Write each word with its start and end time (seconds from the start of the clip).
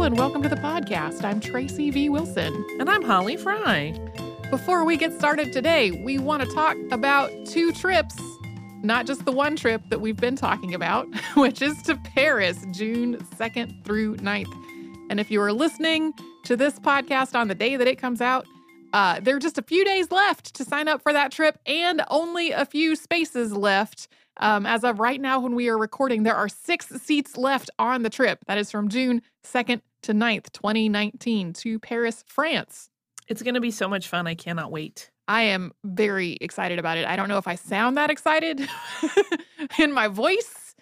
Hello 0.00 0.06
and 0.06 0.16
welcome 0.16 0.42
to 0.42 0.48
the 0.48 0.56
podcast. 0.56 1.24
I'm 1.24 1.40
Tracy 1.40 1.90
V. 1.90 2.08
Wilson. 2.08 2.64
And 2.78 2.88
I'm 2.88 3.02
Holly 3.02 3.36
Fry. 3.36 3.92
Before 4.48 4.82
we 4.82 4.96
get 4.96 5.12
started 5.12 5.52
today, 5.52 5.90
we 5.90 6.16
want 6.16 6.42
to 6.42 6.48
talk 6.54 6.78
about 6.90 7.30
two 7.44 7.70
trips, 7.70 8.18
not 8.82 9.06
just 9.06 9.26
the 9.26 9.30
one 9.30 9.56
trip 9.56 9.82
that 9.90 10.00
we've 10.00 10.16
been 10.16 10.36
talking 10.36 10.72
about, 10.72 11.06
which 11.34 11.60
is 11.60 11.82
to 11.82 11.96
Paris, 11.96 12.64
June 12.70 13.18
2nd 13.36 13.84
through 13.84 14.16
9th. 14.16 14.50
And 15.10 15.20
if 15.20 15.30
you 15.30 15.38
are 15.42 15.52
listening 15.52 16.14
to 16.44 16.56
this 16.56 16.78
podcast 16.78 17.38
on 17.38 17.48
the 17.48 17.54
day 17.54 17.76
that 17.76 17.86
it 17.86 17.98
comes 17.98 18.22
out, 18.22 18.46
uh, 18.94 19.20
there 19.20 19.36
are 19.36 19.40
just 19.40 19.58
a 19.58 19.62
few 19.62 19.84
days 19.84 20.10
left 20.10 20.54
to 20.54 20.64
sign 20.64 20.88
up 20.88 21.02
for 21.02 21.12
that 21.12 21.30
trip 21.30 21.58
and 21.66 22.02
only 22.08 22.52
a 22.52 22.64
few 22.64 22.96
spaces 22.96 23.52
left. 23.52 24.08
Um, 24.40 24.64
as 24.66 24.84
of 24.84 24.98
right 24.98 25.20
now, 25.20 25.38
when 25.38 25.54
we 25.54 25.68
are 25.68 25.78
recording, 25.78 26.22
there 26.22 26.34
are 26.34 26.48
six 26.48 26.86
seats 26.86 27.36
left 27.36 27.70
on 27.78 28.02
the 28.02 28.10
trip. 28.10 28.40
That 28.46 28.58
is 28.58 28.70
from 28.70 28.88
June 28.88 29.22
2nd 29.44 29.82
to 30.02 30.12
9th, 30.12 30.50
2019, 30.52 31.52
to 31.52 31.78
Paris, 31.78 32.24
France. 32.26 32.88
It's 33.28 33.42
going 33.42 33.54
to 33.54 33.60
be 33.60 33.70
so 33.70 33.86
much 33.86 34.08
fun. 34.08 34.26
I 34.26 34.34
cannot 34.34 34.72
wait. 34.72 35.10
I 35.28 35.42
am 35.42 35.72
very 35.84 36.38
excited 36.40 36.78
about 36.78 36.96
it. 36.96 37.06
I 37.06 37.14
don't 37.14 37.28
know 37.28 37.38
if 37.38 37.46
I 37.46 37.54
sound 37.54 37.96
that 37.96 38.10
excited 38.10 38.66
in 39.78 39.92
my 39.92 40.08
voice, 40.08 40.74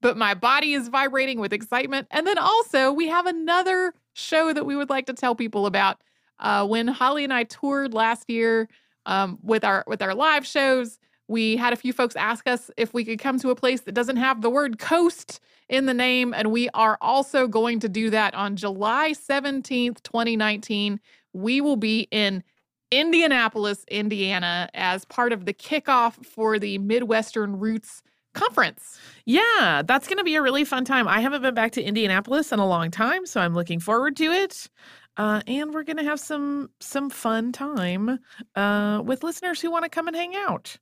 but 0.00 0.16
my 0.16 0.34
body 0.34 0.72
is 0.72 0.88
vibrating 0.88 1.38
with 1.38 1.52
excitement. 1.52 2.08
And 2.10 2.26
then 2.26 2.38
also, 2.38 2.92
we 2.92 3.06
have 3.08 3.26
another 3.26 3.94
show 4.14 4.52
that 4.52 4.66
we 4.66 4.74
would 4.74 4.90
like 4.90 5.06
to 5.06 5.12
tell 5.12 5.34
people 5.34 5.66
about. 5.66 6.00
Uh, 6.40 6.66
when 6.66 6.88
Holly 6.88 7.22
and 7.22 7.32
I 7.32 7.44
toured 7.44 7.94
last 7.94 8.28
year 8.28 8.68
um, 9.06 9.38
with 9.42 9.62
our 9.64 9.84
with 9.86 10.02
our 10.02 10.14
live 10.14 10.44
shows, 10.44 10.98
we 11.32 11.56
had 11.56 11.72
a 11.72 11.76
few 11.76 11.92
folks 11.92 12.14
ask 12.14 12.46
us 12.46 12.70
if 12.76 12.92
we 12.92 13.04
could 13.04 13.18
come 13.18 13.38
to 13.40 13.50
a 13.50 13.56
place 13.56 13.80
that 13.80 13.92
doesn't 13.92 14.18
have 14.18 14.42
the 14.42 14.50
word 14.50 14.78
coast 14.78 15.40
in 15.68 15.86
the 15.86 15.94
name, 15.94 16.34
and 16.34 16.52
we 16.52 16.68
are 16.74 16.98
also 17.00 17.48
going 17.48 17.80
to 17.80 17.88
do 17.88 18.10
that 18.10 18.34
on 18.34 18.54
July 18.54 19.12
17th, 19.12 20.02
2019. 20.02 21.00
We 21.32 21.62
will 21.62 21.76
be 21.76 22.06
in 22.10 22.44
Indianapolis, 22.90 23.86
Indiana, 23.88 24.68
as 24.74 25.06
part 25.06 25.32
of 25.32 25.46
the 25.46 25.54
kickoff 25.54 26.24
for 26.26 26.58
the 26.58 26.76
Midwestern 26.76 27.58
Roots 27.58 28.02
Conference. 28.34 29.00
Yeah, 29.24 29.82
that's 29.86 30.06
going 30.06 30.18
to 30.18 30.24
be 30.24 30.34
a 30.34 30.42
really 30.42 30.64
fun 30.64 30.84
time. 30.84 31.08
I 31.08 31.20
haven't 31.20 31.40
been 31.40 31.54
back 31.54 31.72
to 31.72 31.82
Indianapolis 31.82 32.52
in 32.52 32.58
a 32.58 32.66
long 32.66 32.90
time, 32.90 33.24
so 33.24 33.40
I'm 33.40 33.54
looking 33.54 33.80
forward 33.80 34.16
to 34.16 34.24
it. 34.24 34.68
Uh, 35.16 35.40
and 35.46 35.72
we're 35.72 35.82
going 35.82 35.96
to 35.98 36.04
have 36.04 36.20
some 36.20 36.70
some 36.80 37.10
fun 37.10 37.52
time 37.52 38.18
uh, 38.54 39.02
with 39.04 39.22
listeners 39.22 39.60
who 39.60 39.70
want 39.70 39.84
to 39.84 39.90
come 39.90 40.08
and 40.08 40.16
hang 40.16 40.34
out. 40.36 40.78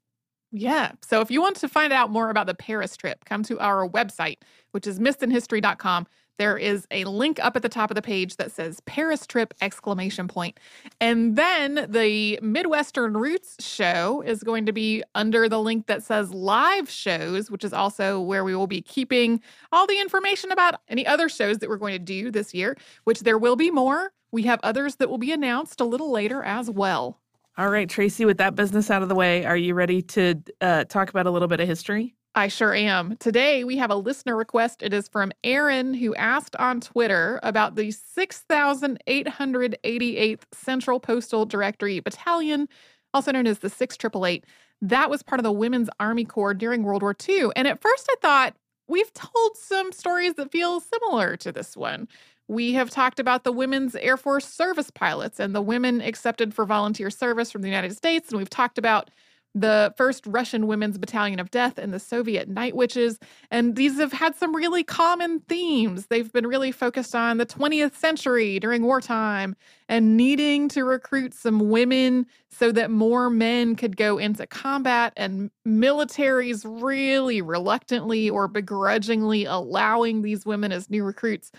Yeah. 0.53 0.93
So 1.03 1.21
if 1.21 1.31
you 1.31 1.41
want 1.41 1.57
to 1.57 1.69
find 1.69 1.93
out 1.93 2.11
more 2.11 2.31
about 2.31 2.47
the 2.47 2.55
Paris 2.55 2.97
trip, 2.97 3.25
come 3.25 3.43
to 3.45 3.59
our 3.61 3.89
website, 3.89 4.39
which 4.73 4.87
is 4.87 4.99
missedinhistory.com. 4.99 6.07
There 6.39 6.57
is 6.57 6.87
a 6.91 7.05
link 7.05 7.39
up 7.45 7.55
at 7.55 7.61
the 7.63 7.69
top 7.69 7.91
of 7.91 7.95
the 7.95 8.03
page 8.03 8.37
that 8.37 8.51
says 8.51 8.81
Paris 8.87 9.27
trip 9.27 9.53
exclamation 9.61 10.27
point. 10.27 10.59
And 10.99 11.37
then 11.37 11.87
the 11.89 12.39
Midwestern 12.41 13.15
Roots 13.15 13.63
show 13.63 14.23
is 14.23 14.43
going 14.43 14.65
to 14.65 14.73
be 14.73 15.05
under 15.15 15.51
the 15.51 15.61
link 15.61 15.87
that 15.87 16.03
says 16.03 16.33
live 16.33 16.89
shows, 16.89 17.51
which 17.51 17.63
is 17.63 17.75
also 17.75 18.21
where 18.23 18.43
we 18.43 18.57
will 18.57 18.67
be 18.67 18.81
keeping 18.81 19.43
all 19.71 19.87
the 19.87 20.01
information 20.01 20.51
about 20.51 20.81
any 20.89 21.07
other 21.07 21.29
shows 21.29 21.59
that 21.59 21.69
we're 21.69 21.77
going 21.77 21.93
to 21.93 21.99
do 21.99 22.31
this 22.31 22.55
year, 22.55 22.75
which 23.05 23.21
there 23.21 23.39
will 23.39 23.57
be 23.57 23.71
more. 23.71 24.11
We 24.33 24.45
have 24.45 24.61
others 24.63 24.97
that 24.97 25.11
will 25.11 25.19
be 25.19 25.33
announced 25.33 25.79
a 25.81 25.85
little 25.85 26.11
later 26.11 26.43
as 26.43 26.71
well. 26.71 27.21
All 27.61 27.69
right, 27.69 27.89
Tracy, 27.91 28.25
with 28.25 28.39
that 28.39 28.55
business 28.55 28.91
out 28.91 29.03
of 29.03 29.11
the 29.11 29.15
way, 29.15 29.45
are 29.45 29.55
you 29.55 29.75
ready 29.75 30.01
to 30.01 30.37
uh, 30.63 30.85
talk 30.85 31.11
about 31.11 31.27
a 31.27 31.31
little 31.31 31.47
bit 31.47 31.61
of 31.61 31.69
history? 31.69 32.15
I 32.35 32.49
sure 32.49 32.73
am. 32.73 33.19
Today 33.19 33.65
we 33.65 33.77
have 33.77 33.91
a 33.91 33.97
listener 33.97 34.35
request. 34.35 34.83
It 34.83 34.95
is 34.95 35.09
from 35.09 35.31
Aaron, 35.45 35.93
who 35.93 36.15
asked 36.15 36.57
on 36.57 36.81
Twitter 36.81 37.39
about 37.43 37.75
the 37.75 37.91
6,888th 37.91 40.41
Central 40.53 41.01
Postal 41.01 41.45
Directory 41.45 42.01
Battalion, 42.01 42.67
also 43.13 43.31
known 43.31 43.47
as 43.47 43.59
the 43.59 43.69
6888. 43.69 44.47
That 44.81 45.11
was 45.11 45.23
part 45.23 45.39
of 45.39 45.45
the 45.45 45.53
Women's 45.53 45.91
Army 46.01 46.25
Corps 46.25 46.55
during 46.55 46.83
World 46.83 47.03
War 47.03 47.15
II. 47.29 47.51
And 47.57 47.69
at 47.69 47.83
first 47.83 48.09
I 48.11 48.15
thought, 48.23 48.57
we've 48.89 49.13
told 49.13 49.59
some 49.59 49.93
stories 49.93 50.33
that 50.35 50.51
feel 50.51 50.81
similar 50.81 51.37
to 51.37 51.53
this 51.53 51.77
one. 51.77 52.09
We 52.51 52.73
have 52.73 52.91
talked 52.91 53.21
about 53.21 53.45
the 53.45 53.53
women's 53.53 53.95
Air 53.95 54.17
Force 54.17 54.45
service 54.45 54.91
pilots 54.91 55.39
and 55.39 55.55
the 55.55 55.63
women 55.63 56.01
accepted 56.01 56.53
for 56.53 56.65
volunteer 56.65 57.09
service 57.09 57.53
from 57.53 57.63
the 57.63 57.69
United 57.69 57.97
States. 57.97 58.31
And 58.31 58.39
we've 58.39 58.51
talked 58.51 58.77
about 58.77 59.09
the 59.55 59.95
first 59.97 60.27
Russian 60.27 60.67
Women's 60.67 60.99
Battalion 60.99 61.39
of 61.39 61.53
Death 61.53 61.79
and 61.79 61.95
the 61.95 62.01
Soviet 62.01 62.49
Night 62.49 62.75
Witches. 62.75 63.21
And 63.53 63.77
these 63.77 64.01
have 64.01 64.13
had 64.13 64.35
some 64.35 64.55
really 64.55 64.83
common 64.83 65.43
themes. 65.49 66.07
They've 66.07 66.33
been 66.33 66.47
really 66.49 66.73
focused 66.73 67.15
on 67.15 67.37
the 67.37 67.47
20th 67.47 67.95
century 67.95 68.59
during 68.59 68.83
wartime 68.83 69.55
and 69.89 70.17
needing 70.17 70.69
to 70.71 70.83
recruit 70.83 71.35
some 71.35 71.71
women 71.71 72.27
so 72.49 72.73
that 72.73 72.91
more 72.91 73.31
men 73.31 73.77
could 73.77 73.97
go 73.97 74.19
into 74.19 74.45
combat, 74.45 75.13
and 75.17 75.53
militaries 75.65 76.65
really 76.83 77.43
reluctantly 77.43 78.29
or 78.29 78.49
begrudgingly 78.49 79.45
allowing 79.45 80.23
these 80.23 80.45
women 80.45 80.73
as 80.73 80.91
new 80.91 81.05
recruits. 81.05 81.53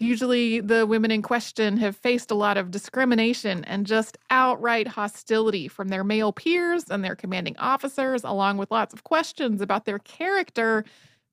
Usually, 0.00 0.60
the 0.60 0.86
women 0.86 1.10
in 1.10 1.22
question 1.22 1.76
have 1.78 1.96
faced 1.96 2.30
a 2.30 2.36
lot 2.36 2.56
of 2.56 2.70
discrimination 2.70 3.64
and 3.64 3.84
just 3.84 4.16
outright 4.30 4.86
hostility 4.86 5.66
from 5.66 5.88
their 5.88 6.04
male 6.04 6.32
peers 6.32 6.84
and 6.88 7.04
their 7.04 7.16
commanding 7.16 7.56
officers, 7.58 8.22
along 8.22 8.58
with 8.58 8.70
lots 8.70 8.94
of 8.94 9.02
questions 9.02 9.60
about 9.60 9.86
their 9.86 9.98
character, 9.98 10.84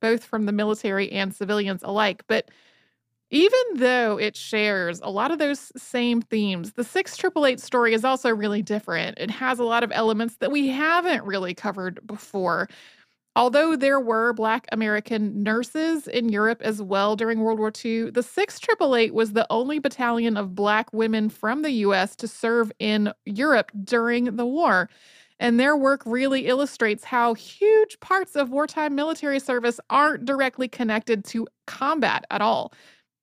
both 0.01 0.23
from 0.23 0.45
the 0.47 0.51
military 0.51 1.11
and 1.11 1.35
civilians 1.35 1.83
alike. 1.83 2.23
But 2.27 2.49
even 3.29 3.59
though 3.75 4.17
it 4.17 4.35
shares 4.35 4.99
a 5.01 5.09
lot 5.11 5.29
of 5.29 5.37
those 5.37 5.71
same 5.77 6.21
themes, 6.21 6.73
the 6.73 6.83
6888 6.83 7.59
story 7.59 7.93
is 7.93 8.05
also 8.05 8.29
really 8.29 8.63
different. 8.63 9.19
It 9.19 9.29
has 9.29 9.59
a 9.59 9.63
lot 9.63 9.83
of 9.83 9.91
elements 9.91 10.37
that 10.37 10.51
we 10.51 10.69
haven't 10.69 11.23
really 11.23 11.53
covered 11.53 11.99
before. 12.07 12.67
Although 13.37 13.75
there 13.75 13.99
were 13.99 14.31
Black 14.31 14.65
American 14.71 15.43
nurses 15.43 16.07
in 16.07 16.29
Europe 16.29 16.61
as 16.61 16.81
well 16.81 17.17
during 17.17 17.41
World 17.41 17.59
War 17.59 17.71
II, 17.83 18.11
the 18.11 18.23
6888 18.23 19.13
was 19.13 19.33
the 19.33 19.45
only 19.49 19.77
battalion 19.79 20.37
of 20.37 20.55
Black 20.55 20.91
women 20.93 21.29
from 21.29 21.61
the 21.61 21.71
U.S. 21.71 22.15
to 22.17 22.29
serve 22.29 22.71
in 22.79 23.11
Europe 23.25 23.71
during 23.83 24.37
the 24.37 24.45
war. 24.45 24.89
And 25.37 25.59
their 25.59 25.75
work 25.75 26.01
really 26.05 26.47
illustrates 26.47 27.03
how 27.03 27.33
huge 27.33 27.99
parts 27.99 28.37
of 28.37 28.51
wartime 28.51 28.95
military 28.95 29.41
service 29.41 29.81
aren't 29.89 30.23
directly 30.23 30.69
connected 30.69 31.25
to 31.25 31.45
combat 31.67 32.25
at 32.31 32.41
all. 32.41 32.71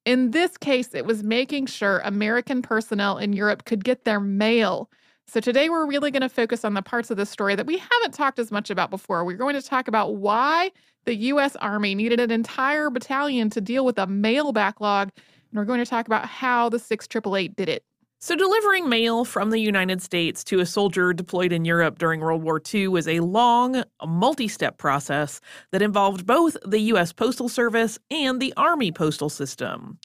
In 0.05 0.33
this 0.33 0.59
case, 0.59 0.95
it 0.95 1.07
was 1.07 1.23
making 1.23 1.67
sure 1.67 2.03
American 2.05 2.61
personnel 2.61 3.17
in 3.17 3.33
Europe 3.33 3.65
could 3.65 3.83
get 3.83 4.05
their 4.05 4.21
mail. 4.21 4.91
So, 5.27 5.41
today 5.41 5.71
we're 5.71 5.87
really 5.87 6.11
going 6.11 6.23
to 6.23 6.29
focus 6.29 6.65
on 6.65 6.75
the 6.75 6.83
parts 6.83 7.11
of 7.11 7.17
the 7.17 7.25
story 7.25 7.55
that 7.55 7.67
we 7.67 7.79
haven't 7.79 8.13
talked 8.13 8.39
as 8.39 8.51
much 8.51 8.71
about 8.71 8.91
before. 8.91 9.25
We're 9.25 9.37
going 9.37 9.55
to 9.55 9.63
talk 9.63 9.89
about 9.89 10.17
why 10.17 10.73
the 11.05 11.15
U.S. 11.15 11.57
Army 11.57 11.95
needed 11.95 12.21
an 12.21 12.31
entire 12.31 12.91
battalion 12.91 13.49
to 13.51 13.61
deal 13.61 13.85
with 13.85 13.99
a 13.99 14.07
mail 14.07 14.53
backlog. 14.53 15.11
And 15.17 15.59
we're 15.59 15.65
going 15.65 15.79
to 15.79 15.89
talk 15.89 16.07
about 16.07 16.27
how 16.27 16.69
the 16.69 16.79
6888 16.79 17.57
did 17.57 17.69
it. 17.69 17.85
So, 18.25 18.37
delivering 18.37 18.89
mail 18.89 19.25
from 19.25 19.51
the 19.51 19.59
United 19.59 20.01
States 20.01 20.45
to 20.45 20.61
a 20.61 20.65
soldier 20.65 21.13
deployed 21.13 21.51
in 21.51 21.65
Europe 21.65 21.99
during 21.99 22.21
World 22.21 22.45
War 22.45 22.63
II 22.73 22.87
was 22.87 23.09
a 23.09 23.19
long, 23.19 23.83
multi 24.07 24.47
step 24.47 24.79
process 24.79 25.41
that 25.73 25.83
involved 25.83 26.25
both 26.25 26.57
the 26.65 26.79
U.S. 26.79 27.13
Postal 27.13 27.49
Service 27.49 27.99
and 28.13 28.41
the 28.41 28.55
Army 28.57 28.93
postal 28.93 29.29
system. 29.29 29.99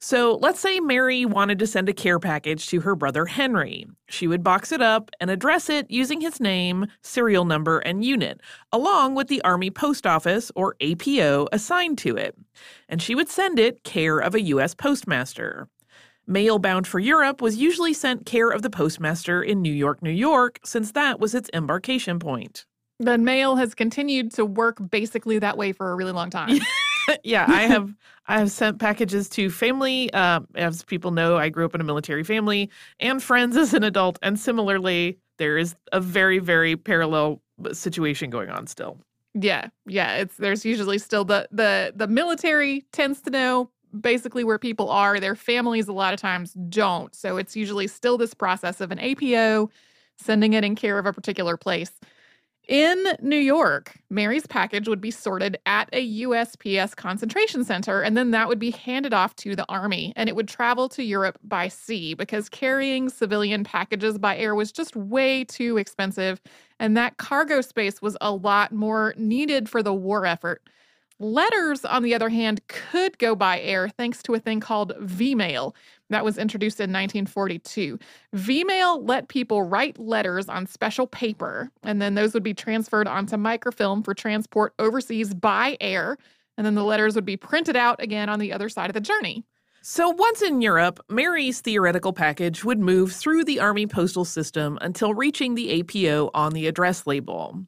So, 0.00 0.36
let's 0.42 0.58
say 0.58 0.80
Mary 0.80 1.24
wanted 1.24 1.60
to 1.60 1.66
send 1.68 1.88
a 1.88 1.92
care 1.92 2.18
package 2.18 2.66
to 2.70 2.80
her 2.80 2.96
brother 2.96 3.24
Henry. 3.24 3.86
She 4.08 4.26
would 4.26 4.42
box 4.42 4.72
it 4.72 4.82
up 4.82 5.12
and 5.20 5.30
address 5.30 5.70
it 5.70 5.88
using 5.88 6.20
his 6.20 6.40
name, 6.40 6.88
serial 7.04 7.44
number, 7.44 7.78
and 7.78 8.04
unit, 8.04 8.40
along 8.72 9.14
with 9.14 9.28
the 9.28 9.42
Army 9.42 9.70
Post 9.70 10.08
Office, 10.08 10.50
or 10.56 10.74
APO, 10.80 11.46
assigned 11.52 11.98
to 11.98 12.16
it. 12.16 12.36
And 12.88 13.00
she 13.00 13.14
would 13.14 13.28
send 13.28 13.60
it 13.60 13.84
care 13.84 14.18
of 14.18 14.34
a 14.34 14.40
U.S. 14.40 14.74
postmaster. 14.74 15.68
Mail 16.30 16.60
bound 16.60 16.86
for 16.86 17.00
Europe 17.00 17.42
was 17.42 17.56
usually 17.56 17.92
sent 17.92 18.24
care 18.24 18.50
of 18.50 18.62
the 18.62 18.70
postmaster 18.70 19.42
in 19.42 19.60
New 19.60 19.72
York, 19.72 20.00
New 20.00 20.10
York, 20.10 20.60
since 20.64 20.92
that 20.92 21.18
was 21.18 21.34
its 21.34 21.50
embarkation 21.52 22.20
point. 22.20 22.66
The 23.00 23.18
mail 23.18 23.56
has 23.56 23.74
continued 23.74 24.32
to 24.34 24.44
work 24.44 24.78
basically 24.90 25.40
that 25.40 25.58
way 25.58 25.72
for 25.72 25.90
a 25.90 25.96
really 25.96 26.12
long 26.12 26.30
time. 26.30 26.60
yeah, 27.24 27.46
I 27.48 27.62
have 27.62 27.92
I 28.28 28.38
have 28.38 28.52
sent 28.52 28.78
packages 28.78 29.28
to 29.30 29.50
family. 29.50 30.12
Uh, 30.12 30.40
as 30.54 30.84
people 30.84 31.10
know, 31.10 31.36
I 31.36 31.48
grew 31.48 31.64
up 31.64 31.74
in 31.74 31.80
a 31.80 31.84
military 31.84 32.22
family 32.22 32.70
and 33.00 33.20
friends 33.20 33.56
as 33.56 33.74
an 33.74 33.82
adult, 33.82 34.16
and 34.22 34.38
similarly, 34.38 35.18
there 35.38 35.58
is 35.58 35.74
a 35.90 36.00
very 36.00 36.38
very 36.38 36.76
parallel 36.76 37.42
situation 37.72 38.30
going 38.30 38.50
on 38.50 38.68
still. 38.68 38.98
Yeah, 39.34 39.68
yeah. 39.86 40.18
It's 40.18 40.36
there's 40.36 40.64
usually 40.64 40.98
still 40.98 41.24
the 41.24 41.48
the 41.50 41.92
the 41.96 42.06
military 42.06 42.84
tends 42.92 43.20
to 43.22 43.30
know 43.30 43.70
basically 43.98 44.44
where 44.44 44.58
people 44.58 44.90
are. 44.90 45.20
Their 45.20 45.36
families, 45.36 45.88
a 45.88 45.92
lot 45.92 46.14
of 46.14 46.20
times, 46.20 46.52
don't. 46.68 47.14
So 47.14 47.36
it's 47.36 47.56
usually 47.56 47.86
still 47.86 48.18
this 48.18 48.34
process 48.34 48.80
of 48.80 48.90
an 48.90 48.98
APO 48.98 49.70
sending 50.16 50.52
it 50.52 50.64
in 50.64 50.74
care 50.74 50.98
of 50.98 51.06
a 51.06 51.12
particular 51.12 51.56
place. 51.56 51.92
In 52.68 53.04
New 53.20 53.38
York, 53.38 53.98
Mary's 54.10 54.46
package 54.46 54.86
would 54.86 55.00
be 55.00 55.10
sorted 55.10 55.58
at 55.66 55.88
a 55.92 56.20
USPS 56.22 56.94
concentration 56.94 57.64
center, 57.64 58.00
and 58.00 58.16
then 58.16 58.30
that 58.30 58.46
would 58.46 58.60
be 58.60 58.70
handed 58.70 59.12
off 59.12 59.34
to 59.36 59.56
the 59.56 59.66
Army, 59.68 60.12
and 60.14 60.28
it 60.28 60.36
would 60.36 60.46
travel 60.46 60.88
to 60.90 61.02
Europe 61.02 61.36
by 61.42 61.66
sea 61.66 62.14
because 62.14 62.48
carrying 62.48 63.08
civilian 63.08 63.64
packages 63.64 64.18
by 64.18 64.36
air 64.36 64.54
was 64.54 64.70
just 64.70 64.94
way 64.94 65.42
too 65.42 65.78
expensive, 65.78 66.40
and 66.78 66.96
that 66.96 67.16
cargo 67.16 67.60
space 67.60 68.00
was 68.00 68.16
a 68.20 68.30
lot 68.30 68.70
more 68.70 69.14
needed 69.16 69.68
for 69.68 69.82
the 69.82 69.94
war 69.94 70.24
effort. 70.24 70.62
Letters, 71.22 71.84
on 71.84 72.02
the 72.02 72.14
other 72.14 72.30
hand, 72.30 72.66
could 72.68 73.18
go 73.18 73.36
by 73.36 73.60
air 73.60 73.90
thanks 73.90 74.22
to 74.22 74.32
a 74.32 74.38
thing 74.38 74.58
called 74.58 74.94
V-mail 75.00 75.76
that 76.08 76.24
was 76.24 76.38
introduced 76.38 76.80
in 76.80 76.84
1942. 76.84 77.98
V-mail 78.32 79.04
let 79.04 79.28
people 79.28 79.62
write 79.62 79.98
letters 79.98 80.48
on 80.48 80.66
special 80.66 81.06
paper, 81.06 81.70
and 81.82 82.00
then 82.00 82.14
those 82.14 82.32
would 82.32 82.42
be 82.42 82.54
transferred 82.54 83.06
onto 83.06 83.36
microfilm 83.36 84.02
for 84.02 84.14
transport 84.14 84.72
overseas 84.78 85.34
by 85.34 85.76
air, 85.82 86.16
and 86.56 86.64
then 86.64 86.74
the 86.74 86.84
letters 86.84 87.14
would 87.14 87.26
be 87.26 87.36
printed 87.36 87.76
out 87.76 88.02
again 88.02 88.30
on 88.30 88.38
the 88.38 88.50
other 88.50 88.70
side 88.70 88.88
of 88.88 88.94
the 88.94 89.00
journey. 89.00 89.44
So, 89.82 90.08
once 90.08 90.40
in 90.40 90.62
Europe, 90.62 91.00
Mary's 91.10 91.60
theoretical 91.60 92.14
package 92.14 92.64
would 92.64 92.80
move 92.80 93.12
through 93.12 93.44
the 93.44 93.60
Army 93.60 93.86
postal 93.86 94.24
system 94.24 94.78
until 94.80 95.12
reaching 95.12 95.54
the 95.54 95.80
APO 95.80 96.30
on 96.32 96.54
the 96.54 96.66
address 96.66 97.06
label. 97.06 97.66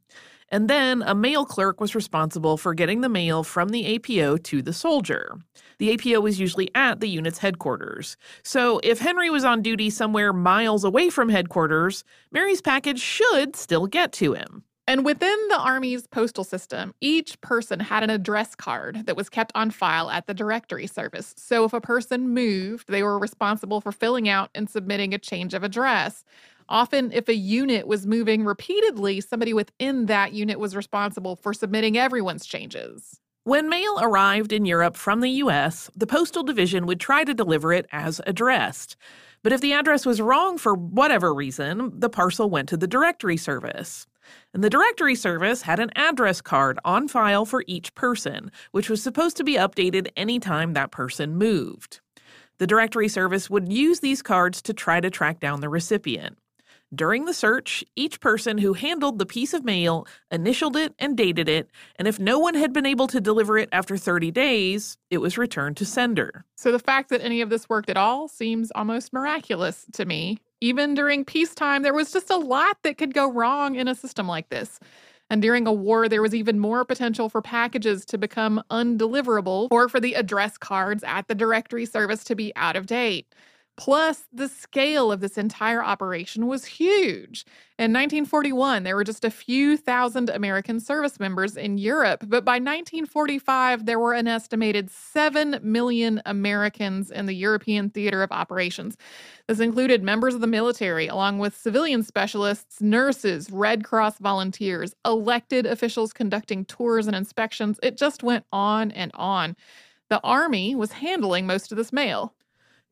And 0.52 0.68
then 0.68 1.02
a 1.02 1.14
mail 1.14 1.46
clerk 1.46 1.80
was 1.80 1.94
responsible 1.94 2.58
for 2.58 2.74
getting 2.74 3.00
the 3.00 3.08
mail 3.08 3.42
from 3.42 3.70
the 3.70 3.96
APO 3.96 4.36
to 4.36 4.60
the 4.60 4.74
soldier. 4.74 5.38
The 5.78 5.94
APO 5.94 6.20
was 6.20 6.38
usually 6.38 6.70
at 6.74 7.00
the 7.00 7.08
unit's 7.08 7.38
headquarters. 7.38 8.18
So 8.44 8.78
if 8.84 8.98
Henry 8.98 9.30
was 9.30 9.46
on 9.46 9.62
duty 9.62 9.88
somewhere 9.88 10.34
miles 10.34 10.84
away 10.84 11.08
from 11.08 11.30
headquarters, 11.30 12.04
Mary's 12.30 12.60
package 12.60 13.00
should 13.00 13.56
still 13.56 13.86
get 13.86 14.12
to 14.12 14.34
him. 14.34 14.62
And 14.88 15.04
within 15.04 15.38
the 15.48 15.58
Army's 15.58 16.08
postal 16.08 16.42
system, 16.42 16.92
each 17.00 17.40
person 17.40 17.78
had 17.78 18.02
an 18.02 18.10
address 18.10 18.56
card 18.56 19.06
that 19.06 19.16
was 19.16 19.30
kept 19.30 19.52
on 19.54 19.70
file 19.70 20.10
at 20.10 20.26
the 20.26 20.34
directory 20.34 20.88
service. 20.88 21.34
So 21.38 21.64
if 21.64 21.72
a 21.72 21.80
person 21.80 22.30
moved, 22.30 22.88
they 22.88 23.04
were 23.04 23.18
responsible 23.18 23.80
for 23.80 23.92
filling 23.92 24.28
out 24.28 24.50
and 24.56 24.68
submitting 24.68 25.14
a 25.14 25.18
change 25.18 25.54
of 25.54 25.62
address. 25.62 26.24
Often, 26.72 27.12
if 27.12 27.28
a 27.28 27.34
unit 27.34 27.86
was 27.86 28.06
moving 28.06 28.46
repeatedly, 28.46 29.20
somebody 29.20 29.52
within 29.52 30.06
that 30.06 30.32
unit 30.32 30.58
was 30.58 30.74
responsible 30.74 31.36
for 31.36 31.52
submitting 31.52 31.98
everyone's 31.98 32.46
changes. 32.46 33.20
When 33.44 33.68
mail 33.68 33.98
arrived 34.00 34.54
in 34.54 34.64
Europe 34.64 34.96
from 34.96 35.20
the 35.20 35.28
US, 35.42 35.90
the 35.94 36.06
Postal 36.06 36.42
Division 36.42 36.86
would 36.86 36.98
try 36.98 37.24
to 37.24 37.34
deliver 37.34 37.74
it 37.74 37.84
as 37.92 38.22
addressed. 38.26 38.96
But 39.42 39.52
if 39.52 39.60
the 39.60 39.74
address 39.74 40.06
was 40.06 40.22
wrong 40.22 40.56
for 40.56 40.74
whatever 40.74 41.34
reason, 41.34 41.92
the 41.94 42.08
parcel 42.08 42.48
went 42.48 42.70
to 42.70 42.78
the 42.78 42.86
Directory 42.86 43.36
Service. 43.36 44.06
And 44.54 44.64
the 44.64 44.70
Directory 44.70 45.14
Service 45.14 45.60
had 45.60 45.78
an 45.78 45.90
address 45.94 46.40
card 46.40 46.78
on 46.86 47.06
file 47.06 47.44
for 47.44 47.64
each 47.66 47.94
person, 47.94 48.50
which 48.70 48.88
was 48.88 49.02
supposed 49.02 49.36
to 49.36 49.44
be 49.44 49.56
updated 49.56 50.08
anytime 50.16 50.72
that 50.72 50.90
person 50.90 51.36
moved. 51.36 52.00
The 52.56 52.66
Directory 52.66 53.08
Service 53.08 53.50
would 53.50 53.70
use 53.70 54.00
these 54.00 54.22
cards 54.22 54.62
to 54.62 54.72
try 54.72 55.00
to 55.00 55.10
track 55.10 55.38
down 55.38 55.60
the 55.60 55.68
recipient. 55.68 56.38
During 56.94 57.24
the 57.24 57.32
search, 57.32 57.82
each 57.96 58.20
person 58.20 58.58
who 58.58 58.74
handled 58.74 59.18
the 59.18 59.24
piece 59.24 59.54
of 59.54 59.64
mail 59.64 60.06
initialed 60.30 60.76
it 60.76 60.94
and 60.98 61.16
dated 61.16 61.48
it, 61.48 61.70
and 61.96 62.06
if 62.06 62.18
no 62.18 62.38
one 62.38 62.54
had 62.54 62.74
been 62.74 62.84
able 62.84 63.06
to 63.06 63.20
deliver 63.20 63.56
it 63.56 63.70
after 63.72 63.96
30 63.96 64.30
days, 64.30 64.98
it 65.08 65.16
was 65.16 65.38
returned 65.38 65.78
to 65.78 65.86
sender. 65.86 66.44
So 66.54 66.70
the 66.70 66.78
fact 66.78 67.08
that 67.08 67.22
any 67.22 67.40
of 67.40 67.48
this 67.48 67.66
worked 67.66 67.88
at 67.88 67.96
all 67.96 68.28
seems 68.28 68.70
almost 68.74 69.10
miraculous 69.10 69.86
to 69.94 70.04
me. 70.04 70.36
Even 70.60 70.92
during 70.92 71.24
peacetime, 71.24 71.82
there 71.82 71.94
was 71.94 72.12
just 72.12 72.30
a 72.30 72.36
lot 72.36 72.76
that 72.82 72.98
could 72.98 73.14
go 73.14 73.32
wrong 73.32 73.74
in 73.74 73.88
a 73.88 73.94
system 73.94 74.28
like 74.28 74.50
this. 74.50 74.78
And 75.30 75.40
during 75.40 75.66
a 75.66 75.72
war, 75.72 76.10
there 76.10 76.20
was 76.20 76.34
even 76.34 76.58
more 76.58 76.84
potential 76.84 77.30
for 77.30 77.40
packages 77.40 78.04
to 78.06 78.18
become 78.18 78.62
undeliverable 78.70 79.68
or 79.70 79.88
for 79.88 79.98
the 79.98 80.12
address 80.12 80.58
cards 80.58 81.02
at 81.04 81.26
the 81.26 81.34
directory 81.34 81.86
service 81.86 82.22
to 82.24 82.36
be 82.36 82.52
out 82.54 82.76
of 82.76 82.86
date. 82.86 83.34
Plus, 83.82 84.28
the 84.32 84.48
scale 84.48 85.10
of 85.10 85.18
this 85.18 85.36
entire 85.36 85.82
operation 85.82 86.46
was 86.46 86.64
huge. 86.64 87.44
In 87.80 87.92
1941, 87.92 88.84
there 88.84 88.94
were 88.94 89.02
just 89.02 89.24
a 89.24 89.30
few 89.30 89.76
thousand 89.76 90.30
American 90.30 90.78
service 90.78 91.18
members 91.18 91.56
in 91.56 91.78
Europe, 91.78 92.20
but 92.28 92.44
by 92.44 92.60
1945, 92.60 93.84
there 93.84 93.98
were 93.98 94.14
an 94.14 94.28
estimated 94.28 94.88
7 94.88 95.58
million 95.64 96.22
Americans 96.26 97.10
in 97.10 97.26
the 97.26 97.34
European 97.34 97.90
theater 97.90 98.22
of 98.22 98.30
operations. 98.30 98.96
This 99.48 99.58
included 99.58 100.04
members 100.04 100.36
of 100.36 100.42
the 100.42 100.46
military, 100.46 101.08
along 101.08 101.40
with 101.40 101.56
civilian 101.56 102.04
specialists, 102.04 102.80
nurses, 102.80 103.50
Red 103.50 103.82
Cross 103.82 104.18
volunteers, 104.18 104.94
elected 105.04 105.66
officials 105.66 106.12
conducting 106.12 106.64
tours 106.66 107.08
and 107.08 107.16
inspections. 107.16 107.80
It 107.82 107.96
just 107.96 108.22
went 108.22 108.44
on 108.52 108.92
and 108.92 109.10
on. 109.14 109.56
The 110.08 110.20
Army 110.22 110.76
was 110.76 110.92
handling 110.92 111.48
most 111.48 111.72
of 111.72 111.78
this 111.78 111.92
mail. 111.92 112.32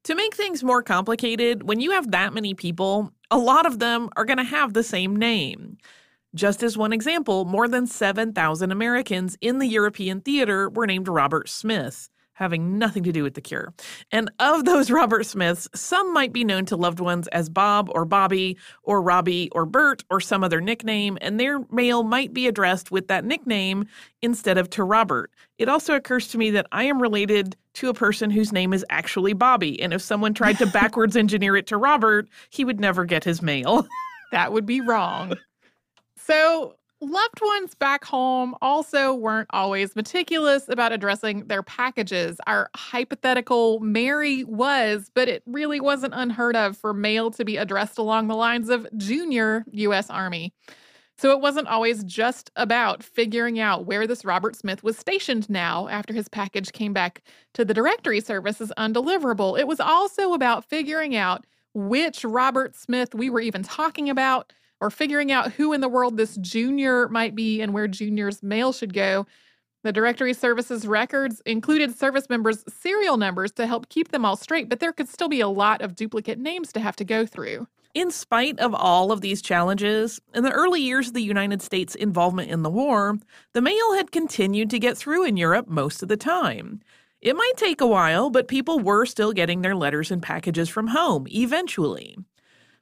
To 0.04 0.14
make 0.14 0.34
things 0.34 0.64
more 0.64 0.82
complicated, 0.82 1.68
when 1.68 1.80
you 1.80 1.90
have 1.90 2.10
that 2.10 2.32
many 2.32 2.54
people, 2.54 3.12
a 3.30 3.38
lot 3.38 3.66
of 3.66 3.78
them 3.78 4.08
are 4.16 4.24
going 4.24 4.38
to 4.38 4.44
have 4.44 4.72
the 4.72 4.82
same 4.82 5.14
name. 5.14 5.76
Just 6.34 6.62
as 6.62 6.78
one 6.78 6.92
example, 6.92 7.44
more 7.44 7.68
than 7.68 7.86
7,000 7.86 8.72
Americans 8.72 9.36
in 9.40 9.58
the 9.58 9.66
European 9.66 10.20
theater 10.20 10.70
were 10.70 10.86
named 10.86 11.08
Robert 11.08 11.48
Smith 11.48 12.08
having 12.40 12.78
nothing 12.78 13.02
to 13.04 13.12
do 13.12 13.22
with 13.22 13.34
the 13.34 13.40
cure. 13.40 13.72
And 14.10 14.30
of 14.40 14.64
those 14.70 14.90
Robert 14.90 15.26
Smiths, 15.26 15.68
some 15.74 16.12
might 16.12 16.32
be 16.32 16.42
known 16.42 16.64
to 16.66 16.76
loved 16.76 16.98
ones 16.98 17.28
as 17.28 17.48
Bob 17.48 17.90
or 17.94 18.04
Bobby 18.04 18.56
or 18.82 19.00
Robbie 19.02 19.50
or 19.52 19.66
Bert 19.66 20.02
or 20.10 20.20
some 20.20 20.42
other 20.42 20.60
nickname, 20.60 21.18
and 21.20 21.38
their 21.38 21.60
mail 21.70 22.02
might 22.02 22.32
be 22.32 22.48
addressed 22.48 22.90
with 22.90 23.06
that 23.08 23.24
nickname 23.24 23.86
instead 24.22 24.58
of 24.58 24.70
to 24.70 24.82
Robert. 24.82 25.30
It 25.58 25.68
also 25.68 25.94
occurs 25.94 26.28
to 26.28 26.38
me 26.38 26.50
that 26.52 26.66
I 26.72 26.84
am 26.84 27.00
related 27.00 27.54
to 27.74 27.90
a 27.90 27.94
person 27.94 28.30
whose 28.30 28.52
name 28.52 28.72
is 28.72 28.84
actually 28.88 29.34
Bobby, 29.34 29.80
and 29.80 29.92
if 29.92 30.00
someone 30.02 30.34
tried 30.34 30.58
to 30.58 30.66
backwards 30.72 31.16
engineer 31.16 31.56
it 31.56 31.66
to 31.68 31.76
Robert, 31.76 32.28
he 32.48 32.64
would 32.64 32.80
never 32.80 33.04
get 33.04 33.22
his 33.22 33.42
mail. 33.42 33.86
that 34.32 34.52
would 34.52 34.66
be 34.66 34.80
wrong. 34.80 35.34
So, 36.26 36.76
Loved 37.02 37.40
ones 37.40 37.74
back 37.74 38.04
home 38.04 38.54
also 38.60 39.14
weren't 39.14 39.48
always 39.54 39.96
meticulous 39.96 40.68
about 40.68 40.92
addressing 40.92 41.46
their 41.46 41.62
packages. 41.62 42.36
Our 42.46 42.68
hypothetical 42.76 43.80
Mary 43.80 44.44
was, 44.44 45.10
but 45.14 45.26
it 45.26 45.42
really 45.46 45.80
wasn't 45.80 46.12
unheard 46.14 46.56
of 46.56 46.76
for 46.76 46.92
mail 46.92 47.30
to 47.30 47.44
be 47.44 47.56
addressed 47.56 47.96
along 47.96 48.28
the 48.28 48.36
lines 48.36 48.68
of 48.68 48.86
junior 48.98 49.64
U.S. 49.72 50.10
Army. 50.10 50.52
So 51.16 51.30
it 51.30 51.40
wasn't 51.40 51.68
always 51.68 52.04
just 52.04 52.50
about 52.56 53.02
figuring 53.02 53.58
out 53.58 53.86
where 53.86 54.06
this 54.06 54.24
Robert 54.24 54.54
Smith 54.54 54.82
was 54.82 54.98
stationed 54.98 55.48
now 55.48 55.88
after 55.88 56.12
his 56.12 56.28
package 56.28 56.70
came 56.72 56.92
back 56.92 57.22
to 57.54 57.64
the 57.64 57.74
directory 57.74 58.20
service 58.20 58.60
as 58.60 58.72
undeliverable. 58.76 59.58
It 59.58 59.66
was 59.66 59.80
also 59.80 60.34
about 60.34 60.66
figuring 60.66 61.16
out 61.16 61.46
which 61.72 62.24
Robert 62.24 62.76
Smith 62.76 63.14
we 63.14 63.30
were 63.30 63.40
even 63.40 63.62
talking 63.62 64.10
about 64.10 64.52
or 64.80 64.90
figuring 64.90 65.30
out 65.30 65.52
who 65.52 65.72
in 65.72 65.80
the 65.80 65.88
world 65.88 66.16
this 66.16 66.36
junior 66.36 67.08
might 67.08 67.34
be 67.34 67.60
and 67.60 67.72
where 67.72 67.88
junior's 67.88 68.42
mail 68.42 68.72
should 68.72 68.94
go. 68.94 69.26
The 69.82 69.92
Directory 69.92 70.34
Services 70.34 70.86
records 70.86 71.40
included 71.46 71.98
service 71.98 72.28
members' 72.28 72.64
serial 72.68 73.16
numbers 73.16 73.52
to 73.52 73.66
help 73.66 73.88
keep 73.88 74.08
them 74.08 74.24
all 74.24 74.36
straight, 74.36 74.68
but 74.68 74.80
there 74.80 74.92
could 74.92 75.08
still 75.08 75.28
be 75.28 75.40
a 75.40 75.48
lot 75.48 75.80
of 75.80 75.96
duplicate 75.96 76.38
names 76.38 76.72
to 76.72 76.80
have 76.80 76.96
to 76.96 77.04
go 77.04 77.24
through. 77.24 77.66
In 77.94 78.10
spite 78.10 78.58
of 78.60 78.72
all 78.74 79.10
of 79.10 79.20
these 79.20 79.42
challenges, 79.42 80.20
in 80.34 80.44
the 80.44 80.52
early 80.52 80.80
years 80.80 81.08
of 81.08 81.14
the 81.14 81.22
United 81.22 81.60
States' 81.60 81.94
involvement 81.94 82.50
in 82.50 82.62
the 82.62 82.70
war, 82.70 83.18
the 83.52 83.62
mail 83.62 83.94
had 83.94 84.12
continued 84.12 84.70
to 84.70 84.78
get 84.78 84.96
through 84.96 85.24
in 85.24 85.36
Europe 85.36 85.66
most 85.66 86.02
of 86.02 86.08
the 86.08 86.16
time. 86.16 86.80
It 87.20 87.34
might 87.34 87.56
take 87.56 87.80
a 87.80 87.86
while, 87.86 88.30
but 88.30 88.48
people 88.48 88.78
were 88.78 89.06
still 89.06 89.32
getting 89.32 89.62
their 89.62 89.74
letters 89.74 90.10
and 90.10 90.22
packages 90.22 90.68
from 90.68 90.88
home 90.88 91.26
eventually. 91.30 92.16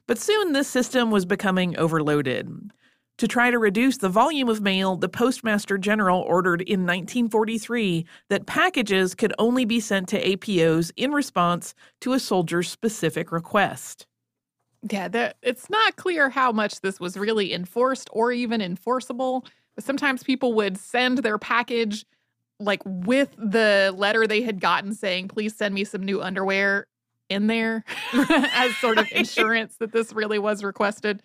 But 0.09 0.17
soon 0.17 0.53
this 0.53 0.67
system 0.67 1.11
was 1.11 1.27
becoming 1.27 1.77
overloaded. 1.77 2.71
To 3.19 3.27
try 3.27 3.51
to 3.51 3.59
reduce 3.59 3.97
the 3.97 4.09
volume 4.09 4.49
of 4.49 4.59
mail, 4.59 4.95
the 4.95 5.07
Postmaster 5.07 5.77
General 5.77 6.21
ordered 6.21 6.63
in 6.63 6.79
1943 6.79 8.07
that 8.29 8.47
packages 8.47 9.13
could 9.13 9.35
only 9.37 9.65
be 9.65 9.79
sent 9.79 10.09
to 10.09 10.19
APOs 10.19 10.91
in 10.97 11.11
response 11.11 11.75
to 12.01 12.13
a 12.13 12.19
soldier's 12.19 12.71
specific 12.71 13.31
request. 13.31 14.07
Yeah, 14.89 15.09
that 15.09 15.35
it's 15.43 15.69
not 15.69 15.95
clear 15.95 16.31
how 16.31 16.51
much 16.51 16.81
this 16.81 16.99
was 16.99 17.15
really 17.15 17.53
enforced 17.53 18.09
or 18.11 18.31
even 18.31 18.61
enforceable. 18.61 19.45
But 19.75 19.83
Sometimes 19.83 20.23
people 20.23 20.53
would 20.53 20.79
send 20.79 21.19
their 21.19 21.37
package 21.37 22.03
like 22.59 22.81
with 22.83 23.35
the 23.37 23.93
letter 23.95 24.25
they 24.25 24.41
had 24.41 24.59
gotten 24.59 24.95
saying, 24.95 25.27
please 25.27 25.55
send 25.55 25.75
me 25.75 25.83
some 25.83 26.01
new 26.01 26.19
underwear 26.19 26.87
in 27.29 27.47
there 27.47 27.83
as 28.13 28.75
sort 28.77 28.97
of 28.97 29.07
insurance 29.11 29.75
that 29.79 29.91
this 29.91 30.13
really 30.13 30.39
was 30.39 30.63
requested. 30.63 31.21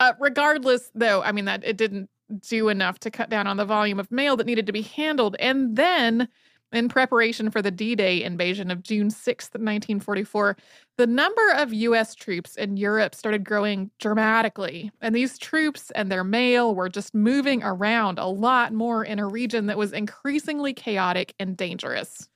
Uh, 0.00 0.12
regardless, 0.20 0.90
though, 0.94 1.22
I 1.22 1.32
mean, 1.32 1.46
that 1.46 1.64
it 1.64 1.76
didn't 1.76 2.08
do 2.40 2.68
enough 2.68 2.98
to 3.00 3.10
cut 3.10 3.30
down 3.30 3.46
on 3.46 3.56
the 3.56 3.64
volume 3.64 3.98
of 3.98 4.10
mail 4.12 4.36
that 4.36 4.46
needed 4.46 4.66
to 4.66 4.72
be 4.72 4.82
handled. 4.82 5.36
And 5.40 5.76
then, 5.76 6.28
in 6.72 6.88
preparation 6.88 7.50
for 7.50 7.62
the 7.62 7.70
D 7.70 7.94
Day 7.94 8.22
invasion 8.22 8.70
of 8.70 8.82
June 8.82 9.08
6th, 9.08 9.54
1944, 9.54 10.56
the 10.98 11.06
number 11.06 11.50
of 11.56 11.72
U.S. 11.72 12.14
troops 12.14 12.56
in 12.56 12.76
Europe 12.76 13.14
started 13.14 13.44
growing 13.44 13.90
dramatically. 13.98 14.90
And 15.00 15.14
these 15.14 15.38
troops 15.38 15.90
and 15.92 16.12
their 16.12 16.24
mail 16.24 16.74
were 16.74 16.90
just 16.90 17.14
moving 17.14 17.62
around 17.62 18.18
a 18.18 18.26
lot 18.26 18.72
more 18.74 19.04
in 19.04 19.18
a 19.18 19.26
region 19.26 19.66
that 19.66 19.78
was 19.78 19.92
increasingly 19.92 20.74
chaotic 20.74 21.34
and 21.38 21.56
dangerous. 21.56 22.28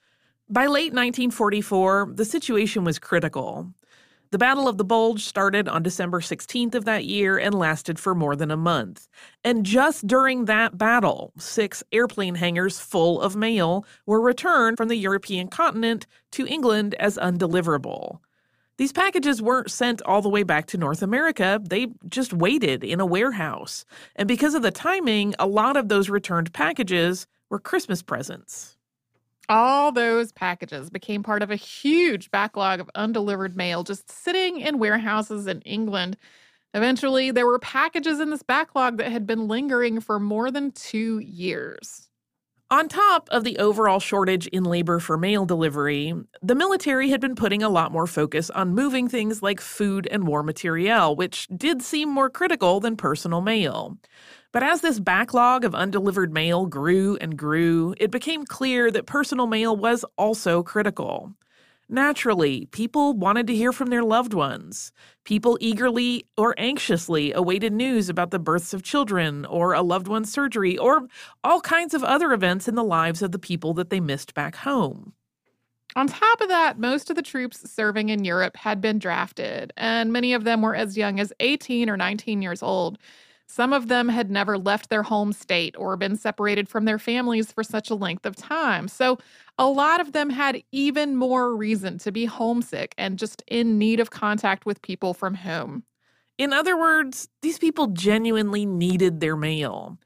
By 0.52 0.66
late 0.66 0.92
1944, 0.92 2.10
the 2.12 2.26
situation 2.26 2.84
was 2.84 2.98
critical. 2.98 3.72
The 4.32 4.36
Battle 4.36 4.68
of 4.68 4.76
the 4.76 4.84
Bulge 4.84 5.24
started 5.24 5.66
on 5.66 5.82
December 5.82 6.20
16th 6.20 6.74
of 6.74 6.84
that 6.84 7.06
year 7.06 7.38
and 7.38 7.54
lasted 7.54 7.98
for 7.98 8.14
more 8.14 8.36
than 8.36 8.50
a 8.50 8.56
month. 8.58 9.08
And 9.42 9.64
just 9.64 10.06
during 10.06 10.44
that 10.44 10.76
battle, 10.76 11.32
six 11.38 11.82
airplane 11.90 12.34
hangars 12.34 12.78
full 12.78 13.18
of 13.22 13.34
mail 13.34 13.86
were 14.04 14.20
returned 14.20 14.76
from 14.76 14.88
the 14.88 14.96
European 14.96 15.48
continent 15.48 16.06
to 16.32 16.46
England 16.46 16.96
as 16.96 17.16
undeliverable. 17.16 18.18
These 18.76 18.92
packages 18.92 19.40
weren't 19.40 19.70
sent 19.70 20.02
all 20.02 20.20
the 20.20 20.28
way 20.28 20.42
back 20.42 20.66
to 20.66 20.76
North 20.76 21.00
America, 21.00 21.62
they 21.64 21.86
just 22.10 22.34
waited 22.34 22.84
in 22.84 23.00
a 23.00 23.06
warehouse. 23.06 23.86
And 24.16 24.28
because 24.28 24.52
of 24.52 24.60
the 24.60 24.70
timing, 24.70 25.34
a 25.38 25.46
lot 25.46 25.78
of 25.78 25.88
those 25.88 26.10
returned 26.10 26.52
packages 26.52 27.26
were 27.48 27.58
Christmas 27.58 28.02
presents. 28.02 28.71
All 29.48 29.92
those 29.92 30.32
packages 30.32 30.88
became 30.90 31.22
part 31.22 31.42
of 31.42 31.50
a 31.50 31.56
huge 31.56 32.30
backlog 32.30 32.80
of 32.80 32.90
undelivered 32.94 33.56
mail 33.56 33.82
just 33.84 34.10
sitting 34.10 34.60
in 34.60 34.78
warehouses 34.78 35.46
in 35.46 35.60
England. 35.62 36.16
Eventually, 36.74 37.30
there 37.30 37.46
were 37.46 37.58
packages 37.58 38.20
in 38.20 38.30
this 38.30 38.42
backlog 38.42 38.98
that 38.98 39.12
had 39.12 39.26
been 39.26 39.48
lingering 39.48 40.00
for 40.00 40.20
more 40.20 40.50
than 40.50 40.72
two 40.72 41.18
years. 41.20 42.10
On 42.70 42.88
top 42.88 43.28
of 43.30 43.44
the 43.44 43.58
overall 43.58 44.00
shortage 44.00 44.46
in 44.46 44.64
labor 44.64 44.98
for 44.98 45.18
mail 45.18 45.44
delivery, 45.44 46.14
the 46.40 46.54
military 46.54 47.10
had 47.10 47.20
been 47.20 47.34
putting 47.34 47.62
a 47.62 47.68
lot 47.68 47.92
more 47.92 48.06
focus 48.06 48.48
on 48.50 48.74
moving 48.74 49.08
things 49.08 49.42
like 49.42 49.60
food 49.60 50.08
and 50.10 50.26
war 50.26 50.42
materiel, 50.42 51.14
which 51.14 51.46
did 51.48 51.82
seem 51.82 52.08
more 52.08 52.30
critical 52.30 52.80
than 52.80 52.96
personal 52.96 53.42
mail. 53.42 53.98
But 54.52 54.62
as 54.62 54.82
this 54.82 55.00
backlog 55.00 55.64
of 55.64 55.74
undelivered 55.74 56.32
mail 56.32 56.66
grew 56.66 57.16
and 57.16 57.38
grew, 57.38 57.94
it 57.98 58.10
became 58.10 58.44
clear 58.44 58.90
that 58.90 59.06
personal 59.06 59.46
mail 59.46 59.74
was 59.74 60.04
also 60.18 60.62
critical. 60.62 61.32
Naturally, 61.88 62.66
people 62.66 63.14
wanted 63.14 63.46
to 63.46 63.54
hear 63.54 63.72
from 63.72 63.88
their 63.88 64.02
loved 64.02 64.34
ones. 64.34 64.92
People 65.24 65.58
eagerly 65.60 66.26
or 66.36 66.54
anxiously 66.58 67.32
awaited 67.32 67.72
news 67.72 68.08
about 68.08 68.30
the 68.30 68.38
births 68.38 68.72
of 68.72 68.82
children, 68.82 69.44
or 69.46 69.72
a 69.72 69.82
loved 69.82 70.08
one's 70.08 70.32
surgery, 70.32 70.76
or 70.78 71.06
all 71.42 71.60
kinds 71.60 71.92
of 71.92 72.04
other 72.04 72.32
events 72.32 72.68
in 72.68 72.74
the 72.74 72.84
lives 72.84 73.20
of 73.20 73.32
the 73.32 73.38
people 73.38 73.74
that 73.74 73.90
they 73.90 74.00
missed 74.00 74.32
back 74.34 74.56
home. 74.56 75.12
On 75.94 76.06
top 76.06 76.40
of 76.40 76.48
that, 76.48 76.78
most 76.78 77.10
of 77.10 77.16
the 77.16 77.22
troops 77.22 77.70
serving 77.70 78.08
in 78.08 78.24
Europe 78.24 78.56
had 78.56 78.80
been 78.80 78.98
drafted, 78.98 79.72
and 79.76 80.12
many 80.12 80.32
of 80.32 80.44
them 80.44 80.62
were 80.62 80.74
as 80.74 80.96
young 80.96 81.20
as 81.20 81.32
18 81.40 81.90
or 81.90 81.98
19 81.98 82.40
years 82.40 82.62
old. 82.62 82.98
Some 83.52 83.74
of 83.74 83.88
them 83.88 84.08
had 84.08 84.30
never 84.30 84.56
left 84.56 84.88
their 84.88 85.02
home 85.02 85.34
state 85.34 85.74
or 85.76 85.94
been 85.98 86.16
separated 86.16 86.70
from 86.70 86.86
their 86.86 86.98
families 86.98 87.52
for 87.52 87.62
such 87.62 87.90
a 87.90 87.94
length 87.94 88.24
of 88.24 88.34
time. 88.34 88.88
So, 88.88 89.18
a 89.58 89.66
lot 89.66 90.00
of 90.00 90.12
them 90.12 90.30
had 90.30 90.62
even 90.72 91.16
more 91.16 91.54
reason 91.54 91.98
to 91.98 92.10
be 92.10 92.24
homesick 92.24 92.94
and 92.96 93.18
just 93.18 93.42
in 93.46 93.76
need 93.76 94.00
of 94.00 94.08
contact 94.08 94.64
with 94.64 94.80
people 94.80 95.12
from 95.12 95.34
home. 95.34 95.82
In 96.38 96.54
other 96.54 96.78
words, 96.78 97.28
these 97.42 97.58
people 97.58 97.88
genuinely 97.88 98.64
needed 98.64 99.20
their 99.20 99.36
mail. 99.36 99.98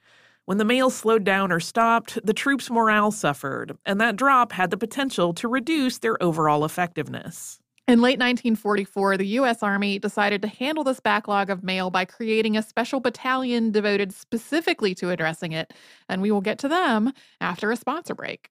When 0.47 0.59
the 0.59 0.65
mail 0.65 0.91
slowed 0.91 1.23
down 1.23 1.53
or 1.53 1.61
stopped, 1.61 2.19
the 2.27 2.35
troops' 2.35 2.69
morale 2.69 3.13
suffered, 3.13 3.79
and 3.87 4.01
that 4.01 4.17
drop 4.17 4.51
had 4.51 4.73
the 4.73 4.77
potential 4.77 5.33
to 5.35 5.47
reduce 5.47 5.99
their 5.99 6.21
overall 6.21 6.65
effectiveness. 6.65 7.61
In 7.89 8.01
late 8.01 8.19
1944, 8.19 9.17
the 9.17 9.27
U.S. 9.29 9.63
Army 9.63 10.01
decided 10.01 10.43
to 10.43 10.49
handle 10.49 10.83
this 10.83 10.99
backlog 10.99 11.51
of 11.51 11.63
mail 11.63 11.89
by 11.89 12.05
creating 12.05 12.57
a 12.57 12.63
special 12.63 12.99
battalion 12.99 13.71
devoted 13.71 14.13
specifically 14.13 14.93
to 14.97 15.11
addressing 15.11 15.53
it, 15.53 15.73
and 16.09 16.21
we 16.21 16.33
will 16.33 16.41
get 16.41 16.59
to 16.59 16.69
them 16.69 17.13
after 17.41 17.71
a 17.71 17.77
sponsor 17.77 18.17
break. 18.17 18.51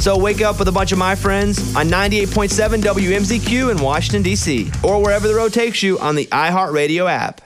So 0.00 0.18
wake 0.18 0.42
up 0.42 0.58
with 0.58 0.68
a 0.68 0.72
bunch 0.72 0.92
of 0.92 0.98
my 0.98 1.14
friends 1.14 1.74
on 1.74 1.88
98.7 1.88 2.82
WMZQ 2.82 3.70
in 3.70 3.82
Washington, 3.82 4.22
D.C., 4.22 4.70
or 4.82 5.02
wherever 5.02 5.26
the 5.26 5.34
road 5.34 5.52
takes 5.54 5.82
you 5.82 5.98
on 5.98 6.14
the 6.14 6.26
iHeartRadio 6.26 7.10
app. 7.10 7.40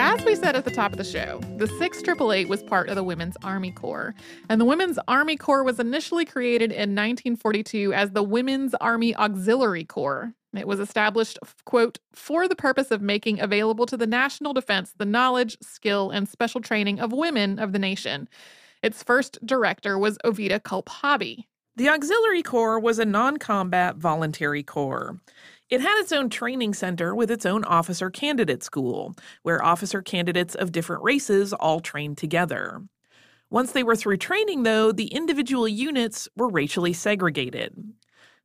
As 0.00 0.24
we 0.24 0.36
said 0.36 0.54
at 0.54 0.64
the 0.64 0.70
top 0.70 0.92
of 0.92 0.98
the 0.98 1.04
show, 1.04 1.40
the 1.56 1.66
6888 1.66 2.48
was 2.48 2.62
part 2.62 2.88
of 2.88 2.94
the 2.94 3.02
Women's 3.02 3.36
Army 3.42 3.72
Corps. 3.72 4.14
And 4.48 4.60
the 4.60 4.64
Women's 4.64 4.98
Army 5.08 5.36
Corps 5.36 5.64
was 5.64 5.80
initially 5.80 6.24
created 6.24 6.70
in 6.70 6.94
1942 6.94 7.92
as 7.92 8.12
the 8.12 8.22
Women's 8.22 8.74
Army 8.74 9.14
Auxiliary 9.16 9.84
Corps. 9.84 10.34
It 10.56 10.66
was 10.66 10.80
established, 10.80 11.38
quote, 11.64 11.98
for 12.14 12.48
the 12.48 12.56
purpose 12.56 12.90
of 12.90 13.02
making 13.02 13.40
available 13.40 13.86
to 13.86 13.96
the 13.96 14.06
national 14.06 14.54
defense 14.54 14.94
the 14.96 15.04
knowledge, 15.04 15.58
skill, 15.60 16.10
and 16.10 16.28
special 16.28 16.60
training 16.60 17.00
of 17.00 17.12
women 17.12 17.58
of 17.58 17.72
the 17.72 17.78
nation. 17.78 18.28
Its 18.82 19.02
first 19.02 19.44
director 19.44 19.98
was 19.98 20.18
Culp 20.64 20.88
Hobby. 20.88 21.48
The 21.76 21.88
Auxiliary 21.90 22.42
Corps 22.42 22.80
was 22.80 22.98
a 22.98 23.04
non 23.04 23.36
combat 23.36 23.96
voluntary 23.96 24.62
corps. 24.62 25.20
It 25.70 25.82
had 25.82 26.00
its 26.00 26.12
own 26.12 26.30
training 26.30 26.74
center 26.74 27.14
with 27.14 27.30
its 27.30 27.44
own 27.44 27.62
officer 27.64 28.08
candidate 28.08 28.62
school, 28.62 29.14
where 29.42 29.62
officer 29.62 30.00
candidates 30.00 30.54
of 30.54 30.72
different 30.72 31.02
races 31.02 31.52
all 31.52 31.80
trained 31.80 32.16
together. 32.16 32.82
Once 33.50 33.72
they 33.72 33.82
were 33.82 33.96
through 33.96 34.16
training, 34.16 34.62
though, 34.62 34.92
the 34.92 35.08
individual 35.08 35.68
units 35.68 36.28
were 36.36 36.48
racially 36.48 36.92
segregated. 36.92 37.74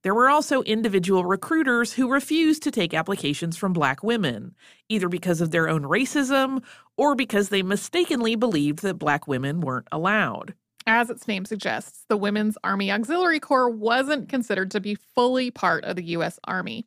There 0.04 0.14
were 0.14 0.30
also 0.30 0.64
individual 0.64 1.24
recruiters 1.24 1.94
who 1.94 2.12
refused 2.12 2.62
to 2.64 2.72
take 2.72 2.94
applications 2.94 3.56
from 3.56 3.72
black 3.72 4.04
women, 4.04 4.54
either 4.90 5.08
because 5.08 5.40
of 5.40 5.52
their 5.52 5.70
own 5.70 5.84
racism 5.84 6.62
or 6.98 7.16
because 7.16 7.48
they 7.48 7.64
mistakenly 7.64 8.36
believed 8.36 8.82
that 8.82 8.96
black 9.00 9.28
women 9.28 9.62
weren't 9.62 9.88
allowed. 9.94 10.56
As 10.86 11.10
its 11.10 11.26
name 11.26 11.46
suggests, 11.46 12.04
the 12.10 12.18
Women's 12.18 12.58
Army 12.66 12.92
Auxiliary 12.92 13.40
Corps 13.40 13.70
wasn't 13.70 14.28
considered 14.28 14.72
to 14.72 14.82
be 14.82 14.96
fully 15.16 15.50
part 15.50 15.86
of 15.86 15.96
the 15.96 16.04
U.S. 16.04 16.38
Army. 16.44 16.86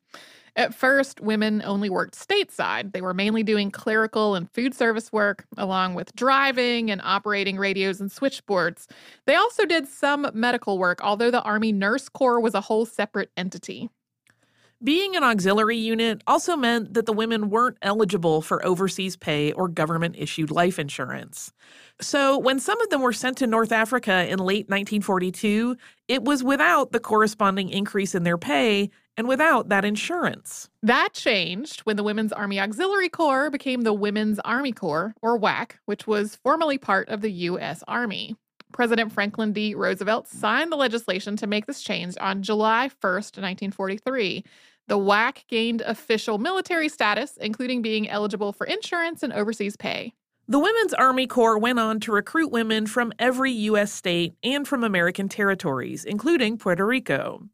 At 0.56 0.74
first, 0.74 1.20
women 1.20 1.62
only 1.66 1.90
worked 1.90 2.14
stateside. 2.14 2.92
They 2.92 3.02
were 3.02 3.12
mainly 3.12 3.42
doing 3.42 3.70
clerical 3.70 4.34
and 4.34 4.50
food 4.50 4.74
service 4.74 5.12
work, 5.12 5.44
along 5.58 5.94
with 5.94 6.16
driving 6.16 6.90
and 6.90 7.02
operating 7.04 7.58
radios 7.58 8.00
and 8.00 8.10
switchboards. 8.10 8.88
They 9.26 9.34
also 9.34 9.66
did 9.66 9.86
some 9.86 10.30
medical 10.32 10.78
work, 10.78 11.00
although 11.02 11.30
the 11.30 11.42
Army 11.42 11.72
Nurse 11.72 12.08
Corps 12.08 12.40
was 12.40 12.54
a 12.54 12.62
whole 12.62 12.86
separate 12.86 13.30
entity. 13.36 13.90
Being 14.84 15.16
an 15.16 15.24
auxiliary 15.24 15.78
unit 15.78 16.22
also 16.26 16.54
meant 16.54 16.92
that 16.92 17.06
the 17.06 17.12
women 17.12 17.48
weren't 17.48 17.78
eligible 17.80 18.42
for 18.42 18.64
overseas 18.64 19.16
pay 19.16 19.50
or 19.52 19.68
government 19.68 20.16
issued 20.18 20.50
life 20.50 20.78
insurance. 20.78 21.50
So, 22.02 22.36
when 22.36 22.60
some 22.60 22.78
of 22.82 22.90
them 22.90 23.00
were 23.00 23.14
sent 23.14 23.38
to 23.38 23.46
North 23.46 23.72
Africa 23.72 24.26
in 24.28 24.38
late 24.38 24.68
1942, 24.68 25.76
it 26.08 26.24
was 26.24 26.44
without 26.44 26.92
the 26.92 27.00
corresponding 27.00 27.70
increase 27.70 28.14
in 28.14 28.24
their 28.24 28.36
pay 28.36 28.90
and 29.16 29.26
without 29.26 29.70
that 29.70 29.86
insurance. 29.86 30.68
That 30.82 31.14
changed 31.14 31.80
when 31.80 31.96
the 31.96 32.04
Women's 32.04 32.32
Army 32.32 32.60
Auxiliary 32.60 33.08
Corps 33.08 33.48
became 33.48 33.80
the 33.80 33.94
Women's 33.94 34.38
Army 34.40 34.72
Corps, 34.72 35.14
or 35.22 35.40
WAC, 35.40 35.72
which 35.86 36.06
was 36.06 36.36
formerly 36.36 36.76
part 36.76 37.08
of 37.08 37.22
the 37.22 37.32
U.S. 37.32 37.82
Army. 37.88 38.36
President 38.76 39.10
Franklin 39.10 39.54
D. 39.54 39.74
Roosevelt 39.74 40.28
signed 40.28 40.70
the 40.70 40.76
legislation 40.76 41.34
to 41.38 41.46
make 41.46 41.64
this 41.64 41.80
change 41.80 42.14
on 42.20 42.42
July 42.42 42.90
1st, 43.02 43.40
1943. 43.40 44.44
The 44.86 44.98
WAC 44.98 45.46
gained 45.48 45.80
official 45.80 46.36
military 46.36 46.90
status, 46.90 47.38
including 47.38 47.80
being 47.80 48.06
eligible 48.06 48.52
for 48.52 48.66
insurance 48.66 49.22
and 49.22 49.32
overseas 49.32 49.78
pay. 49.78 50.12
The 50.46 50.58
Women's 50.58 50.92
Army 50.92 51.26
Corps 51.26 51.58
went 51.58 51.78
on 51.78 52.00
to 52.00 52.12
recruit 52.12 52.52
women 52.52 52.86
from 52.86 53.14
every 53.18 53.50
U.S. 53.50 53.92
state 53.92 54.34
and 54.44 54.68
from 54.68 54.84
American 54.84 55.30
territories, 55.30 56.04
including 56.04 56.58
Puerto 56.58 56.84
Rico. 56.86 57.48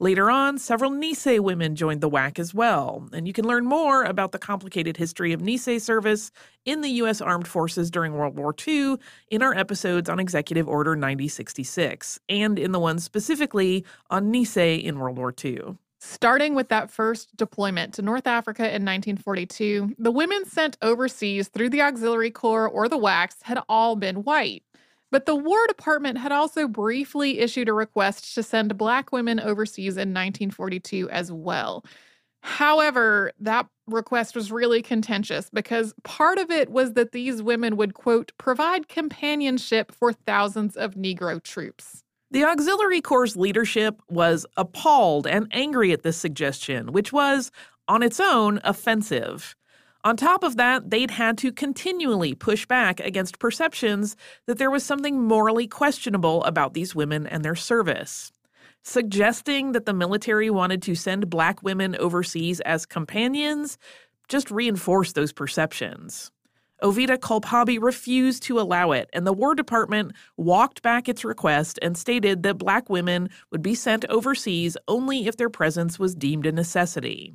Later 0.00 0.28
on, 0.28 0.58
several 0.58 0.90
Nisei 0.90 1.38
women 1.38 1.76
joined 1.76 2.00
the 2.00 2.10
WAC 2.10 2.40
as 2.40 2.52
well, 2.52 3.08
and 3.12 3.28
you 3.28 3.32
can 3.32 3.46
learn 3.46 3.64
more 3.64 4.02
about 4.02 4.32
the 4.32 4.40
complicated 4.40 4.96
history 4.96 5.32
of 5.32 5.40
Nisei 5.40 5.80
service 5.80 6.32
in 6.64 6.80
the 6.80 6.88
U.S. 6.90 7.20
Armed 7.20 7.46
Forces 7.46 7.92
during 7.92 8.14
World 8.14 8.36
War 8.36 8.52
II 8.66 8.96
in 9.30 9.40
our 9.40 9.54
episodes 9.54 10.08
on 10.08 10.18
Executive 10.18 10.68
Order 10.68 10.96
9066, 10.96 12.18
and 12.28 12.58
in 12.58 12.72
the 12.72 12.80
one 12.80 12.98
specifically 12.98 13.84
on 14.10 14.32
Nisei 14.32 14.82
in 14.82 14.98
World 14.98 15.16
War 15.16 15.32
II. 15.44 15.76
Starting 16.00 16.56
with 16.56 16.68
that 16.68 16.90
first 16.90 17.34
deployment 17.36 17.94
to 17.94 18.02
North 18.02 18.26
Africa 18.26 18.62
in 18.62 18.84
1942, 18.84 19.94
the 19.96 20.10
women 20.10 20.44
sent 20.44 20.76
overseas 20.82 21.48
through 21.48 21.70
the 21.70 21.80
Auxiliary 21.80 22.32
Corps 22.32 22.68
or 22.68 22.88
the 22.88 22.98
WACs 22.98 23.42
had 23.42 23.60
all 23.68 23.94
been 23.94 24.16
white. 24.16 24.64
But 25.14 25.26
the 25.26 25.36
War 25.36 25.64
Department 25.68 26.18
had 26.18 26.32
also 26.32 26.66
briefly 26.66 27.38
issued 27.38 27.68
a 27.68 27.72
request 27.72 28.34
to 28.34 28.42
send 28.42 28.76
Black 28.76 29.12
women 29.12 29.38
overseas 29.38 29.96
in 29.96 30.08
1942 30.08 31.08
as 31.08 31.30
well. 31.30 31.84
However, 32.42 33.30
that 33.38 33.68
request 33.86 34.34
was 34.34 34.50
really 34.50 34.82
contentious 34.82 35.50
because 35.50 35.94
part 36.02 36.38
of 36.38 36.50
it 36.50 36.68
was 36.68 36.94
that 36.94 37.12
these 37.12 37.44
women 37.44 37.76
would, 37.76 37.94
quote, 37.94 38.32
provide 38.38 38.88
companionship 38.88 39.92
for 39.92 40.12
thousands 40.12 40.76
of 40.76 40.94
Negro 40.94 41.40
troops. 41.40 42.02
The 42.32 42.42
Auxiliary 42.42 43.00
Corps' 43.00 43.36
leadership 43.36 44.02
was 44.10 44.44
appalled 44.56 45.28
and 45.28 45.46
angry 45.52 45.92
at 45.92 46.02
this 46.02 46.16
suggestion, 46.16 46.90
which 46.90 47.12
was, 47.12 47.52
on 47.86 48.02
its 48.02 48.18
own, 48.18 48.60
offensive. 48.64 49.54
On 50.04 50.18
top 50.18 50.44
of 50.44 50.56
that, 50.56 50.90
they'd 50.90 51.10
had 51.10 51.38
to 51.38 51.50
continually 51.50 52.34
push 52.34 52.66
back 52.66 53.00
against 53.00 53.38
perceptions 53.38 54.16
that 54.46 54.58
there 54.58 54.70
was 54.70 54.84
something 54.84 55.22
morally 55.22 55.66
questionable 55.66 56.44
about 56.44 56.74
these 56.74 56.94
women 56.94 57.26
and 57.26 57.42
their 57.42 57.56
service. 57.56 58.30
Suggesting 58.82 59.72
that 59.72 59.86
the 59.86 59.94
military 59.94 60.50
wanted 60.50 60.82
to 60.82 60.94
send 60.94 61.30
black 61.30 61.62
women 61.62 61.96
overseas 61.96 62.60
as 62.60 62.84
companions 62.84 63.78
just 64.28 64.50
reinforced 64.50 65.14
those 65.14 65.32
perceptions. 65.32 66.30
Culp 67.22 67.46
Hobby 67.46 67.78
refused 67.78 68.42
to 68.42 68.60
allow 68.60 68.92
it, 68.92 69.08
and 69.14 69.26
the 69.26 69.32
War 69.32 69.54
Department 69.54 70.12
walked 70.36 70.82
back 70.82 71.08
its 71.08 71.24
request 71.24 71.78
and 71.80 71.96
stated 71.96 72.42
that 72.42 72.58
black 72.58 72.90
women 72.90 73.30
would 73.50 73.62
be 73.62 73.74
sent 73.74 74.04
overseas 74.10 74.76
only 74.86 75.26
if 75.26 75.38
their 75.38 75.48
presence 75.48 75.98
was 75.98 76.14
deemed 76.14 76.44
a 76.44 76.52
necessity. 76.52 77.34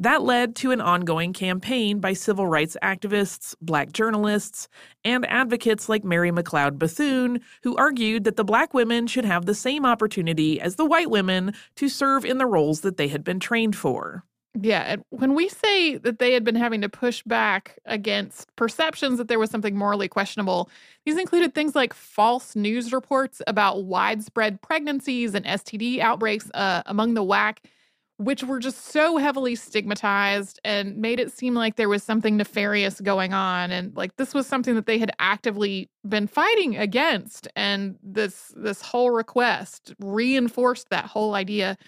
That 0.00 0.22
led 0.22 0.56
to 0.56 0.70
an 0.70 0.80
ongoing 0.80 1.34
campaign 1.34 2.00
by 2.00 2.14
civil 2.14 2.46
rights 2.46 2.74
activists, 2.82 3.54
black 3.60 3.92
journalists, 3.92 4.66
and 5.04 5.26
advocates 5.26 5.90
like 5.90 6.04
Mary 6.04 6.32
McLeod 6.32 6.78
Bethune, 6.78 7.42
who 7.62 7.76
argued 7.76 8.24
that 8.24 8.36
the 8.36 8.44
black 8.44 8.72
women 8.72 9.06
should 9.06 9.26
have 9.26 9.44
the 9.44 9.54
same 9.54 9.84
opportunity 9.84 10.58
as 10.58 10.76
the 10.76 10.86
white 10.86 11.10
women 11.10 11.52
to 11.76 11.90
serve 11.90 12.24
in 12.24 12.38
the 12.38 12.46
roles 12.46 12.80
that 12.80 12.96
they 12.96 13.08
had 13.08 13.22
been 13.22 13.38
trained 13.38 13.76
for. 13.76 14.24
Yeah, 14.58 14.96
when 15.10 15.34
we 15.34 15.50
say 15.50 15.98
that 15.98 16.18
they 16.18 16.32
had 16.32 16.44
been 16.44 16.56
having 16.56 16.80
to 16.80 16.88
push 16.88 17.22
back 17.22 17.78
against 17.84 18.56
perceptions 18.56 19.18
that 19.18 19.28
there 19.28 19.38
was 19.38 19.50
something 19.50 19.76
morally 19.76 20.08
questionable, 20.08 20.70
these 21.04 21.18
included 21.18 21.54
things 21.54 21.76
like 21.76 21.92
false 21.92 22.56
news 22.56 22.90
reports 22.90 23.42
about 23.46 23.84
widespread 23.84 24.62
pregnancies 24.62 25.34
and 25.34 25.44
STD 25.44 25.98
outbreaks 25.98 26.50
uh, 26.54 26.82
among 26.86 27.12
the 27.12 27.22
WAC, 27.22 27.58
which 28.20 28.44
were 28.44 28.58
just 28.58 28.84
so 28.88 29.16
heavily 29.16 29.54
stigmatized 29.54 30.60
and 30.62 30.98
made 30.98 31.18
it 31.18 31.32
seem 31.32 31.54
like 31.54 31.76
there 31.76 31.88
was 31.88 32.02
something 32.02 32.36
nefarious 32.36 33.00
going 33.00 33.32
on, 33.32 33.70
and 33.70 33.96
like 33.96 34.14
this 34.16 34.34
was 34.34 34.46
something 34.46 34.74
that 34.74 34.84
they 34.84 34.98
had 34.98 35.10
actively 35.18 35.88
been 36.06 36.26
fighting 36.26 36.76
against, 36.76 37.48
and 37.56 37.96
this 38.02 38.52
this 38.54 38.82
whole 38.82 39.10
request 39.10 39.94
reinforced 39.98 40.90
that 40.90 41.06
whole 41.06 41.34
idea. 41.34 41.78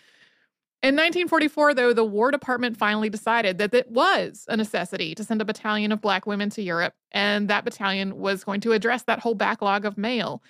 In 0.82 0.96
1944, 0.96 1.74
though, 1.74 1.92
the 1.92 2.02
War 2.02 2.30
Department 2.30 2.78
finally 2.78 3.10
decided 3.10 3.58
that 3.58 3.74
it 3.74 3.90
was 3.90 4.46
a 4.48 4.56
necessity 4.56 5.14
to 5.14 5.24
send 5.24 5.42
a 5.42 5.44
battalion 5.44 5.92
of 5.92 6.00
black 6.00 6.26
women 6.26 6.48
to 6.50 6.62
Europe, 6.62 6.94
and 7.12 7.48
that 7.48 7.66
battalion 7.66 8.16
was 8.16 8.42
going 8.42 8.62
to 8.62 8.72
address 8.72 9.02
that 9.02 9.20
whole 9.20 9.34
backlog 9.34 9.84
of 9.84 9.98
mail. 9.98 10.42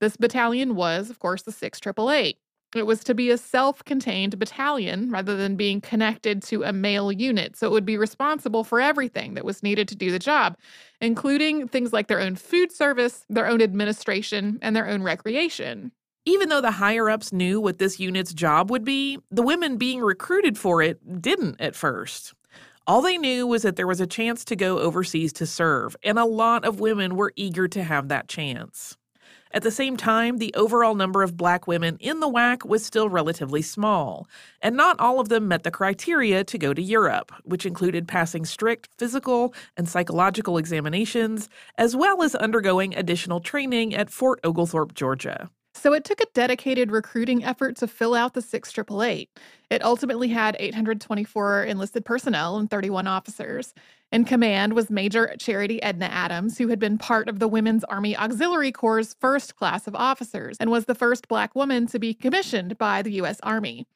This 0.00 0.16
battalion 0.16 0.76
was, 0.76 1.10
of 1.10 1.18
course, 1.18 1.42
the 1.42 1.52
6888. 1.52 2.38
It 2.74 2.86
was 2.86 3.04
to 3.04 3.14
be 3.14 3.30
a 3.30 3.38
self 3.38 3.84
contained 3.84 4.38
battalion 4.38 5.10
rather 5.10 5.36
than 5.36 5.56
being 5.56 5.80
connected 5.80 6.42
to 6.44 6.64
a 6.64 6.72
male 6.72 7.12
unit. 7.12 7.56
So 7.56 7.66
it 7.66 7.72
would 7.72 7.86
be 7.86 7.96
responsible 7.96 8.64
for 8.64 8.80
everything 8.80 9.34
that 9.34 9.44
was 9.44 9.62
needed 9.62 9.88
to 9.88 9.94
do 9.94 10.10
the 10.10 10.18
job, 10.18 10.58
including 11.00 11.68
things 11.68 11.92
like 11.92 12.08
their 12.08 12.20
own 12.20 12.36
food 12.36 12.72
service, 12.72 13.24
their 13.28 13.46
own 13.46 13.62
administration, 13.62 14.58
and 14.62 14.74
their 14.74 14.88
own 14.88 15.02
recreation. 15.02 15.92
Even 16.24 16.48
though 16.48 16.60
the 16.60 16.72
higher 16.72 17.08
ups 17.08 17.32
knew 17.32 17.60
what 17.60 17.78
this 17.78 18.00
unit's 18.00 18.34
job 18.34 18.68
would 18.70 18.84
be, 18.84 19.18
the 19.30 19.42
women 19.42 19.76
being 19.76 20.00
recruited 20.00 20.58
for 20.58 20.82
it 20.82 21.22
didn't 21.22 21.60
at 21.60 21.76
first. 21.76 22.34
All 22.88 23.00
they 23.00 23.16
knew 23.16 23.46
was 23.46 23.62
that 23.62 23.76
there 23.76 23.86
was 23.86 24.00
a 24.00 24.06
chance 24.06 24.44
to 24.46 24.56
go 24.56 24.78
overseas 24.80 25.32
to 25.34 25.46
serve, 25.46 25.96
and 26.02 26.18
a 26.18 26.24
lot 26.24 26.64
of 26.64 26.80
women 26.80 27.16
were 27.16 27.32
eager 27.36 27.68
to 27.68 27.82
have 27.82 28.08
that 28.08 28.28
chance. 28.28 28.96
At 29.56 29.62
the 29.62 29.70
same 29.70 29.96
time, 29.96 30.36
the 30.36 30.52
overall 30.52 30.94
number 30.94 31.22
of 31.22 31.38
black 31.38 31.66
women 31.66 31.96
in 31.98 32.20
the 32.20 32.28
WAC 32.28 32.66
was 32.66 32.84
still 32.84 33.08
relatively 33.08 33.62
small, 33.62 34.28
and 34.60 34.76
not 34.76 35.00
all 35.00 35.18
of 35.18 35.30
them 35.30 35.48
met 35.48 35.62
the 35.62 35.70
criteria 35.70 36.44
to 36.44 36.58
go 36.58 36.74
to 36.74 36.82
Europe, 36.82 37.32
which 37.42 37.64
included 37.64 38.06
passing 38.06 38.44
strict 38.44 38.90
physical 38.98 39.54
and 39.74 39.88
psychological 39.88 40.58
examinations, 40.58 41.48
as 41.78 41.96
well 41.96 42.22
as 42.22 42.34
undergoing 42.34 42.94
additional 42.94 43.40
training 43.40 43.94
at 43.94 44.10
Fort 44.10 44.40
Oglethorpe, 44.44 44.92
Georgia. 44.92 45.48
So 45.76 45.92
it 45.92 46.04
took 46.04 46.20
a 46.20 46.26
dedicated 46.32 46.90
recruiting 46.90 47.44
effort 47.44 47.76
to 47.76 47.86
fill 47.86 48.14
out 48.14 48.34
the 48.34 48.42
6888. 48.42 49.28
It 49.70 49.84
ultimately 49.84 50.28
had 50.28 50.56
824 50.58 51.64
enlisted 51.64 52.04
personnel 52.04 52.56
and 52.56 52.70
31 52.70 53.06
officers. 53.06 53.74
In 54.10 54.24
command 54.24 54.72
was 54.72 54.88
Major 54.88 55.34
Charity 55.38 55.82
Edna 55.82 56.06
Adams, 56.06 56.56
who 56.58 56.68
had 56.68 56.78
been 56.78 56.96
part 56.96 57.28
of 57.28 57.40
the 57.40 57.48
Women's 57.48 57.84
Army 57.84 58.16
Auxiliary 58.16 58.72
Corps' 58.72 59.14
first 59.20 59.56
class 59.56 59.86
of 59.86 59.94
officers 59.94 60.56
and 60.58 60.70
was 60.70 60.86
the 60.86 60.94
first 60.94 61.28
Black 61.28 61.54
woman 61.54 61.86
to 61.88 61.98
be 61.98 62.14
commissioned 62.14 62.78
by 62.78 63.02
the 63.02 63.12
U.S. 63.12 63.38
Army. 63.42 63.86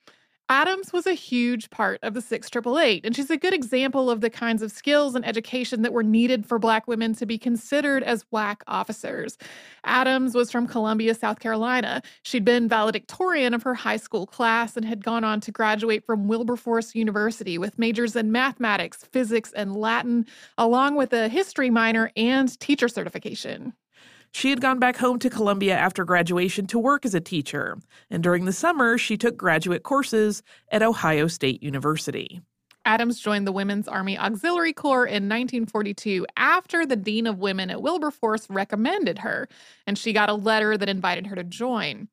Adams 0.51 0.93
was 0.93 1.07
a 1.07 1.13
huge 1.13 1.71
part 1.71 2.01
of 2.03 2.13
the 2.13 2.21
6888, 2.21 3.07
and 3.07 3.15
she's 3.15 3.31
a 3.31 3.37
good 3.37 3.55
example 3.55 4.11
of 4.11 4.21
the 4.21 4.29
kinds 4.29 4.63
of 4.63 4.73
skills 4.73 5.15
and 5.15 5.25
education 5.25 5.83
that 5.83 5.93
were 5.93 6.03
needed 6.03 6.45
for 6.45 6.59
Black 6.59 6.89
women 6.89 7.15
to 7.15 7.25
be 7.25 7.39
considered 7.39 8.03
as 8.03 8.25
WAC 8.33 8.57
officers. 8.67 9.39
Adams 9.85 10.35
was 10.35 10.51
from 10.51 10.67
Columbia, 10.67 11.15
South 11.15 11.39
Carolina. 11.39 12.03
She'd 12.25 12.45
been 12.45 12.69
valedictorian 12.69 13.55
of 13.55 13.63
her 13.63 13.75
high 13.75 13.97
school 13.97 14.27
class 14.27 14.77
and 14.77 14.85
had 14.85 15.05
gone 15.05 15.23
on 15.23 15.41
to 15.43 15.53
graduate 15.53 16.05
from 16.05 16.27
Wilberforce 16.27 16.97
University 16.97 17.57
with 17.57 17.79
majors 17.79 18.17
in 18.17 18.33
mathematics, 18.33 19.05
physics, 19.13 19.53
and 19.53 19.77
Latin, 19.77 20.27
along 20.59 20.97
with 20.97 21.13
a 21.13 21.29
history 21.29 21.71
minor 21.71 22.11
and 22.17 22.59
teacher 22.59 22.89
certification. 22.89 23.73
She 24.33 24.51
had 24.51 24.61
gone 24.61 24.79
back 24.79 24.97
home 24.97 25.19
to 25.21 25.31
Columbia 25.31 25.77
after 25.77 26.05
graduation 26.05 26.67
to 26.69 26.79
work 26.79 27.05
as 27.05 27.15
a 27.15 27.21
teacher, 27.21 27.79
and 28.11 28.23
during 28.23 28.45
the 28.45 28.53
summer, 28.53 28.97
she 28.97 29.17
took 29.17 29.37
graduate 29.37 29.83
courses 29.83 30.43
at 30.71 30.83
Ohio 30.83 31.27
State 31.27 31.63
University. 31.63 32.41
Adams 32.85 33.21
joined 33.21 33.47
the 33.47 33.53
Women's 33.53 33.89
Army 33.89 34.19
Auxiliary 34.19 34.73
Corps 34.73 35.05
in 35.05 35.29
1942 35.29 36.27
after 36.37 36.87
the 36.87 36.97
Dean 36.97 37.27
of 37.27 37.39
Women 37.39 37.71
at 37.71 37.83
Wilberforce 37.83 38.49
recommended 38.49 39.19
her, 39.19 39.49
and 39.87 39.99
she 39.99 40.13
got 40.13 40.31
a 40.31 40.35
letter 40.35 40.79
that 40.79 40.89
invited 40.89 41.27
her 41.27 41.37
to 41.37 41.45
join. 41.45 42.09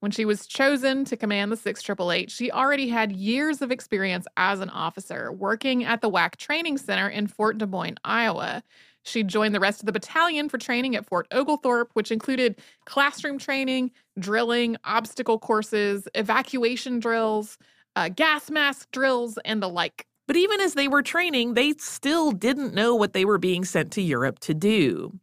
When 0.00 0.12
she 0.12 0.26
was 0.26 0.46
chosen 0.46 1.06
to 1.06 1.16
command 1.16 1.50
the 1.50 1.56
6888, 1.56 2.30
she 2.30 2.50
already 2.50 2.88
had 2.88 3.10
years 3.10 3.62
of 3.62 3.70
experience 3.70 4.26
as 4.36 4.60
an 4.60 4.68
officer 4.68 5.32
working 5.32 5.82
at 5.82 6.02
the 6.02 6.10
WAC 6.10 6.36
Training 6.36 6.76
Center 6.76 7.08
in 7.08 7.26
Fort 7.26 7.56
Des 7.56 7.66
Moines, 7.66 7.96
Iowa. 8.04 8.62
She 9.04 9.22
joined 9.22 9.54
the 9.54 9.60
rest 9.60 9.80
of 9.80 9.86
the 9.86 9.92
battalion 9.92 10.48
for 10.48 10.58
training 10.58 10.96
at 10.96 11.06
Fort 11.06 11.26
Oglethorpe, 11.30 11.90
which 11.92 12.10
included 12.10 12.56
classroom 12.86 13.38
training, 13.38 13.90
drilling, 14.18 14.76
obstacle 14.84 15.38
courses, 15.38 16.08
evacuation 16.14 17.00
drills, 17.00 17.58
uh, 17.96 18.08
gas 18.08 18.50
mask 18.50 18.90
drills, 18.90 19.38
and 19.44 19.62
the 19.62 19.68
like. 19.68 20.06
But 20.26 20.36
even 20.36 20.58
as 20.60 20.72
they 20.72 20.88
were 20.88 21.02
training, 21.02 21.52
they 21.52 21.74
still 21.78 22.32
didn't 22.32 22.72
know 22.72 22.94
what 22.94 23.12
they 23.12 23.26
were 23.26 23.38
being 23.38 23.64
sent 23.64 23.92
to 23.92 24.02
Europe 24.02 24.38
to 24.40 24.54
do. 24.54 25.20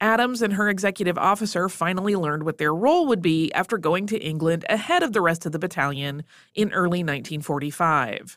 Adams 0.00 0.42
and 0.42 0.54
her 0.54 0.68
executive 0.68 1.16
officer 1.16 1.68
finally 1.68 2.16
learned 2.16 2.42
what 2.42 2.58
their 2.58 2.74
role 2.74 3.06
would 3.06 3.22
be 3.22 3.52
after 3.52 3.78
going 3.78 4.04
to 4.08 4.18
England 4.18 4.64
ahead 4.68 5.04
of 5.04 5.12
the 5.12 5.20
rest 5.20 5.46
of 5.46 5.52
the 5.52 5.60
battalion 5.60 6.24
in 6.56 6.72
early 6.72 7.04
1945. 7.04 8.36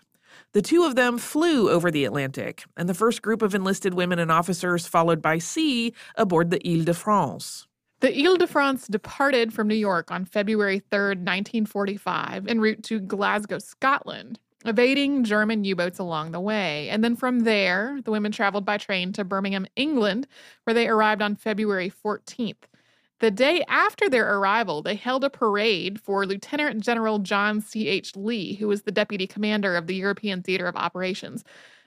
The 0.56 0.62
two 0.62 0.86
of 0.86 0.96
them 0.96 1.18
flew 1.18 1.70
over 1.70 1.92
the 1.92 2.06
Atlantic, 2.06 2.64
and 2.78 2.88
the 2.88 2.94
first 2.94 3.22
group 3.22 3.42
of 3.42 3.54
enlisted 3.54 3.94
women 3.94 4.20
and 4.20 4.32
officers 4.32 4.88
followed 4.88 5.22
by 5.22 5.38
sea 5.38 5.94
aboard 6.16 6.50
the 6.50 6.66
Ile 6.66 6.86
de 6.86 6.94
France. 6.94 7.68
The 8.00 8.18
Ile 8.18 8.38
de 8.38 8.48
France 8.48 8.88
departed 8.88 9.52
from 9.52 9.68
New 9.68 9.76
York 9.76 10.12
on 10.12 10.24
February 10.24 10.80
3, 10.80 11.08
1945, 11.08 12.48
en 12.48 12.62
route 12.62 12.82
to 12.84 13.02
Glasgow, 13.02 13.60
Scotland, 13.60 14.40
evading 14.64 15.26
German 15.26 15.66
U 15.66 15.76
boats 15.76 16.00
along 16.00 16.32
the 16.32 16.40
way. 16.40 16.88
And 16.88 17.04
then 17.04 17.18
from 17.18 17.42
there, 17.42 18.00
the 18.06 18.12
women 18.12 18.32
traveled 18.32 18.64
by 18.64 18.78
train 18.78 19.12
to 19.12 19.26
Birmingham, 19.26 19.68
England, 19.76 20.26
where 20.64 20.74
they 20.74 20.88
arrived 20.88 21.22
on 21.22 21.36
February 21.36 21.92
14th. 21.92 22.64
The 23.26 23.32
day 23.32 23.64
after 23.68 24.08
their 24.08 24.38
arrival, 24.38 24.84
they 24.84 24.94
held 24.94 25.24
a 25.24 25.32
parade 25.32 26.00
for 26.00 26.28
Lieutenant 26.28 26.84
General 26.84 27.18
John 27.18 27.60
C.H. 27.60 28.16
Lee, 28.16 28.54
who 28.54 28.68
was 28.68 28.84
the 28.84 28.92
deputy 28.92 29.26
commander 29.26 29.76
of 29.76 29.88
the 29.88 29.96
European 29.96 30.44
Theater 30.44 30.68
of 30.68 30.76
Operations. 30.76 31.44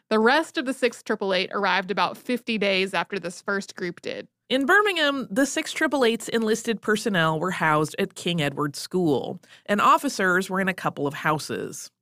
The 0.09 0.19
rest 0.19 0.59
of 0.59 0.65
the 0.65 0.73
6888 0.73 1.51
arrived 1.55 1.93
about 1.93 2.17
50 2.17 2.59
days 2.59 2.93
after 2.93 3.21
this 3.21 3.41
first 3.41 3.77
group 3.77 4.01
did. 4.01 4.27
In 4.49 4.67
Birmingham, 4.67 5.29
the 5.31 5.43
6888's 5.43 6.29
enlisted 6.29 6.83
personnel 6.83 7.39
were 7.39 7.53
housed 7.53 7.95
at 8.01 8.17
King 8.17 8.43
Edward 8.43 8.75
School, 8.75 9.41
and 9.67 9.81
officers 9.81 10.51
were 10.51 10.61
in 10.61 10.67
a 10.67 10.75
couple 10.75 11.07
of 11.07 11.15
houses. 11.15 11.93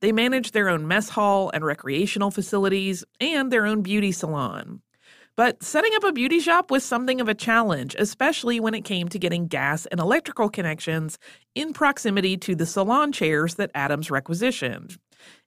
They 0.00 0.12
managed 0.12 0.52
their 0.52 0.68
own 0.68 0.86
mess 0.86 1.08
hall 1.08 1.50
and 1.54 1.64
recreational 1.64 2.30
facilities 2.30 3.04
and 3.22 3.50
their 3.50 3.64
own 3.64 3.80
beauty 3.80 4.12
salon. 4.12 4.82
But 5.36 5.62
setting 5.62 5.92
up 5.96 6.04
a 6.04 6.12
beauty 6.12 6.40
shop 6.40 6.70
was 6.70 6.84
something 6.84 7.20
of 7.20 7.28
a 7.28 7.34
challenge, 7.34 7.96
especially 7.98 8.60
when 8.60 8.74
it 8.74 8.84
came 8.84 9.08
to 9.08 9.18
getting 9.18 9.46
gas 9.46 9.86
and 9.86 9.98
electrical 9.98 10.50
connections 10.50 11.18
in 11.54 11.72
proximity 11.72 12.36
to 12.38 12.54
the 12.54 12.66
salon 12.66 13.12
chairs 13.12 13.54
that 13.54 13.70
Adams 13.74 14.10
requisitioned. 14.10 14.98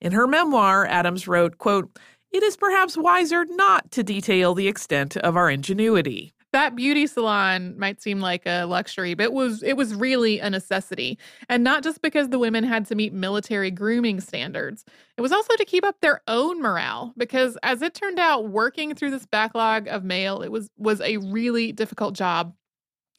In 0.01 0.11
her 0.11 0.25
memoir, 0.27 0.85
Adams 0.87 1.27
wrote, 1.27 1.59
quote, 1.59 1.89
It 2.31 2.41
is 2.41 2.57
perhaps 2.57 2.97
wiser 2.97 3.45
not 3.45 3.91
to 3.91 4.03
detail 4.03 4.55
the 4.55 4.67
extent 4.67 5.17
of 5.17 5.37
our 5.37 5.49
ingenuity 5.49 6.34
that 6.55 6.73
beauty 6.73 7.05
salon 7.05 7.77
might 7.77 8.01
seem 8.01 8.21
like 8.21 8.45
a 8.45 8.63
luxury, 8.63 9.13
but 9.13 9.23
it 9.23 9.33
was 9.33 9.61
it 9.61 9.73
was 9.73 9.93
really 9.93 10.39
a 10.39 10.49
necessity. 10.49 11.19
And 11.49 11.65
not 11.65 11.83
just 11.83 12.01
because 12.01 12.29
the 12.29 12.39
women 12.39 12.63
had 12.63 12.85
to 12.85 12.95
meet 12.95 13.11
military 13.11 13.69
grooming 13.69 14.21
standards. 14.21 14.85
It 15.17 15.21
was 15.21 15.33
also 15.33 15.53
to 15.57 15.65
keep 15.65 15.83
up 15.85 15.99
their 15.99 16.21
own 16.29 16.61
morale 16.61 17.13
because 17.17 17.57
as 17.61 17.81
it 17.81 17.93
turned 17.93 18.19
out 18.19 18.47
working 18.47 18.95
through 18.95 19.11
this 19.11 19.25
backlog 19.25 19.89
of 19.89 20.05
mail, 20.05 20.41
it 20.41 20.49
was 20.49 20.69
was 20.77 21.01
a 21.01 21.17
really 21.17 21.73
difficult 21.73 22.15
job. 22.15 22.53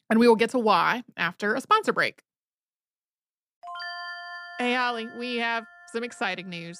And 0.09 0.19
we 0.19 0.27
will 0.27 0.35
get 0.35 0.49
to 0.51 0.59
why 0.59 1.03
after 1.15 1.53
a 1.53 1.61
sponsor 1.61 1.93
break. 1.93 2.23
Hey 4.57 4.73
Holly, 4.73 5.07
we 5.19 5.35
have 5.35 5.63
some 5.93 6.03
exciting 6.03 6.49
news. 6.49 6.79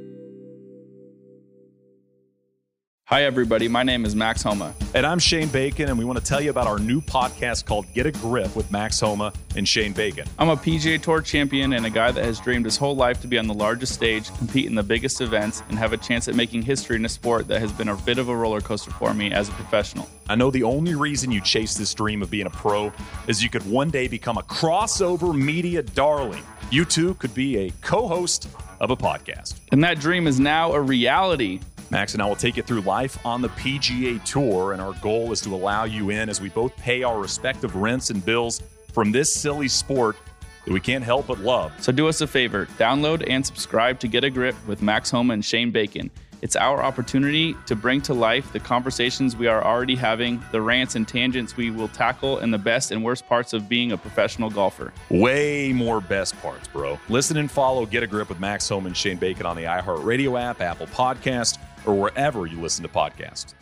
Hi, 3.11 3.23
everybody. 3.23 3.67
My 3.67 3.83
name 3.83 4.05
is 4.05 4.15
Max 4.15 4.41
Homa. 4.41 4.73
And 4.93 5.05
I'm 5.05 5.19
Shane 5.19 5.49
Bacon, 5.49 5.89
and 5.89 5.99
we 5.99 6.05
want 6.05 6.17
to 6.17 6.23
tell 6.23 6.39
you 6.39 6.49
about 6.49 6.65
our 6.65 6.79
new 6.79 7.01
podcast 7.01 7.65
called 7.65 7.85
Get 7.93 8.05
a 8.05 8.11
Grip 8.13 8.55
with 8.55 8.71
Max 8.71 9.01
Homa 9.01 9.33
and 9.57 9.67
Shane 9.67 9.91
Bacon. 9.91 10.25
I'm 10.39 10.47
a 10.47 10.55
PGA 10.55 11.01
Tour 11.01 11.19
champion 11.19 11.73
and 11.73 11.85
a 11.85 11.89
guy 11.89 12.11
that 12.11 12.23
has 12.23 12.39
dreamed 12.39 12.63
his 12.63 12.77
whole 12.77 12.95
life 12.95 13.19
to 13.19 13.27
be 13.27 13.37
on 13.37 13.47
the 13.47 13.53
largest 13.53 13.93
stage, 13.93 14.33
compete 14.37 14.67
in 14.67 14.75
the 14.75 14.83
biggest 14.83 15.19
events, 15.19 15.61
and 15.67 15.77
have 15.77 15.91
a 15.91 15.97
chance 15.97 16.29
at 16.29 16.35
making 16.35 16.61
history 16.61 16.95
in 16.95 17.03
a 17.03 17.09
sport 17.09 17.49
that 17.49 17.59
has 17.59 17.73
been 17.73 17.89
a 17.89 17.97
bit 17.97 18.17
of 18.17 18.29
a 18.29 18.35
roller 18.35 18.61
coaster 18.61 18.91
for 18.91 19.13
me 19.13 19.33
as 19.33 19.49
a 19.49 19.51
professional. 19.51 20.07
I 20.29 20.35
know 20.35 20.49
the 20.49 20.63
only 20.63 20.95
reason 20.95 21.31
you 21.31 21.41
chase 21.41 21.73
this 21.73 21.93
dream 21.93 22.21
of 22.21 22.31
being 22.31 22.47
a 22.47 22.49
pro 22.49 22.93
is 23.27 23.43
you 23.43 23.49
could 23.49 23.69
one 23.69 23.89
day 23.89 24.07
become 24.07 24.37
a 24.37 24.43
crossover 24.43 25.37
media 25.37 25.83
darling. 25.83 26.45
You 26.69 26.85
too 26.85 27.15
could 27.15 27.33
be 27.33 27.57
a 27.57 27.71
co 27.81 28.07
host 28.07 28.47
of 28.79 28.89
a 28.89 28.95
podcast. 28.95 29.59
And 29.71 29.83
that 29.83 29.99
dream 29.99 30.27
is 30.27 30.39
now 30.39 30.71
a 30.73 30.81
reality. 30.81 31.59
Max 31.91 32.13
and 32.13 32.23
I 32.23 32.25
will 32.25 32.37
take 32.37 32.55
you 32.55 32.63
through 32.63 32.81
life 32.81 33.23
on 33.25 33.41
the 33.41 33.49
PGA 33.49 34.23
Tour, 34.23 34.71
and 34.71 34.81
our 34.81 34.93
goal 35.01 35.33
is 35.33 35.41
to 35.41 35.53
allow 35.53 35.83
you 35.83 36.09
in 36.09 36.29
as 36.29 36.39
we 36.39 36.47
both 36.47 36.75
pay 36.77 37.03
our 37.03 37.19
respective 37.19 37.75
rents 37.75 38.09
and 38.09 38.23
bills 38.23 38.61
from 38.93 39.11
this 39.11 39.31
silly 39.31 39.67
sport 39.67 40.15
that 40.63 40.71
we 40.71 40.79
can't 40.79 41.03
help 41.03 41.27
but 41.27 41.39
love. 41.39 41.73
So 41.81 41.91
do 41.91 42.07
us 42.07 42.21
a 42.21 42.27
favor 42.27 42.65
download 42.77 43.25
and 43.29 43.45
subscribe 43.45 43.99
to 43.99 44.07
Get 44.07 44.23
a 44.23 44.29
Grip 44.29 44.55
with 44.67 44.81
Max 44.81 45.11
Homa 45.11 45.33
and 45.33 45.43
Shane 45.43 45.69
Bacon. 45.69 46.09
It's 46.41 46.55
our 46.55 46.81
opportunity 46.81 47.55
to 47.65 47.75
bring 47.75 48.01
to 48.03 48.13
life 48.13 48.53
the 48.53 48.59
conversations 48.59 49.35
we 49.35 49.47
are 49.47 49.63
already 49.63 49.95
having, 49.95 50.41
the 50.51 50.61
rants 50.61 50.95
and 50.95 51.05
tangents 51.05 51.57
we 51.57 51.71
will 51.71 51.89
tackle, 51.89 52.39
and 52.39 52.53
the 52.53 52.57
best 52.57 52.91
and 52.91 53.03
worst 53.03 53.27
parts 53.27 53.51
of 53.51 53.67
being 53.67 53.91
a 53.91 53.97
professional 53.97 54.49
golfer. 54.49 54.93
Way 55.09 55.73
more 55.73 55.99
best 55.99 56.41
parts, 56.41 56.69
bro. 56.69 56.97
Listen 57.09 57.35
and 57.37 57.51
follow 57.51 57.85
Get 57.85 58.01
a 58.01 58.07
Grip 58.07 58.29
with 58.29 58.39
Max 58.39 58.67
Homa 58.69 58.87
and 58.87 58.97
Shane 58.97 59.17
Bacon 59.17 59.45
on 59.45 59.57
the 59.57 59.63
iHeartRadio 59.63 60.41
app, 60.41 60.61
Apple 60.61 60.87
Podcast, 60.87 61.59
or 61.85 61.93
wherever 61.93 62.45
you 62.45 62.59
listen 62.61 62.83
to 62.83 62.89
podcasts. 62.89 63.53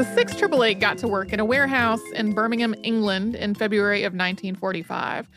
The 0.00 0.04
688 0.14 0.80
got 0.80 0.98
to 0.98 1.08
work 1.08 1.32
in 1.32 1.40
a 1.40 1.44
warehouse 1.44 2.00
in 2.14 2.32
Birmingham, 2.32 2.74
England 2.82 3.34
in 3.34 3.54
February 3.54 4.04
of 4.04 4.14
1945. 4.14 5.28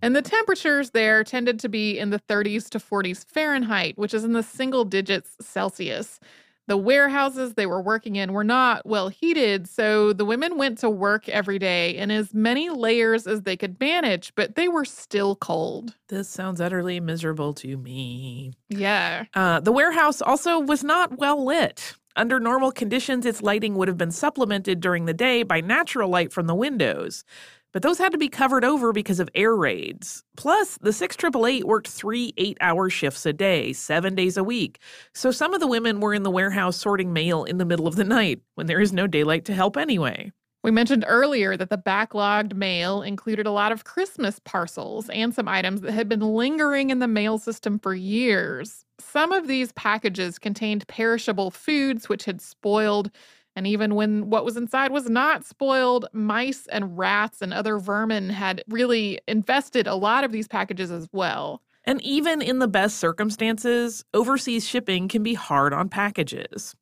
And 0.00 0.14
the 0.14 0.22
temperatures 0.22 0.90
there 0.90 1.24
tended 1.24 1.58
to 1.60 1.68
be 1.68 1.98
in 1.98 2.10
the 2.10 2.18
30s 2.18 2.68
to 2.70 2.78
40s 2.78 3.24
Fahrenheit, 3.24 3.98
which 3.98 4.12
is 4.14 4.22
in 4.22 4.32
the 4.32 4.42
single 4.42 4.84
digits 4.84 5.36
Celsius. 5.40 6.20
The 6.68 6.76
warehouses 6.76 7.54
they 7.54 7.66
were 7.66 7.82
working 7.82 8.16
in 8.16 8.32
were 8.32 8.44
not 8.44 8.86
well 8.86 9.08
heated, 9.08 9.68
so 9.68 10.12
the 10.12 10.24
women 10.24 10.56
went 10.56 10.78
to 10.78 10.90
work 10.90 11.28
every 11.28 11.58
day 11.58 11.96
in 11.96 12.10
as 12.10 12.32
many 12.32 12.70
layers 12.70 13.26
as 13.26 13.42
they 13.42 13.56
could 13.56 13.80
manage, 13.80 14.32
but 14.36 14.54
they 14.54 14.68
were 14.68 14.84
still 14.84 15.34
cold. 15.34 15.96
This 16.08 16.28
sounds 16.28 16.60
utterly 16.60 17.00
miserable 17.00 17.52
to 17.54 17.76
me. 17.76 18.52
Yeah. 18.68 19.24
Uh, 19.34 19.58
the 19.60 19.72
warehouse 19.72 20.22
also 20.22 20.60
was 20.60 20.84
not 20.84 21.18
well 21.18 21.44
lit. 21.44 21.94
Under 22.14 22.38
normal 22.38 22.72
conditions, 22.72 23.26
its 23.26 23.42
lighting 23.42 23.74
would 23.74 23.88
have 23.88 23.98
been 23.98 24.10
supplemented 24.10 24.80
during 24.80 25.06
the 25.06 25.14
day 25.14 25.42
by 25.42 25.60
natural 25.60 26.10
light 26.10 26.32
from 26.32 26.46
the 26.46 26.54
windows. 26.54 27.24
But 27.72 27.82
those 27.82 27.98
had 27.98 28.12
to 28.12 28.18
be 28.18 28.28
covered 28.28 28.64
over 28.64 28.92
because 28.92 29.18
of 29.18 29.30
air 29.34 29.56
raids. 29.56 30.22
Plus, 30.36 30.78
the 30.78 30.92
6888 30.92 31.64
worked 31.64 31.88
three 31.88 32.34
eight 32.36 32.58
hour 32.60 32.90
shifts 32.90 33.24
a 33.24 33.32
day, 33.32 33.72
seven 33.72 34.14
days 34.14 34.36
a 34.36 34.44
week. 34.44 34.78
So 35.14 35.30
some 35.30 35.54
of 35.54 35.60
the 35.60 35.66
women 35.66 36.00
were 36.00 36.14
in 36.14 36.22
the 36.22 36.30
warehouse 36.30 36.76
sorting 36.76 37.12
mail 37.12 37.44
in 37.44 37.58
the 37.58 37.64
middle 37.64 37.86
of 37.86 37.96
the 37.96 38.04
night 38.04 38.40
when 38.54 38.66
there 38.66 38.80
is 38.80 38.92
no 38.92 39.06
daylight 39.06 39.46
to 39.46 39.54
help 39.54 39.76
anyway. 39.76 40.32
We 40.62 40.70
mentioned 40.70 41.04
earlier 41.08 41.56
that 41.56 41.70
the 41.70 41.78
backlogged 41.78 42.54
mail 42.54 43.02
included 43.02 43.46
a 43.46 43.50
lot 43.50 43.72
of 43.72 43.82
Christmas 43.82 44.38
parcels 44.44 45.08
and 45.10 45.34
some 45.34 45.48
items 45.48 45.80
that 45.80 45.90
had 45.90 46.08
been 46.08 46.20
lingering 46.20 46.90
in 46.90 47.00
the 47.00 47.08
mail 47.08 47.38
system 47.38 47.80
for 47.80 47.94
years. 47.94 48.84
Some 49.00 49.32
of 49.32 49.48
these 49.48 49.72
packages 49.72 50.38
contained 50.38 50.86
perishable 50.86 51.50
foods 51.50 52.08
which 52.08 52.26
had 52.26 52.40
spoiled, 52.40 53.10
and 53.54 53.66
even 53.66 53.94
when 53.94 54.30
what 54.30 54.44
was 54.44 54.56
inside 54.56 54.92
was 54.92 55.08
not 55.08 55.44
spoiled, 55.44 56.06
mice 56.12 56.66
and 56.68 56.96
rats 56.96 57.42
and 57.42 57.52
other 57.52 57.78
vermin 57.78 58.30
had 58.30 58.64
really 58.68 59.20
infested 59.28 59.86
a 59.86 59.94
lot 59.94 60.24
of 60.24 60.32
these 60.32 60.48
packages 60.48 60.90
as 60.90 61.08
well. 61.12 61.62
And 61.84 62.00
even 62.02 62.40
in 62.40 62.60
the 62.60 62.68
best 62.68 62.98
circumstances, 62.98 64.04
overseas 64.14 64.66
shipping 64.66 65.08
can 65.08 65.22
be 65.22 65.34
hard 65.34 65.72
on 65.72 65.88
packages. 65.88 66.76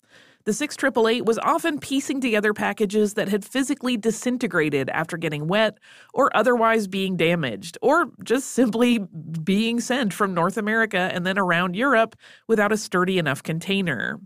The 0.44 0.54
6888 0.54 1.26
was 1.26 1.38
often 1.40 1.78
piecing 1.78 2.22
together 2.22 2.54
packages 2.54 3.14
that 3.14 3.28
had 3.28 3.44
physically 3.44 3.98
disintegrated 3.98 4.88
after 4.88 5.18
getting 5.18 5.48
wet 5.48 5.76
or 6.14 6.34
otherwise 6.34 6.86
being 6.86 7.16
damaged, 7.16 7.76
or 7.82 8.06
just 8.24 8.52
simply 8.52 8.98
being 8.98 9.80
sent 9.80 10.14
from 10.14 10.32
North 10.32 10.56
America 10.56 11.10
and 11.12 11.26
then 11.26 11.38
around 11.38 11.76
Europe 11.76 12.16
without 12.48 12.72
a 12.72 12.78
sturdy 12.78 13.18
enough 13.18 13.42
container. 13.42 14.18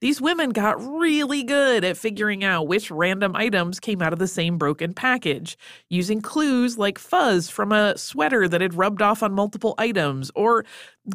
These 0.00 0.20
women 0.20 0.50
got 0.50 0.80
really 0.80 1.42
good 1.42 1.82
at 1.82 1.96
figuring 1.96 2.44
out 2.44 2.68
which 2.68 2.88
random 2.88 3.34
items 3.34 3.80
came 3.80 4.00
out 4.00 4.12
of 4.12 4.20
the 4.20 4.28
same 4.28 4.56
broken 4.56 4.94
package, 4.94 5.58
using 5.90 6.20
clues 6.20 6.78
like 6.78 7.00
fuzz 7.00 7.50
from 7.50 7.72
a 7.72 7.98
sweater 7.98 8.46
that 8.46 8.60
had 8.60 8.74
rubbed 8.74 9.02
off 9.02 9.24
on 9.24 9.32
multiple 9.32 9.74
items, 9.76 10.30
or 10.36 10.64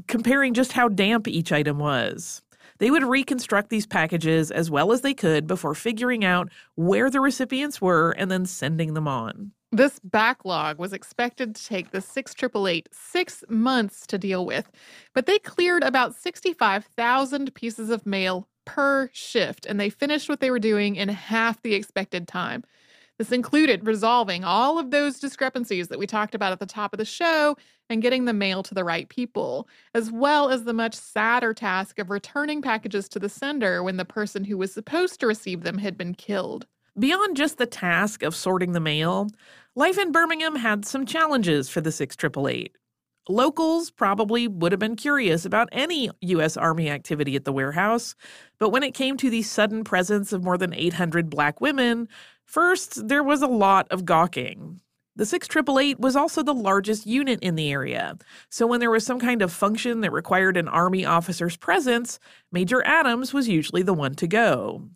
comparing 0.07 0.53
just 0.53 0.73
how 0.73 0.89
damp 0.89 1.29
each 1.29 1.53
item 1.53 1.79
was. 1.79 2.41
They 2.79 2.91
would 2.91 3.03
reconstruct 3.03 3.69
these 3.69 3.85
packages 3.85 4.51
as 4.51 4.69
well 4.69 4.91
as 4.91 4.99
they 4.99 5.13
could 5.13 5.47
before 5.47 5.75
figuring 5.75 6.25
out 6.25 6.49
where 6.75 7.09
the 7.09 7.21
recipients 7.21 7.79
were 7.79 8.11
and 8.11 8.29
then 8.29 8.45
sending 8.45 8.95
them 8.95 9.07
on. 9.07 9.53
This 9.71 9.97
backlog 10.03 10.77
was 10.77 10.91
expected 10.91 11.55
to 11.55 11.65
take 11.65 11.91
the 11.91 12.01
6888 12.01 12.89
six 12.91 13.45
months 13.47 14.05
to 14.07 14.17
deal 14.17 14.45
with, 14.45 14.69
but 15.13 15.25
they 15.25 15.39
cleared 15.39 15.83
about 15.83 16.15
65,000 16.15 17.55
pieces 17.55 17.89
of 17.89 18.05
mail 18.05 18.49
per 18.65 19.09
shift, 19.13 19.65
and 19.65 19.79
they 19.79 19.89
finished 19.89 20.29
what 20.29 20.39
they 20.39 20.51
were 20.51 20.59
doing 20.59 20.95
in 20.95 21.09
half 21.09 21.61
the 21.61 21.73
expected 21.73 22.27
time. 22.27 22.63
This 23.17 23.31
included 23.31 23.85
resolving 23.85 24.43
all 24.43 24.79
of 24.79 24.89
those 24.89 25.19
discrepancies 25.19 25.87
that 25.89 25.99
we 25.99 26.07
talked 26.07 26.33
about 26.33 26.51
at 26.51 26.59
the 26.59 26.65
top 26.65 26.93
of 26.93 26.97
the 26.97 27.05
show 27.05 27.55
and 27.89 28.01
getting 28.01 28.25
the 28.25 28.33
mail 28.33 28.63
to 28.63 28.73
the 28.73 28.83
right 28.83 29.07
people, 29.07 29.67
as 29.93 30.11
well 30.11 30.49
as 30.49 30.63
the 30.63 30.73
much 30.73 30.95
sadder 30.95 31.53
task 31.53 31.99
of 31.99 32.09
returning 32.09 32.61
packages 32.61 33.07
to 33.09 33.19
the 33.19 33.29
sender 33.29 33.83
when 33.83 33.97
the 33.97 34.05
person 34.05 34.43
who 34.43 34.57
was 34.57 34.73
supposed 34.73 35.19
to 35.19 35.27
receive 35.27 35.61
them 35.61 35.77
had 35.77 35.97
been 35.97 36.15
killed. 36.15 36.65
Beyond 36.97 37.37
just 37.37 37.57
the 37.57 37.65
task 37.65 38.23
of 38.23 38.35
sorting 38.35 38.71
the 38.71 38.79
mail, 38.79 39.29
life 39.75 39.97
in 39.97 40.11
Birmingham 40.11 40.55
had 40.55 40.85
some 40.85 41.05
challenges 41.05 41.69
for 41.69 41.81
the 41.81 41.91
6888. 41.91 42.75
Locals 43.29 43.89
probably 43.89 44.49
would 44.49 44.73
have 44.73 44.79
been 44.79 44.97
curious 44.97 45.45
about 45.45 45.69
any 45.71 46.09
U.S. 46.21 46.57
Army 46.57 46.89
activity 46.89 47.37
at 47.37 47.45
the 47.45 47.53
warehouse, 47.53 48.15
but 48.59 48.69
when 48.69 48.83
it 48.83 48.93
came 48.93 49.15
to 49.17 49.29
the 49.29 49.43
sudden 49.43 49.85
presence 49.85 50.33
of 50.33 50.43
more 50.43 50.57
than 50.57 50.73
800 50.73 51.29
black 51.29 51.61
women, 51.61 52.09
first, 52.45 53.07
there 53.07 53.23
was 53.23 53.41
a 53.41 53.47
lot 53.47 53.87
of 53.89 54.03
gawking. 54.03 54.81
The 55.15 55.25
6888 55.25 55.99
was 55.99 56.17
also 56.17 56.43
the 56.43 56.53
largest 56.53 57.05
unit 57.05 57.39
in 57.41 57.55
the 57.55 57.71
area, 57.71 58.17
so 58.49 58.67
when 58.67 58.81
there 58.81 58.91
was 58.91 59.05
some 59.05 59.19
kind 59.19 59.41
of 59.41 59.53
function 59.53 60.01
that 60.01 60.11
required 60.11 60.57
an 60.57 60.67
Army 60.67 61.05
officer's 61.05 61.55
presence, 61.55 62.19
Major 62.51 62.85
Adams 62.85 63.31
was 63.31 63.47
usually 63.47 63.83
the 63.83 63.93
one 63.93 64.15
to 64.15 64.27
go. 64.27 64.89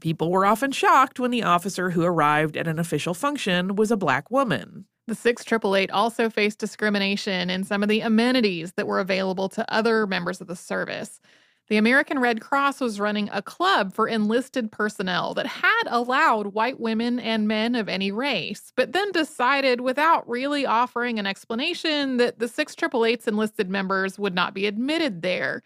People 0.00 0.30
were 0.30 0.46
often 0.46 0.72
shocked 0.72 1.20
when 1.20 1.30
the 1.30 1.42
officer 1.42 1.90
who 1.90 2.04
arrived 2.04 2.56
at 2.56 2.68
an 2.68 2.78
official 2.78 3.12
function 3.12 3.76
was 3.76 3.90
a 3.90 3.96
black 3.96 4.30
woman. 4.30 4.86
The 5.06 5.14
6888 5.14 5.90
also 5.92 6.28
faced 6.28 6.58
discrimination 6.58 7.48
in 7.48 7.62
some 7.62 7.82
of 7.82 7.88
the 7.88 8.00
amenities 8.00 8.72
that 8.72 8.88
were 8.88 8.98
available 8.98 9.48
to 9.50 9.72
other 9.72 10.04
members 10.06 10.40
of 10.40 10.48
the 10.48 10.56
service. 10.56 11.20
The 11.68 11.76
American 11.76 12.20
Red 12.20 12.40
Cross 12.40 12.80
was 12.80 13.00
running 13.00 13.28
a 13.32 13.42
club 13.42 13.92
for 13.92 14.06
enlisted 14.06 14.70
personnel 14.70 15.34
that 15.34 15.46
had 15.46 15.82
allowed 15.86 16.54
white 16.54 16.78
women 16.78 17.18
and 17.18 17.48
men 17.48 17.74
of 17.74 17.88
any 17.88 18.12
race, 18.12 18.72
but 18.76 18.92
then 18.92 19.10
decided 19.10 19.80
without 19.80 20.28
really 20.28 20.64
offering 20.64 21.18
an 21.18 21.26
explanation 21.26 22.18
that 22.18 22.38
the 22.38 22.46
6888's 22.46 23.26
enlisted 23.26 23.68
members 23.68 24.18
would 24.18 24.34
not 24.34 24.54
be 24.54 24.66
admitted 24.66 25.22
there. 25.22 25.62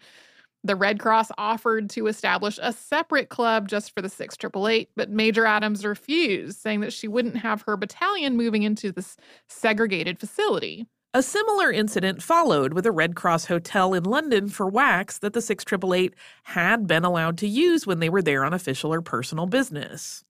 The 0.63 0.75
Red 0.75 0.99
Cross 0.99 1.31
offered 1.37 1.89
to 1.91 2.07
establish 2.07 2.59
a 2.61 2.71
separate 2.71 3.29
club 3.29 3.67
just 3.67 3.95
for 3.95 4.01
the 4.01 4.09
6888, 4.09 4.89
but 4.95 5.09
Major 5.09 5.45
Adams 5.45 5.83
refused, 5.83 6.59
saying 6.59 6.81
that 6.81 6.93
she 6.93 7.07
wouldn't 7.07 7.37
have 7.37 7.63
her 7.63 7.75
battalion 7.75 8.37
moving 8.37 8.61
into 8.63 8.91
this 8.91 9.17
segregated 9.47 10.19
facility. 10.19 10.85
A 11.13 11.23
similar 11.23 11.71
incident 11.71 12.23
followed 12.23 12.73
with 12.73 12.85
a 12.85 12.91
Red 12.91 13.15
Cross 13.15 13.45
hotel 13.45 13.93
in 13.93 14.03
London 14.03 14.47
for 14.47 14.71
WACs 14.71 15.19
that 15.19 15.33
the 15.33 15.41
6888 15.41 16.13
had 16.43 16.87
been 16.87 17.03
allowed 17.03 17.37
to 17.39 17.47
use 17.47 17.85
when 17.85 17.99
they 17.99 18.07
were 18.09 18.21
there 18.21 18.45
on 18.45 18.53
official 18.53 18.93
or 18.93 19.01
personal 19.01 19.45
business. 19.45 20.23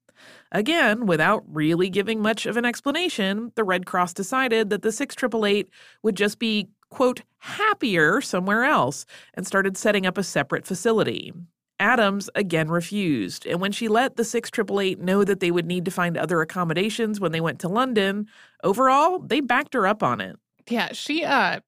Again, 0.50 1.06
without 1.06 1.44
really 1.46 1.88
giving 1.88 2.20
much 2.20 2.46
of 2.46 2.56
an 2.56 2.64
explanation, 2.64 3.52
the 3.54 3.64
Red 3.64 3.86
Cross 3.86 4.14
decided 4.14 4.70
that 4.70 4.82
the 4.82 4.92
6888 4.92 5.68
would 6.02 6.16
just 6.16 6.38
be, 6.38 6.68
quote, 6.92 7.22
happier 7.38 8.20
somewhere 8.20 8.62
else 8.62 9.04
and 9.34 9.46
started 9.46 9.76
setting 9.76 10.06
up 10.06 10.16
a 10.16 10.22
separate 10.22 10.66
facility. 10.66 11.32
Adams 11.80 12.30
again 12.36 12.68
refused, 12.68 13.44
and 13.44 13.60
when 13.60 13.72
she 13.72 13.88
let 13.88 14.14
the 14.14 14.24
6888 14.24 15.00
know 15.00 15.24
that 15.24 15.40
they 15.40 15.50
would 15.50 15.66
need 15.66 15.84
to 15.84 15.90
find 15.90 16.16
other 16.16 16.40
accommodations 16.40 17.18
when 17.18 17.32
they 17.32 17.40
went 17.40 17.58
to 17.58 17.68
London, 17.68 18.28
overall, 18.62 19.18
they 19.18 19.40
backed 19.40 19.74
her 19.74 19.84
up 19.86 20.02
on 20.02 20.20
it. 20.20 20.36
Yeah, 20.68 20.92
she 20.92 21.24
uh 21.24 21.58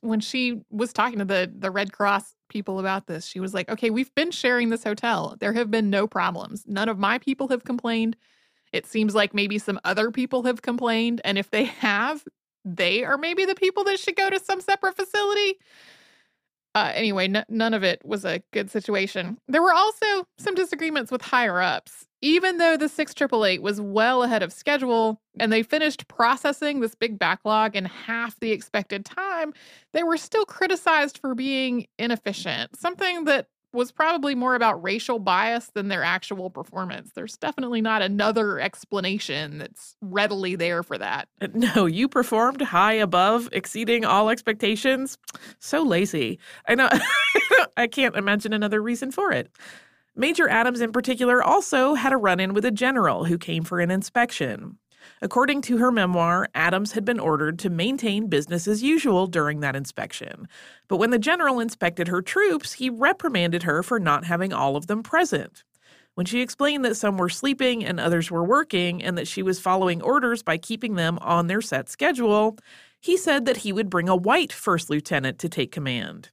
when 0.00 0.20
she 0.20 0.60
was 0.70 0.92
talking 0.92 1.20
to 1.20 1.24
the 1.24 1.52
the 1.56 1.70
Red 1.70 1.92
Cross 1.92 2.34
people 2.48 2.80
about 2.80 3.06
this, 3.06 3.24
she 3.26 3.38
was 3.38 3.54
like, 3.54 3.68
"Okay, 3.68 3.90
we've 3.90 4.12
been 4.16 4.32
sharing 4.32 4.70
this 4.70 4.82
hotel. 4.82 5.36
There 5.38 5.52
have 5.52 5.70
been 5.70 5.88
no 5.88 6.08
problems. 6.08 6.64
None 6.66 6.88
of 6.88 6.98
my 6.98 7.18
people 7.18 7.48
have 7.48 7.62
complained. 7.62 8.16
It 8.72 8.86
seems 8.86 9.14
like 9.14 9.34
maybe 9.34 9.58
some 9.58 9.78
other 9.84 10.10
people 10.10 10.42
have 10.44 10.62
complained, 10.62 11.20
and 11.24 11.38
if 11.38 11.50
they 11.50 11.64
have, 11.86 12.24
they 12.64 13.04
are 13.04 13.18
maybe 13.18 13.44
the 13.44 13.54
people 13.54 13.84
that 13.84 13.98
should 13.98 14.16
go 14.16 14.30
to 14.30 14.38
some 14.40 14.60
separate 14.60 14.96
facility." 14.96 15.58
Uh, 16.74 16.92
anyway, 16.94 17.24
n- 17.24 17.44
none 17.48 17.74
of 17.74 17.82
it 17.82 18.00
was 18.04 18.24
a 18.24 18.42
good 18.52 18.70
situation. 18.70 19.38
There 19.48 19.62
were 19.62 19.72
also 19.74 20.24
some 20.38 20.54
disagreements 20.54 21.10
with 21.10 21.22
higher 21.22 21.60
ups. 21.60 22.06
Even 22.22 22.58
though 22.58 22.76
the 22.76 22.88
6888 22.88 23.62
was 23.62 23.80
well 23.80 24.22
ahead 24.22 24.42
of 24.42 24.52
schedule 24.52 25.20
and 25.38 25.52
they 25.52 25.62
finished 25.62 26.06
processing 26.06 26.80
this 26.80 26.94
big 26.94 27.18
backlog 27.18 27.74
in 27.74 27.86
half 27.86 28.38
the 28.38 28.52
expected 28.52 29.04
time, 29.04 29.52
they 29.92 30.02
were 30.04 30.18
still 30.18 30.44
criticized 30.44 31.18
for 31.18 31.34
being 31.34 31.86
inefficient, 31.98 32.78
something 32.78 33.24
that 33.24 33.46
was 33.72 33.92
probably 33.92 34.34
more 34.34 34.54
about 34.54 34.82
racial 34.82 35.18
bias 35.18 35.70
than 35.74 35.88
their 35.88 36.02
actual 36.02 36.50
performance. 36.50 37.12
There's 37.14 37.36
definitely 37.36 37.80
not 37.80 38.02
another 38.02 38.58
explanation 38.58 39.58
that's 39.58 39.96
readily 40.00 40.56
there 40.56 40.82
for 40.82 40.98
that. 40.98 41.28
No, 41.52 41.84
you 41.84 42.08
performed 42.08 42.62
high 42.62 42.94
above, 42.94 43.48
exceeding 43.52 44.04
all 44.04 44.30
expectations. 44.30 45.18
So 45.58 45.82
lazy. 45.82 46.38
I 46.66 46.74
know. 46.74 46.88
I 47.76 47.86
can't 47.86 48.16
imagine 48.16 48.52
another 48.52 48.80
reason 48.82 49.10
for 49.10 49.30
it. 49.32 49.50
Major 50.16 50.48
Adams, 50.48 50.80
in 50.80 50.92
particular, 50.92 51.42
also 51.42 51.94
had 51.94 52.12
a 52.12 52.16
run 52.16 52.40
in 52.40 52.54
with 52.54 52.64
a 52.64 52.70
general 52.70 53.24
who 53.24 53.36
came 53.36 53.62
for 53.62 53.80
an 53.80 53.90
inspection. 53.90 54.78
According 55.22 55.60
to 55.62 55.76
her 55.76 55.92
memoir, 55.92 56.48
Adams 56.54 56.92
had 56.92 57.04
been 57.04 57.20
ordered 57.20 57.58
to 57.58 57.70
maintain 57.70 58.28
business 58.28 58.66
as 58.66 58.82
usual 58.82 59.26
during 59.26 59.60
that 59.60 59.76
inspection. 59.76 60.48
But 60.88 60.96
when 60.96 61.10
the 61.10 61.18
general 61.18 61.60
inspected 61.60 62.08
her 62.08 62.22
troops, 62.22 62.74
he 62.74 62.88
reprimanded 62.88 63.64
her 63.64 63.82
for 63.82 64.00
not 64.00 64.24
having 64.24 64.52
all 64.52 64.76
of 64.76 64.86
them 64.86 65.02
present. 65.02 65.62
When 66.14 66.26
she 66.26 66.40
explained 66.40 66.84
that 66.84 66.96
some 66.96 67.18
were 67.18 67.28
sleeping 67.28 67.84
and 67.84 68.00
others 68.00 68.30
were 68.30 68.44
working, 68.44 69.02
and 69.02 69.16
that 69.18 69.28
she 69.28 69.42
was 69.42 69.60
following 69.60 70.02
orders 70.02 70.42
by 70.42 70.56
keeping 70.56 70.94
them 70.94 71.18
on 71.20 71.46
their 71.46 71.60
set 71.60 71.88
schedule, 71.88 72.56
he 73.00 73.16
said 73.16 73.44
that 73.44 73.58
he 73.58 73.72
would 73.72 73.90
bring 73.90 74.08
a 74.08 74.16
white 74.16 74.52
first 74.52 74.90
lieutenant 74.90 75.38
to 75.38 75.48
take 75.48 75.70
command. 75.70 76.30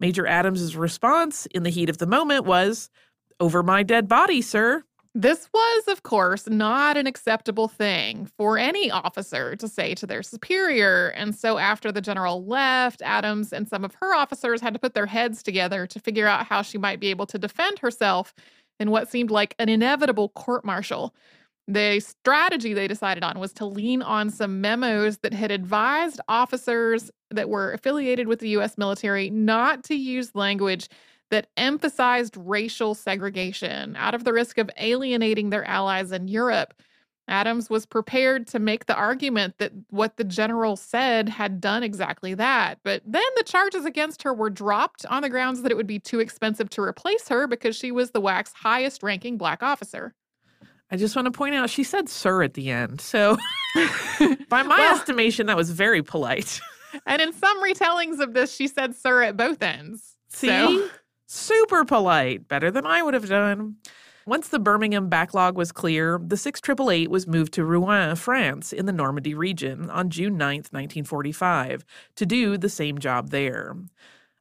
Major 0.00 0.26
Adams's 0.26 0.76
response 0.76 1.46
in 1.46 1.62
the 1.62 1.70
heat 1.70 1.88
of 1.88 1.98
the 1.98 2.06
moment 2.06 2.44
was, 2.44 2.90
Over 3.38 3.62
my 3.62 3.82
dead 3.82 4.08
body, 4.08 4.42
sir. 4.42 4.84
This 5.14 5.46
was, 5.52 5.88
of 5.88 6.02
course, 6.04 6.48
not 6.48 6.96
an 6.96 7.06
acceptable 7.06 7.68
thing 7.68 8.30
for 8.38 8.56
any 8.56 8.90
officer 8.90 9.54
to 9.56 9.68
say 9.68 9.94
to 9.96 10.06
their 10.06 10.22
superior. 10.22 11.08
And 11.08 11.34
so, 11.34 11.58
after 11.58 11.92
the 11.92 12.00
general 12.00 12.46
left, 12.46 13.02
Adams 13.02 13.52
and 13.52 13.68
some 13.68 13.84
of 13.84 13.94
her 13.96 14.14
officers 14.14 14.62
had 14.62 14.72
to 14.72 14.80
put 14.80 14.94
their 14.94 15.04
heads 15.06 15.42
together 15.42 15.86
to 15.86 16.00
figure 16.00 16.26
out 16.26 16.46
how 16.46 16.62
she 16.62 16.78
might 16.78 16.98
be 16.98 17.08
able 17.08 17.26
to 17.26 17.38
defend 17.38 17.78
herself 17.80 18.32
in 18.80 18.90
what 18.90 19.06
seemed 19.10 19.30
like 19.30 19.54
an 19.58 19.68
inevitable 19.68 20.30
court 20.30 20.64
martial. 20.64 21.14
The 21.68 22.00
strategy 22.00 22.72
they 22.72 22.88
decided 22.88 23.22
on 23.22 23.38
was 23.38 23.52
to 23.54 23.66
lean 23.66 24.00
on 24.02 24.30
some 24.30 24.62
memos 24.62 25.18
that 25.18 25.34
had 25.34 25.50
advised 25.50 26.20
officers 26.26 27.10
that 27.30 27.50
were 27.50 27.72
affiliated 27.72 28.28
with 28.28 28.40
the 28.40 28.48
US 28.50 28.78
military 28.78 29.28
not 29.28 29.84
to 29.84 29.94
use 29.94 30.34
language 30.34 30.88
that 31.32 31.48
emphasized 31.56 32.36
racial 32.36 32.94
segregation 32.94 33.96
out 33.96 34.14
of 34.14 34.24
the 34.24 34.32
risk 34.32 34.58
of 34.58 34.70
alienating 34.76 35.50
their 35.50 35.64
allies 35.64 36.12
in 36.12 36.28
Europe. 36.28 36.74
Adams 37.26 37.70
was 37.70 37.86
prepared 37.86 38.46
to 38.48 38.58
make 38.58 38.84
the 38.86 38.94
argument 38.94 39.54
that 39.58 39.72
what 39.88 40.16
the 40.18 40.24
general 40.24 40.76
said 40.76 41.28
had 41.30 41.60
done 41.60 41.82
exactly 41.82 42.34
that. 42.34 42.78
But 42.84 43.00
then 43.06 43.22
the 43.36 43.44
charges 43.44 43.84
against 43.86 44.22
her 44.24 44.34
were 44.34 44.50
dropped 44.50 45.06
on 45.06 45.22
the 45.22 45.30
grounds 45.30 45.62
that 45.62 45.70
it 45.72 45.76
would 45.76 45.86
be 45.86 45.98
too 45.98 46.20
expensive 46.20 46.68
to 46.70 46.82
replace 46.82 47.28
her 47.28 47.46
because 47.46 47.76
she 47.76 47.90
was 47.92 48.10
the 48.10 48.20
WAC's 48.20 48.52
highest 48.52 49.02
ranking 49.02 49.38
black 49.38 49.62
officer. 49.62 50.14
I 50.90 50.96
just 50.96 51.16
want 51.16 51.24
to 51.26 51.32
point 51.32 51.54
out 51.54 51.70
she 51.70 51.84
said 51.84 52.10
sir 52.10 52.42
at 52.42 52.52
the 52.54 52.68
end. 52.70 53.00
So, 53.00 53.38
by 54.50 54.62
my 54.62 54.76
Well- 54.76 54.96
estimation, 54.96 55.46
that 55.46 55.56
was 55.56 55.70
very 55.70 56.02
polite. 56.02 56.60
And 57.06 57.22
in 57.22 57.32
some 57.32 57.62
retellings 57.64 58.20
of 58.20 58.34
this, 58.34 58.54
she 58.54 58.68
said 58.68 58.94
sir 58.94 59.22
at 59.22 59.34
both 59.34 59.62
ends. 59.62 60.16
See? 60.28 60.48
So- 60.48 60.88
Super 61.34 61.86
polite. 61.86 62.46
Better 62.46 62.70
than 62.70 62.84
I 62.84 63.00
would 63.00 63.14
have 63.14 63.26
done. 63.26 63.76
Once 64.26 64.48
the 64.48 64.58
Birmingham 64.58 65.08
backlog 65.08 65.56
was 65.56 65.72
clear, 65.72 66.20
the 66.22 66.36
6888 66.36 67.10
was 67.10 67.26
moved 67.26 67.54
to 67.54 67.64
Rouen, 67.64 68.16
France, 68.16 68.70
in 68.70 68.84
the 68.84 68.92
Normandy 68.92 69.32
region 69.32 69.88
on 69.88 70.10
June 70.10 70.36
9, 70.36 70.56
1945, 70.56 71.86
to 72.16 72.26
do 72.26 72.58
the 72.58 72.68
same 72.68 72.98
job 72.98 73.30
there. 73.30 73.74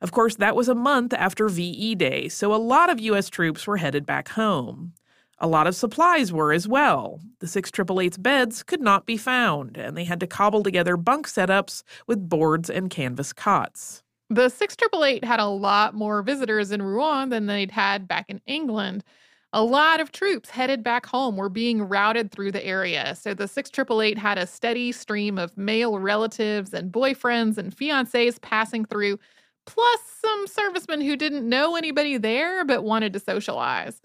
Of 0.01 0.12
course, 0.12 0.36
that 0.36 0.54
was 0.54 0.67
a 0.67 0.75
month 0.75 1.13
after 1.13 1.47
VE 1.47 1.95
Day, 1.95 2.27
so 2.27 2.54
a 2.54 2.58
lot 2.58 2.89
of 2.89 2.99
U.S. 2.99 3.30
troops 3.30 3.65
were 3.65 3.77
headed 3.77 4.06
back 4.06 4.27
home. 4.27 4.91
A 5.39 5.47
lot 5.47 5.67
of 5.67 5.77
supplies 5.77 6.34
were 6.34 6.51
as 6.51 6.67
well. 6.67 7.21
The 7.39 7.47
6888's 7.47 8.17
beds 8.17 8.63
could 8.63 8.82
not 8.82 9.06
be 9.06 9.15
found, 9.15 9.77
and 9.77 9.95
they 9.95 10.04
had 10.04 10.19
to 10.19 10.27
cobble 10.27 10.62
together 10.62 10.97
bunk 10.97 11.30
setups 11.30 11.84
with 12.06 12.27
boards 12.27 12.69
and 12.69 12.89
canvas 12.89 13.32
cots. 13.32 14.04
The 14.32 14.48
6888 14.48 15.26
had 15.26 15.41
a 15.41 15.46
lot 15.46 15.94
more 15.94 16.22
visitors 16.22 16.72
in 16.72 16.82
Rouen 16.82 17.28
than 17.28 17.48
they'd 17.48 17.70
had 17.70 18.08
back 18.08 18.30
in 18.30 18.39
England. 18.48 19.04
A 19.52 19.62
lot 19.62 20.00
of 20.00 20.13
troops 20.13 20.50
headed 20.50 20.86
back 20.86 21.06
home 21.06 21.36
were 21.36 21.50
being 21.50 21.82
routed 21.82 22.32
through 22.32 22.54
the 22.54 22.65
area. 22.65 23.13
So 23.15 23.34
the 23.34 23.50
6888 23.50 24.17
had 24.17 24.38
a 24.38 24.48
steady 24.48 24.94
stream 24.94 25.38
of 25.38 25.58
male 25.58 26.00
relatives 26.00 26.74
and 26.74 26.94
boyfriends 26.94 27.58
and 27.58 27.76
fiancés 27.76 28.39
passing 28.41 28.86
through, 28.86 29.20
plus 29.65 30.00
some 30.22 30.48
servicemen 30.48 31.02
who 31.02 31.17
didn't 31.17 31.50
know 31.50 31.76
anybody 31.76 32.15
there 32.15 32.63
but 32.63 32.86
wanted 32.86 33.12
to 33.12 33.20
socialize. 33.20 34.00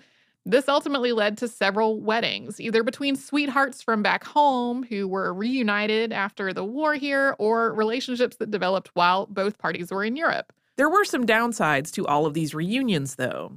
This 0.48 0.68
ultimately 0.68 1.10
led 1.10 1.36
to 1.38 1.48
several 1.48 2.00
weddings, 2.00 2.60
either 2.60 2.84
between 2.84 3.16
sweethearts 3.16 3.82
from 3.82 4.00
back 4.00 4.22
home 4.22 4.84
who 4.84 5.08
were 5.08 5.34
reunited 5.34 6.12
after 6.12 6.52
the 6.52 6.62
war 6.62 6.94
here, 6.94 7.34
or 7.40 7.74
relationships 7.74 8.36
that 8.36 8.52
developed 8.52 8.92
while 8.94 9.26
both 9.26 9.58
parties 9.58 9.90
were 9.90 10.04
in 10.04 10.14
Europe. 10.14 10.52
There 10.76 10.88
were 10.88 11.04
some 11.04 11.26
downsides 11.26 11.90
to 11.94 12.06
all 12.06 12.26
of 12.26 12.34
these 12.34 12.54
reunions, 12.54 13.16
though. 13.16 13.56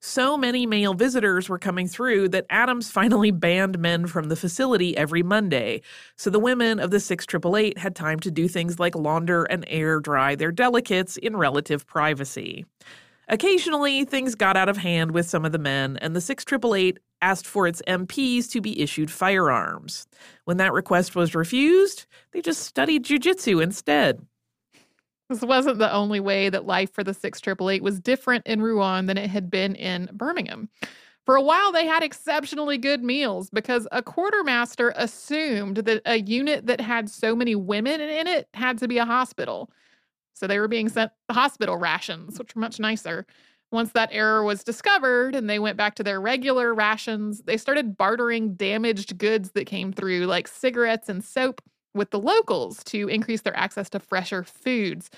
So 0.00 0.38
many 0.38 0.64
male 0.64 0.94
visitors 0.94 1.50
were 1.50 1.58
coming 1.58 1.86
through 1.86 2.30
that 2.30 2.46
Adams 2.48 2.90
finally 2.90 3.30
banned 3.30 3.78
men 3.78 4.06
from 4.06 4.30
the 4.30 4.36
facility 4.36 4.96
every 4.96 5.22
Monday, 5.22 5.82
so 6.16 6.30
the 6.30 6.38
women 6.38 6.80
of 6.80 6.90
the 6.90 7.00
6888 7.00 7.76
had 7.76 7.94
time 7.94 8.18
to 8.20 8.30
do 8.30 8.48
things 8.48 8.78
like 8.78 8.94
launder 8.94 9.44
and 9.44 9.62
air 9.68 10.00
dry 10.00 10.36
their 10.36 10.52
delicates 10.52 11.18
in 11.18 11.36
relative 11.36 11.86
privacy. 11.86 12.64
Occasionally, 13.30 14.04
things 14.04 14.34
got 14.34 14.56
out 14.56 14.68
of 14.68 14.76
hand 14.76 15.12
with 15.12 15.24
some 15.28 15.44
of 15.44 15.52
the 15.52 15.58
men, 15.58 15.96
and 15.98 16.16
the 16.16 16.20
6888 16.20 16.98
asked 17.22 17.46
for 17.46 17.68
its 17.68 17.80
MPs 17.86 18.50
to 18.50 18.60
be 18.60 18.80
issued 18.80 19.08
firearms. 19.08 20.08
When 20.46 20.56
that 20.56 20.72
request 20.72 21.14
was 21.14 21.34
refused, 21.34 22.06
they 22.32 22.42
just 22.42 22.62
studied 22.62 23.04
jujitsu 23.04 23.62
instead. 23.62 24.26
This 25.28 25.42
wasn't 25.42 25.78
the 25.78 25.92
only 25.92 26.18
way 26.18 26.48
that 26.48 26.66
life 26.66 26.92
for 26.92 27.04
the 27.04 27.14
6888 27.14 27.84
was 27.84 28.00
different 28.00 28.44
in 28.48 28.60
Rouen 28.60 29.06
than 29.06 29.16
it 29.16 29.30
had 29.30 29.48
been 29.48 29.76
in 29.76 30.10
Birmingham. 30.12 30.68
For 31.24 31.36
a 31.36 31.42
while, 31.42 31.70
they 31.70 31.86
had 31.86 32.02
exceptionally 32.02 32.78
good 32.78 33.04
meals 33.04 33.48
because 33.50 33.86
a 33.92 34.02
quartermaster 34.02 34.92
assumed 34.96 35.76
that 35.76 36.02
a 36.04 36.20
unit 36.20 36.66
that 36.66 36.80
had 36.80 37.08
so 37.08 37.36
many 37.36 37.54
women 37.54 38.00
in 38.00 38.26
it 38.26 38.48
had 38.54 38.78
to 38.78 38.88
be 38.88 38.98
a 38.98 39.04
hospital. 39.04 39.70
So 40.40 40.46
they 40.46 40.58
were 40.58 40.68
being 40.68 40.88
sent 40.88 41.12
hospital 41.30 41.76
rations, 41.76 42.38
which 42.38 42.54
were 42.56 42.60
much 42.60 42.80
nicer. 42.80 43.26
Once 43.70 43.92
that 43.92 44.08
error 44.10 44.42
was 44.42 44.64
discovered 44.64 45.34
and 45.34 45.50
they 45.50 45.58
went 45.58 45.76
back 45.76 45.94
to 45.96 46.02
their 46.02 46.18
regular 46.18 46.74
rations, 46.74 47.42
they 47.42 47.58
started 47.58 47.98
bartering 47.98 48.54
damaged 48.54 49.18
goods 49.18 49.50
that 49.50 49.66
came 49.66 49.92
through, 49.92 50.24
like 50.24 50.48
cigarettes 50.48 51.10
and 51.10 51.22
soap, 51.22 51.60
with 51.94 52.10
the 52.10 52.18
locals 52.18 52.82
to 52.84 53.06
increase 53.08 53.42
their 53.42 53.56
access 53.56 53.90
to 53.90 54.00
fresher 54.00 54.42
foods. 54.42 55.10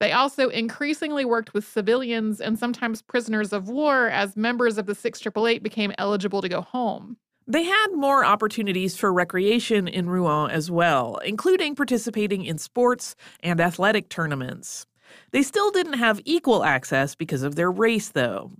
They 0.00 0.12
also 0.12 0.48
increasingly 0.48 1.26
worked 1.26 1.52
with 1.52 1.68
civilians 1.68 2.40
and 2.40 2.58
sometimes 2.58 3.02
prisoners 3.02 3.52
of 3.52 3.68
war 3.68 4.08
as 4.08 4.34
members 4.34 4.78
of 4.78 4.86
the 4.86 4.94
6888 4.94 5.62
became 5.62 5.92
eligible 5.98 6.40
to 6.40 6.48
go 6.48 6.62
home. 6.62 7.18
They 7.46 7.64
had 7.64 7.88
more 7.94 8.24
opportunities 8.24 8.96
for 8.96 9.12
recreation 9.12 9.88
in 9.88 10.08
Rouen 10.08 10.50
as 10.50 10.70
well, 10.70 11.16
including 11.24 11.74
participating 11.74 12.44
in 12.44 12.58
sports 12.58 13.16
and 13.42 13.60
athletic 13.60 14.08
tournaments. 14.08 14.86
They 15.32 15.42
still 15.42 15.70
didn't 15.70 15.94
have 15.94 16.20
equal 16.24 16.62
access 16.62 17.14
because 17.14 17.42
of 17.42 17.56
their 17.56 17.70
race, 17.70 18.10
though. 18.10 18.52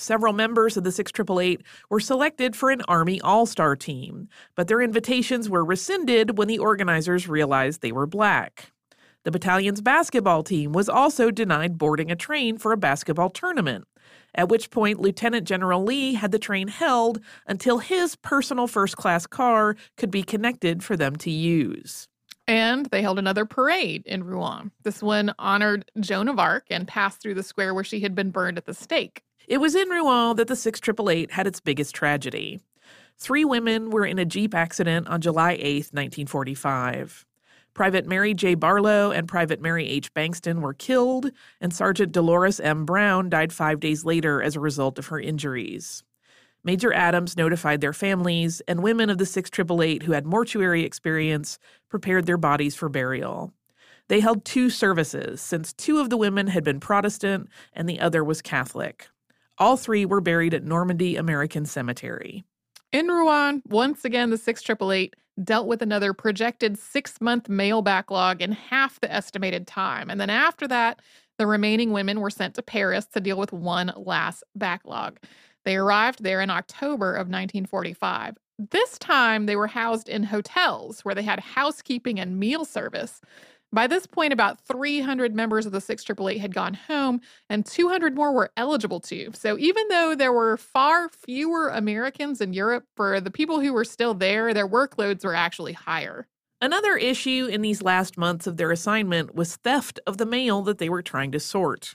Several 0.00 0.32
members 0.32 0.76
of 0.76 0.84
the 0.84 0.92
6888 0.92 1.60
were 1.90 1.98
selected 1.98 2.54
for 2.54 2.70
an 2.70 2.82
Army 2.86 3.20
All 3.20 3.46
Star 3.46 3.74
team, 3.74 4.28
but 4.54 4.68
their 4.68 4.80
invitations 4.80 5.50
were 5.50 5.64
rescinded 5.64 6.38
when 6.38 6.46
the 6.46 6.60
organizers 6.60 7.28
realized 7.28 7.82
they 7.82 7.92
were 7.92 8.06
black. 8.06 8.70
The 9.24 9.32
battalion's 9.32 9.80
basketball 9.80 10.44
team 10.44 10.72
was 10.72 10.88
also 10.88 11.32
denied 11.32 11.76
boarding 11.76 12.12
a 12.12 12.16
train 12.16 12.58
for 12.58 12.72
a 12.72 12.76
basketball 12.76 13.28
tournament, 13.28 13.88
at 14.34 14.48
which 14.48 14.70
point 14.70 15.00
Lieutenant 15.00 15.46
General 15.46 15.82
Lee 15.82 16.14
had 16.14 16.32
the 16.32 16.38
train 16.38 16.68
held 16.68 17.20
until 17.46 17.78
his 17.78 18.16
personal 18.16 18.66
first 18.66 18.96
class 18.96 19.26
car 19.26 19.76
could 19.96 20.10
be 20.10 20.22
connected 20.22 20.82
for 20.82 20.96
them 20.96 21.16
to 21.16 21.30
use. 21.30 22.08
And 22.46 22.86
they 22.86 23.02
held 23.02 23.18
another 23.18 23.44
parade 23.44 24.04
in 24.06 24.24
Rouen. 24.24 24.70
This 24.82 25.02
one 25.02 25.34
honored 25.38 25.90
Joan 26.00 26.28
of 26.28 26.38
Arc 26.38 26.64
and 26.70 26.88
passed 26.88 27.20
through 27.20 27.34
the 27.34 27.42
square 27.42 27.74
where 27.74 27.84
she 27.84 28.00
had 28.00 28.14
been 28.14 28.30
burned 28.30 28.56
at 28.56 28.64
the 28.64 28.72
stake. 28.72 29.22
It 29.46 29.58
was 29.58 29.74
in 29.74 29.88
Rouen 29.88 30.36
that 30.36 30.48
the 30.48 30.56
6888 30.56 31.30
had 31.30 31.46
its 31.46 31.60
biggest 31.60 31.94
tragedy. 31.94 32.60
Three 33.18 33.44
women 33.44 33.90
were 33.90 34.06
in 34.06 34.18
a 34.18 34.24
Jeep 34.24 34.54
accident 34.54 35.08
on 35.08 35.20
July 35.20 35.52
8, 35.60 35.90
1945. 35.92 37.26
Private 37.78 38.08
Mary 38.08 38.34
J. 38.34 38.56
Barlow 38.56 39.12
and 39.12 39.28
Private 39.28 39.60
Mary 39.60 39.88
H. 39.88 40.12
Bankston 40.12 40.62
were 40.62 40.74
killed, 40.74 41.30
and 41.60 41.72
Sergeant 41.72 42.10
Dolores 42.10 42.58
M. 42.58 42.84
Brown 42.84 43.28
died 43.30 43.52
five 43.52 43.78
days 43.78 44.04
later 44.04 44.42
as 44.42 44.56
a 44.56 44.60
result 44.60 44.98
of 44.98 45.06
her 45.06 45.20
injuries. 45.20 46.02
Major 46.64 46.92
Adams 46.92 47.36
notified 47.36 47.80
their 47.80 47.92
families, 47.92 48.60
and 48.66 48.82
women 48.82 49.10
of 49.10 49.18
the 49.18 49.24
6888 49.24 50.02
who 50.02 50.10
had 50.10 50.26
mortuary 50.26 50.82
experience 50.82 51.60
prepared 51.88 52.26
their 52.26 52.36
bodies 52.36 52.74
for 52.74 52.88
burial. 52.88 53.52
They 54.08 54.18
held 54.18 54.44
two 54.44 54.70
services, 54.70 55.40
since 55.40 55.72
two 55.72 56.00
of 56.00 56.10
the 56.10 56.16
women 56.16 56.48
had 56.48 56.64
been 56.64 56.80
Protestant 56.80 57.48
and 57.72 57.88
the 57.88 58.00
other 58.00 58.24
was 58.24 58.42
Catholic. 58.42 59.06
All 59.56 59.76
three 59.76 60.04
were 60.04 60.20
buried 60.20 60.52
at 60.52 60.64
Normandy 60.64 61.14
American 61.14 61.64
Cemetery. 61.64 62.42
In 62.90 63.06
Rouen, 63.06 63.62
once 63.68 64.04
again, 64.04 64.30
the 64.30 64.36
6888 64.36 65.14
dealt 65.42 65.66
with 65.66 65.82
another 65.82 66.12
projected 66.12 66.78
six 66.78 67.20
month 67.20 67.48
mail 67.48 67.82
backlog 67.82 68.42
in 68.42 68.52
half 68.52 69.00
the 69.00 69.12
estimated 69.12 69.66
time. 69.66 70.10
And 70.10 70.20
then 70.20 70.30
after 70.30 70.66
that, 70.68 71.00
the 71.38 71.46
remaining 71.46 71.92
women 71.92 72.20
were 72.20 72.30
sent 72.30 72.54
to 72.56 72.62
Paris 72.62 73.06
to 73.06 73.20
deal 73.20 73.38
with 73.38 73.52
one 73.52 73.92
last 73.96 74.42
backlog. 74.56 75.18
They 75.64 75.76
arrived 75.76 76.22
there 76.22 76.40
in 76.40 76.50
October 76.50 77.12
of 77.12 77.28
1945. 77.28 78.36
This 78.70 78.98
time, 78.98 79.46
they 79.46 79.54
were 79.54 79.68
housed 79.68 80.08
in 80.08 80.24
hotels 80.24 81.04
where 81.04 81.14
they 81.14 81.22
had 81.22 81.38
housekeeping 81.38 82.18
and 82.18 82.40
meal 82.40 82.64
service. 82.64 83.20
By 83.70 83.86
this 83.86 84.06
point, 84.06 84.32
about 84.32 84.60
300 84.66 85.34
members 85.34 85.66
of 85.66 85.72
the 85.72 85.80
6888 85.80 86.40
had 86.40 86.54
gone 86.54 86.74
home, 86.74 87.20
and 87.50 87.66
200 87.66 88.14
more 88.14 88.32
were 88.32 88.50
eligible 88.56 89.00
to. 89.00 89.30
So, 89.34 89.58
even 89.58 89.88
though 89.88 90.14
there 90.14 90.32
were 90.32 90.56
far 90.56 91.10
fewer 91.10 91.68
Americans 91.68 92.40
in 92.40 92.54
Europe, 92.54 92.84
for 92.96 93.20
the 93.20 93.30
people 93.30 93.60
who 93.60 93.74
were 93.74 93.84
still 93.84 94.14
there, 94.14 94.54
their 94.54 94.68
workloads 94.68 95.22
were 95.22 95.34
actually 95.34 95.74
higher. 95.74 96.26
Another 96.62 96.96
issue 96.96 97.46
in 97.46 97.60
these 97.60 97.82
last 97.82 98.16
months 98.16 98.46
of 98.46 98.56
their 98.56 98.72
assignment 98.72 99.34
was 99.34 99.56
theft 99.56 100.00
of 100.06 100.16
the 100.16 100.26
mail 100.26 100.62
that 100.62 100.78
they 100.78 100.88
were 100.88 101.02
trying 101.02 101.30
to 101.32 101.40
sort. 101.40 101.94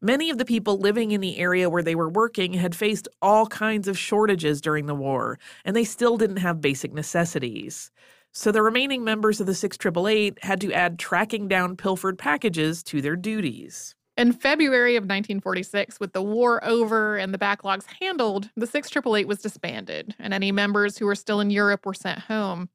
Many 0.00 0.30
of 0.30 0.38
the 0.38 0.44
people 0.44 0.78
living 0.78 1.10
in 1.10 1.20
the 1.20 1.38
area 1.38 1.68
where 1.68 1.82
they 1.82 1.96
were 1.96 2.08
working 2.08 2.52
had 2.52 2.76
faced 2.76 3.08
all 3.20 3.46
kinds 3.46 3.88
of 3.88 3.98
shortages 3.98 4.60
during 4.60 4.86
the 4.86 4.94
war, 4.94 5.40
and 5.64 5.74
they 5.74 5.82
still 5.82 6.16
didn't 6.16 6.36
have 6.36 6.60
basic 6.60 6.92
necessities. 6.92 7.90
So 8.32 8.52
the 8.52 8.62
remaining 8.62 9.04
members 9.04 9.40
of 9.40 9.46
the 9.46 9.54
6888 9.54 10.44
had 10.44 10.60
to 10.60 10.72
add 10.72 10.98
tracking 10.98 11.48
down 11.48 11.76
pilfered 11.76 12.18
packages 12.18 12.82
to 12.84 13.00
their 13.00 13.16
duties. 13.16 13.94
In 14.16 14.32
February 14.32 14.96
of 14.96 15.02
1946, 15.02 16.00
with 16.00 16.12
the 16.12 16.22
war 16.22 16.62
over 16.64 17.16
and 17.16 17.32
the 17.32 17.38
backlogs 17.38 17.84
handled, 18.00 18.50
the 18.56 18.66
6888 18.66 19.28
was 19.28 19.38
disbanded, 19.38 20.14
and 20.18 20.34
any 20.34 20.50
members 20.50 20.98
who 20.98 21.06
were 21.06 21.14
still 21.14 21.40
in 21.40 21.50
Europe 21.50 21.86
were 21.86 21.94
sent 21.94 22.18
home. 22.18 22.68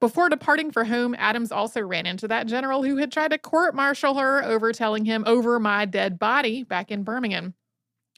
Before 0.00 0.28
departing 0.28 0.70
for 0.70 0.84
home, 0.84 1.14
Adams 1.16 1.52
also 1.52 1.80
ran 1.80 2.06
into 2.06 2.28
that 2.28 2.46
general 2.46 2.82
who 2.82 2.96
had 2.96 3.10
tried 3.10 3.30
to 3.30 3.38
court 3.38 3.74
martial 3.74 4.14
her 4.14 4.44
over 4.44 4.72
telling 4.72 5.04
him 5.04 5.24
over 5.26 5.58
my 5.58 5.84
dead 5.84 6.18
body 6.18 6.62
back 6.62 6.90
in 6.90 7.04
Birmingham. 7.04 7.54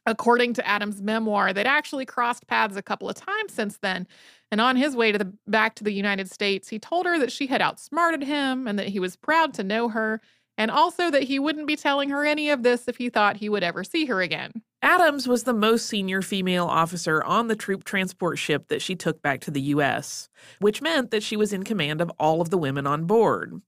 According 0.06 0.54
to 0.54 0.66
Adams' 0.66 1.00
memoir, 1.00 1.52
they'd 1.52 1.66
actually 1.66 2.06
crossed 2.06 2.46
paths 2.46 2.76
a 2.76 2.82
couple 2.82 3.08
of 3.08 3.16
times 3.16 3.52
since 3.52 3.78
then, 3.78 4.06
and 4.54 4.60
on 4.60 4.76
his 4.76 4.94
way 4.94 5.10
to 5.10 5.18
the 5.18 5.32
back 5.48 5.74
to 5.74 5.82
the 5.82 5.90
United 5.90 6.30
States, 6.30 6.68
he 6.68 6.78
told 6.78 7.06
her 7.06 7.18
that 7.18 7.32
she 7.32 7.48
had 7.48 7.60
outsmarted 7.60 8.22
him 8.22 8.68
and 8.68 8.78
that 8.78 8.86
he 8.86 9.00
was 9.00 9.16
proud 9.16 9.52
to 9.54 9.64
know 9.64 9.88
her, 9.88 10.20
and 10.56 10.70
also 10.70 11.10
that 11.10 11.24
he 11.24 11.40
wouldn't 11.40 11.66
be 11.66 11.74
telling 11.74 12.08
her 12.10 12.24
any 12.24 12.50
of 12.50 12.62
this 12.62 12.86
if 12.86 12.98
he 12.98 13.08
thought 13.08 13.38
he 13.38 13.48
would 13.48 13.64
ever 13.64 13.82
see 13.82 14.06
her 14.06 14.22
again. 14.22 14.52
Adams 14.80 15.26
was 15.26 15.42
the 15.42 15.52
most 15.52 15.86
senior 15.86 16.22
female 16.22 16.66
officer 16.66 17.20
on 17.24 17.48
the 17.48 17.56
troop 17.56 17.82
transport 17.82 18.38
ship 18.38 18.68
that 18.68 18.80
she 18.80 18.94
took 18.94 19.20
back 19.20 19.40
to 19.40 19.50
the 19.50 19.60
U.S., 19.60 20.28
which 20.60 20.80
meant 20.80 21.10
that 21.10 21.24
she 21.24 21.36
was 21.36 21.52
in 21.52 21.64
command 21.64 22.00
of 22.00 22.12
all 22.20 22.40
of 22.40 22.50
the 22.50 22.58
women 22.58 22.86
on 22.86 23.06
board. 23.06 23.60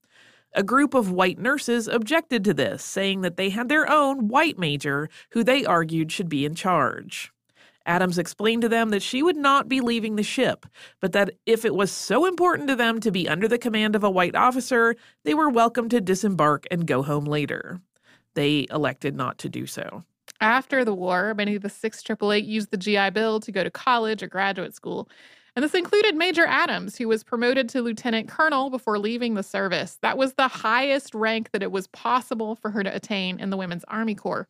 A 0.53 0.63
group 0.63 0.93
of 0.93 1.11
white 1.11 1.37
nurses 1.37 1.89
objected 1.89 2.45
to 2.45 2.53
this, 2.53 2.81
saying 2.81 3.23
that 3.23 3.35
they 3.35 3.49
had 3.49 3.67
their 3.67 3.91
own 3.91 4.29
white 4.29 4.57
major 4.57 5.09
who 5.31 5.43
they 5.43 5.65
argued 5.65 6.13
should 6.13 6.29
be 6.29 6.45
in 6.45 6.55
charge. 6.55 7.33
Adams 7.87 8.17
explained 8.17 8.61
to 8.61 8.69
them 8.69 8.89
that 8.89 9.01
she 9.01 9.23
would 9.23 9.37
not 9.37 9.67
be 9.67 9.81
leaving 9.81 10.15
the 10.15 10.23
ship, 10.23 10.65
but 10.99 11.13
that 11.13 11.31
if 11.45 11.65
it 11.65 11.73
was 11.73 11.91
so 11.91 12.25
important 12.25 12.67
to 12.67 12.75
them 12.75 12.99
to 12.99 13.11
be 13.11 13.27
under 13.27 13.47
the 13.47 13.57
command 13.57 13.95
of 13.95 14.03
a 14.03 14.11
white 14.11 14.35
officer, 14.35 14.95
they 15.23 15.33
were 15.33 15.49
welcome 15.49 15.89
to 15.89 16.01
disembark 16.01 16.65
and 16.69 16.85
go 16.85 17.01
home 17.01 17.25
later. 17.25 17.79
They 18.35 18.67
elected 18.69 19.15
not 19.15 19.37
to 19.39 19.49
do 19.49 19.65
so. 19.65 20.03
After 20.41 20.85
the 20.85 20.93
war, 20.93 21.33
many 21.33 21.55
of 21.55 21.63
the 21.63 21.69
6888 21.69 22.45
used 22.45 22.69
the 22.69 22.77
GI 22.77 23.09
Bill 23.11 23.39
to 23.39 23.51
go 23.51 23.63
to 23.63 23.71
college 23.71 24.21
or 24.21 24.27
graduate 24.27 24.75
school. 24.75 25.09
And 25.55 25.63
this 25.63 25.73
included 25.73 26.15
Major 26.15 26.45
Adams, 26.45 26.95
who 26.97 27.07
was 27.07 27.23
promoted 27.23 27.67
to 27.69 27.81
lieutenant 27.81 28.27
colonel 28.27 28.69
before 28.69 28.99
leaving 28.99 29.33
the 29.33 29.41
service. 29.41 29.97
That 30.03 30.15
was 30.15 30.33
the 30.33 30.47
highest 30.47 31.15
rank 31.15 31.49
that 31.51 31.63
it 31.63 31.71
was 31.71 31.87
possible 31.87 32.55
for 32.55 32.69
her 32.69 32.83
to 32.83 32.95
attain 32.95 33.39
in 33.39 33.49
the 33.49 33.57
Women's 33.57 33.83
Army 33.87 34.13
Corps. 34.13 34.47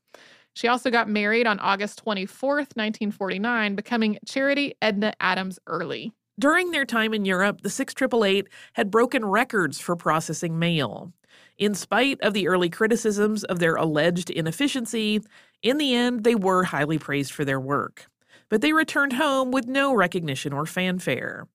She 0.58 0.68
also 0.68 0.90
got 0.90 1.08
married 1.08 1.46
on 1.46 1.60
August 1.60 2.04
24th, 2.04 2.74
1949, 2.76 3.76
becoming 3.76 4.18
Charity 4.26 4.74
Edna 4.82 5.14
Adams 5.20 5.60
Early. 5.68 6.14
During 6.40 6.72
their 6.72 6.84
time 6.84 7.14
in 7.14 7.26
Europe, 7.26 7.62
the 7.62 7.70
6888 7.70 8.48
had 8.74 8.90
broken 8.90 9.24
records 9.24 9.80
for 9.80 9.96
processing 9.96 10.58
mail. 10.58 11.14
In 11.60 11.76
spite 11.76 12.20
of 12.22 12.34
the 12.34 12.48
early 12.48 12.72
criticisms 12.72 13.44
of 13.44 13.60
their 13.60 13.76
alleged 13.76 14.32
inefficiency, 14.32 15.22
in 15.62 15.78
the 15.78 15.94
end, 15.94 16.24
they 16.24 16.34
were 16.34 16.64
highly 16.64 16.98
praised 16.98 17.34
for 17.34 17.46
their 17.46 17.60
work. 17.60 18.08
But 18.50 18.62
they 18.62 18.74
returned 18.74 19.14
home 19.14 19.52
with 19.52 19.68
no 19.68 19.94
recognition 19.94 20.54
or 20.54 20.66
fanfare. 20.66 21.48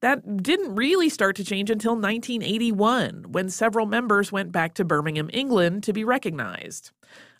That 0.00 0.42
didn't 0.42 0.74
really 0.74 1.08
start 1.08 1.36
to 1.36 1.44
change 1.44 1.70
until 1.70 1.92
1981, 1.92 3.26
when 3.30 3.48
several 3.48 3.86
members 3.86 4.32
went 4.32 4.50
back 4.50 4.74
to 4.74 4.84
Birmingham, 4.84 5.30
England 5.32 5.84
to 5.84 5.92
be 5.92 6.02
recognized. 6.02 6.90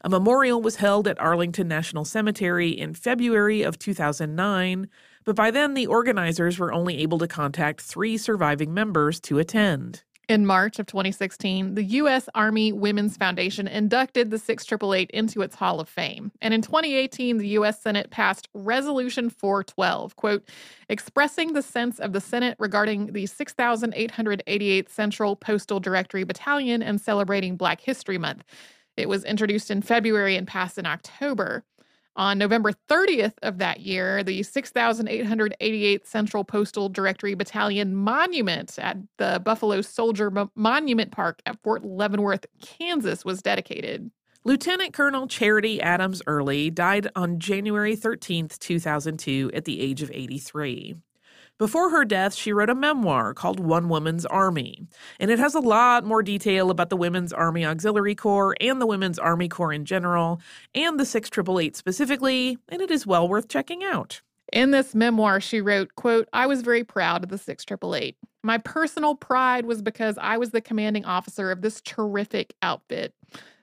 A 0.03 0.09
memorial 0.09 0.63
was 0.63 0.77
held 0.77 1.07
at 1.07 1.21
Arlington 1.21 1.69
National 1.69 2.07
Cemetery 2.07 2.71
in 2.71 2.95
February 2.95 3.63
of 3.63 3.79
2009, 3.79 4.89
but 5.25 5.37
by 5.37 5.51
then 5.51 5.75
the 5.75 5.87
organizers 5.87 6.59
were 6.59 6.73
only 6.73 6.99
able 6.99 7.19
to 7.19 7.29
contact 7.29 7.83
three 7.83 8.17
surviving 8.17 8.73
members 8.73 9.21
to 9.21 9.39
attend. 9.39 10.03
In 10.31 10.47
March 10.47 10.79
of 10.79 10.87
2016, 10.87 11.75
the 11.75 11.83
U.S. 11.83 12.29
Army 12.37 12.73
Women's 12.73 13.17
Foundation 13.17 13.67
inducted 13.67 14.31
the 14.31 14.39
6888 14.39 15.11
into 15.11 15.43
its 15.43 15.57
Hall 15.57 15.81
of 15.81 15.89
Fame. 15.89 16.31
And 16.41 16.55
in 16.55 16.63
2018, 16.63 17.39
the 17.39 17.49
U.S. 17.49 17.83
Senate 17.83 18.11
passed 18.11 18.49
Resolution 18.55 19.29
412, 19.29 20.15
quote, 20.15 20.49
expressing 20.89 21.53
the 21.53 21.63
sense 21.63 21.99
of 21.99 22.13
the 22.13 22.21
Senate 22.21 22.57
regarding 22.61 23.07
the 23.07 23.25
6,888th 23.25 24.89
Central 24.89 25.35
Postal 25.35 25.81
Directory 25.81 26.23
Battalion 26.23 26.81
and 26.81 27.01
celebrating 27.01 27.57
Black 27.57 27.81
History 27.81 28.17
Month. 28.17 28.45
It 29.01 29.09
was 29.09 29.25
introduced 29.25 29.71
in 29.71 29.83
February 29.83 30.37
and 30.37 30.47
passed 30.47 30.79
in 30.79 30.87
October. 30.87 31.65
On 32.17 32.37
November 32.37 32.73
30th 32.89 33.35
of 33.43 33.59
that 33.59 33.81
year, 33.81 34.23
the 34.23 34.41
6,888th 34.41 36.07
Central 36.07 36.45
Postal 36.45 36.89
Directory 36.89 37.35
Battalion 37.35 37.95
Monument 37.95 38.79
at 38.79 38.99
the 39.17 39.41
Buffalo 39.45 39.81
Soldier 39.81 40.31
Mo- 40.31 40.51
Monument 40.55 41.13
Park 41.13 41.41
at 41.47 41.59
Fort 41.63 41.85
Leavenworth, 41.85 42.47
Kansas, 42.61 43.25
was 43.25 43.41
dedicated. 43.43 44.11
Lieutenant 44.43 44.93
Colonel 44.93 45.29
Charity 45.29 45.81
Adams 45.81 46.21
Early 46.27 46.71
died 46.71 47.09
on 47.15 47.39
January 47.39 47.97
13th, 47.97 48.59
2002, 48.59 49.51
at 49.55 49.65
the 49.65 49.81
age 49.81 50.03
of 50.03 50.11
83. 50.11 50.97
Before 51.61 51.91
her 51.91 52.07
death, 52.07 52.35
she 52.35 52.55
wrote 52.55 52.71
a 52.71 52.75
memoir 52.75 53.35
called 53.35 53.61
One 53.61 53.91
Woman's 53.91 54.25
Army, 54.25 54.87
and 55.19 55.31
it 55.31 55.39
has 55.39 55.55
a 55.55 55.61
lot 55.61 56.07
more 56.07 56.23
detail 56.23 56.71
about 56.71 56.89
the 56.89 56.97
Women's 56.97 57.35
Army 57.35 57.67
Auxiliary 57.67 58.15
Corps 58.15 58.57
and 58.63 58.81
the 58.81 58.87
Women's 58.87 59.19
Army 59.19 59.47
Corps 59.47 59.75
in 59.75 59.85
general, 59.85 60.41
and 60.75 60.99
the 60.99 61.05
6888 61.05 61.77
specifically, 61.77 62.57
and 62.71 62.81
it 62.81 62.91
is 62.91 63.07
well 63.07 63.29
worth 63.29 63.47
checking 63.49 63.85
out. 63.85 64.23
In 64.55 64.71
this 64.71 64.95
memoir, 64.95 65.39
she 65.39 65.61
wrote, 65.61 65.95
quote, 65.97 66.31
I 66.33 66.47
was 66.47 66.63
very 66.63 66.83
proud 66.83 67.25
of 67.25 67.29
the 67.29 67.37
6888. 67.37 68.17
My 68.43 68.57
personal 68.57 69.15
pride 69.15 69.67
was 69.67 69.83
because 69.83 70.17
I 70.19 70.39
was 70.39 70.53
the 70.53 70.63
commanding 70.63 71.05
officer 71.05 71.51
of 71.51 71.61
this 71.61 71.83
terrific 71.83 72.55
outfit. 72.63 73.13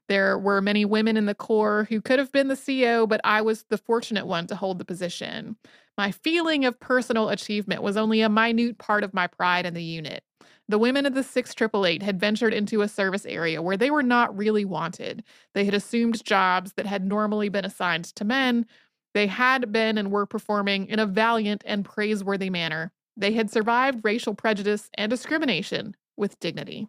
There 0.07 0.37
were 0.37 0.61
many 0.61 0.85
women 0.85 1.17
in 1.17 1.25
the 1.25 1.35
Corps 1.35 1.85
who 1.89 2.01
could 2.01 2.19
have 2.19 2.31
been 2.31 2.47
the 2.47 2.55
CO, 2.55 3.05
but 3.05 3.21
I 3.23 3.41
was 3.41 3.65
the 3.69 3.77
fortunate 3.77 4.25
one 4.25 4.47
to 4.47 4.55
hold 4.55 4.79
the 4.79 4.85
position. 4.85 5.57
My 5.97 6.11
feeling 6.11 6.63
of 6.63 6.79
personal 6.79 7.29
achievement 7.29 7.81
was 7.81 7.97
only 7.97 8.21
a 8.21 8.29
minute 8.29 8.77
part 8.77 9.03
of 9.03 9.13
my 9.13 9.27
pride 9.27 9.65
in 9.65 9.73
the 9.73 9.83
unit. 9.83 10.23
The 10.69 10.77
women 10.77 11.05
of 11.05 11.13
the 11.13 11.23
6888 11.23 12.03
had 12.03 12.19
ventured 12.19 12.53
into 12.53 12.81
a 12.81 12.87
service 12.87 13.25
area 13.25 13.61
where 13.61 13.77
they 13.77 13.89
were 13.89 14.03
not 14.03 14.35
really 14.37 14.65
wanted. 14.65 15.23
They 15.53 15.65
had 15.65 15.73
assumed 15.73 16.23
jobs 16.25 16.73
that 16.73 16.85
had 16.85 17.05
normally 17.05 17.49
been 17.49 17.65
assigned 17.65 18.05
to 18.15 18.25
men. 18.25 18.65
They 19.13 19.27
had 19.27 19.71
been 19.71 19.97
and 19.97 20.11
were 20.11 20.25
performing 20.25 20.87
in 20.87 20.99
a 20.99 21.05
valiant 21.05 21.63
and 21.65 21.85
praiseworthy 21.85 22.49
manner. 22.49 22.91
They 23.15 23.31
had 23.31 23.49
survived 23.49 24.03
racial 24.03 24.35
prejudice 24.35 24.89
and 24.93 25.09
discrimination 25.09 25.95
with 26.17 26.39
dignity. 26.39 26.87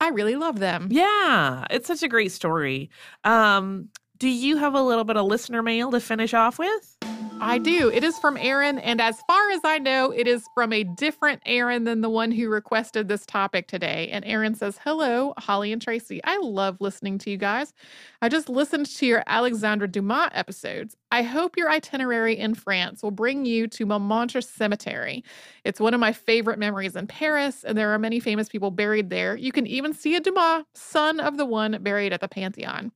I 0.00 0.08
really 0.08 0.36
love 0.36 0.58
them. 0.58 0.88
Yeah, 0.90 1.66
it's 1.70 1.86
such 1.86 2.02
a 2.02 2.08
great 2.08 2.32
story. 2.32 2.90
Um, 3.24 3.88
do 4.20 4.28
you 4.28 4.58
have 4.58 4.74
a 4.74 4.82
little 4.82 5.04
bit 5.04 5.16
of 5.16 5.24
listener 5.24 5.62
mail 5.62 5.90
to 5.90 5.98
finish 5.98 6.34
off 6.34 6.58
with? 6.58 6.98
I 7.40 7.56
do. 7.56 7.88
It 7.88 8.04
is 8.04 8.18
from 8.18 8.36
Aaron, 8.36 8.78
and 8.78 9.00
as 9.00 9.18
far 9.26 9.50
as 9.50 9.62
I 9.64 9.78
know, 9.78 10.10
it 10.10 10.28
is 10.28 10.44
from 10.54 10.74
a 10.74 10.84
different 10.84 11.40
Aaron 11.46 11.84
than 11.84 12.02
the 12.02 12.10
one 12.10 12.30
who 12.30 12.50
requested 12.50 13.08
this 13.08 13.24
topic 13.24 13.66
today. 13.66 14.10
And 14.12 14.22
Aaron 14.26 14.54
says, 14.54 14.78
Hello, 14.84 15.32
Holly 15.38 15.72
and 15.72 15.80
Tracy. 15.80 16.20
I 16.22 16.36
love 16.36 16.76
listening 16.80 17.16
to 17.20 17.30
you 17.30 17.38
guys. 17.38 17.72
I 18.20 18.28
just 18.28 18.50
listened 18.50 18.86
to 18.86 19.06
your 19.06 19.22
Alexandre 19.26 19.86
Dumas 19.86 20.28
episodes. 20.34 20.98
I 21.10 21.22
hope 21.22 21.56
your 21.56 21.70
itinerary 21.70 22.38
in 22.38 22.54
France 22.54 23.02
will 23.02 23.12
bring 23.12 23.46
you 23.46 23.68
to 23.68 23.86
Montmartre 23.86 24.42
Cemetery. 24.42 25.24
It's 25.64 25.80
one 25.80 25.94
of 25.94 26.00
my 26.00 26.12
favorite 26.12 26.58
memories 26.58 26.94
in 26.94 27.06
Paris, 27.06 27.64
and 27.64 27.76
there 27.76 27.94
are 27.94 27.98
many 27.98 28.20
famous 28.20 28.50
people 28.50 28.70
buried 28.70 29.08
there. 29.08 29.34
You 29.34 29.50
can 29.50 29.66
even 29.66 29.94
see 29.94 30.14
a 30.14 30.20
Dumas, 30.20 30.66
son 30.74 31.20
of 31.20 31.38
the 31.38 31.46
one 31.46 31.78
buried 31.82 32.12
at 32.12 32.20
the 32.20 32.28
Pantheon. 32.28 32.92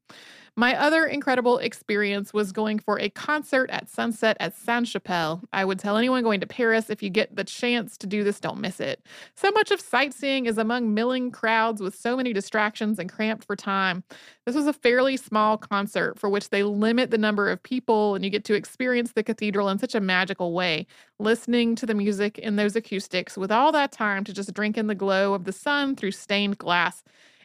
My 0.57 0.79
other 0.79 1.05
incredible 1.05 1.59
experience 1.59 2.33
was 2.33 2.53
going 2.53 2.79
for 2.79 3.01
a 3.01 3.11
concert 3.11 3.71
at 3.71 3.89
sunset 3.89 4.37
at 4.39 4.57
Sainte 4.57 4.87
Chapelle. 4.87 5.43
I 5.53 5.65
would 5.65 5.81
tell 5.81 5.97
anyone 5.97 6.23
going 6.23 6.39
to 6.41 6.47
Paris 6.47 6.91
if 6.91 7.03
you 7.03 7.11
get 7.11 7.35
the 7.35 7.43
chance 7.43 7.99
to 7.99 8.07
do 8.07 8.23
this, 8.23 8.39
don't 8.39 8.61
miss 8.61 8.79
it. 8.79 9.05
So 9.35 9.51
much 9.51 9.73
of 9.73 9.81
sightseeing 9.81 10.47
is 10.47 10.57
among 10.57 10.95
milling 10.95 11.33
crowds 11.33 11.81
with 11.81 11.97
so 11.97 12.17
many 12.17 12.33
distractions 12.33 13.01
and 13.01 13.11
cramped 13.11 13.45
for 13.45 13.57
time. 13.57 14.05
This 14.47 14.55
was 14.55 14.69
a 14.69 14.73
fairly 14.73 15.17
small 15.17 15.59
concert 15.59 16.21
for 16.21 16.29
which 16.29 16.51
they 16.51 16.63
limit 16.63 17.11
the 17.11 17.19
number 17.19 17.51
of 17.51 17.61
people, 17.61 18.15
and 18.15 18.25
you 18.25 18.31
get 18.31 18.45
to 18.45 18.55
experience 18.55 19.11
the 19.11 19.25
cathedral 19.25 19.69
in 19.71 19.81
such 19.81 19.97
a 19.97 20.01
magical 20.01 20.53
way, 20.53 20.87
listening 21.19 21.75
to 21.75 21.85
the 21.85 21.95
music 21.95 22.39
in 22.39 22.55
those 22.55 22.77
acoustics 22.77 23.37
with 23.37 23.51
all 23.51 23.73
that 23.73 23.91
time 23.91 24.23
to 24.23 24.33
just 24.33 24.55
drink 24.55 24.79
in 24.79 24.87
the 24.87 24.95
glow 24.95 25.35
of 25.35 25.47
the 25.47 25.53
sun 25.53 25.97
through 25.97 26.13
stained 26.13 26.59
glass. 26.59 27.03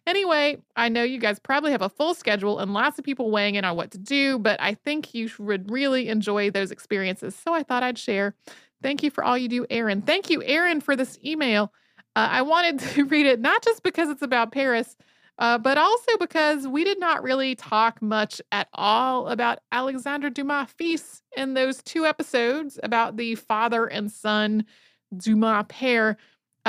Anyway, 0.07 0.57
I 0.75 0.89
know 0.89 1.03
you 1.03 1.19
guys 1.19 1.39
probably 1.39 1.71
have 1.71 1.81
a 1.81 1.89
full 1.89 2.13
schedule 2.13 2.59
and 2.59 2.73
lots 2.73 2.99
of 2.99 3.05
people 3.05 3.31
weighing 3.31 3.55
in 3.55 3.65
on 3.65 3.75
what 3.75 3.91
to 3.91 3.97
do, 3.97 4.39
but 4.39 4.59
I 4.61 4.73
think 4.73 5.13
you 5.13 5.29
would 5.39 5.69
really 5.69 6.09
enjoy 6.09 6.51
those 6.51 6.71
experiences. 6.71 7.35
So 7.35 7.53
I 7.53 7.63
thought 7.63 7.83
I'd 7.83 7.97
share. 7.97 8.35
Thank 8.81 9.03
you 9.03 9.11
for 9.11 9.23
all 9.23 9.37
you 9.37 9.49
do, 9.49 9.65
Aaron. 9.69 10.01
Thank 10.01 10.29
you, 10.29 10.41
Aaron, 10.43 10.81
for 10.81 10.95
this 10.95 11.19
email. 11.23 11.73
Uh, 12.15 12.27
I 12.31 12.41
wanted 12.41 12.79
to 12.95 13.05
read 13.05 13.25
it 13.25 13.39
not 13.39 13.63
just 13.63 13.83
because 13.83 14.09
it's 14.09 14.21
about 14.21 14.51
Paris, 14.51 14.95
uh, 15.37 15.57
but 15.57 15.77
also 15.77 16.17
because 16.19 16.67
we 16.67 16.83
did 16.83 16.99
not 16.99 17.23
really 17.23 17.55
talk 17.55 18.01
much 18.01 18.41
at 18.51 18.67
all 18.73 19.27
about 19.29 19.59
Alexandre 19.71 20.29
Dumas 20.29 20.69
Fils 20.77 21.21
in 21.35 21.53
those 21.53 21.81
two 21.81 22.05
episodes 22.05 22.77
about 22.83 23.15
the 23.15 23.35
father 23.35 23.85
and 23.85 24.11
son 24.11 24.65
Dumas 25.15 25.65
pair. 25.69 26.17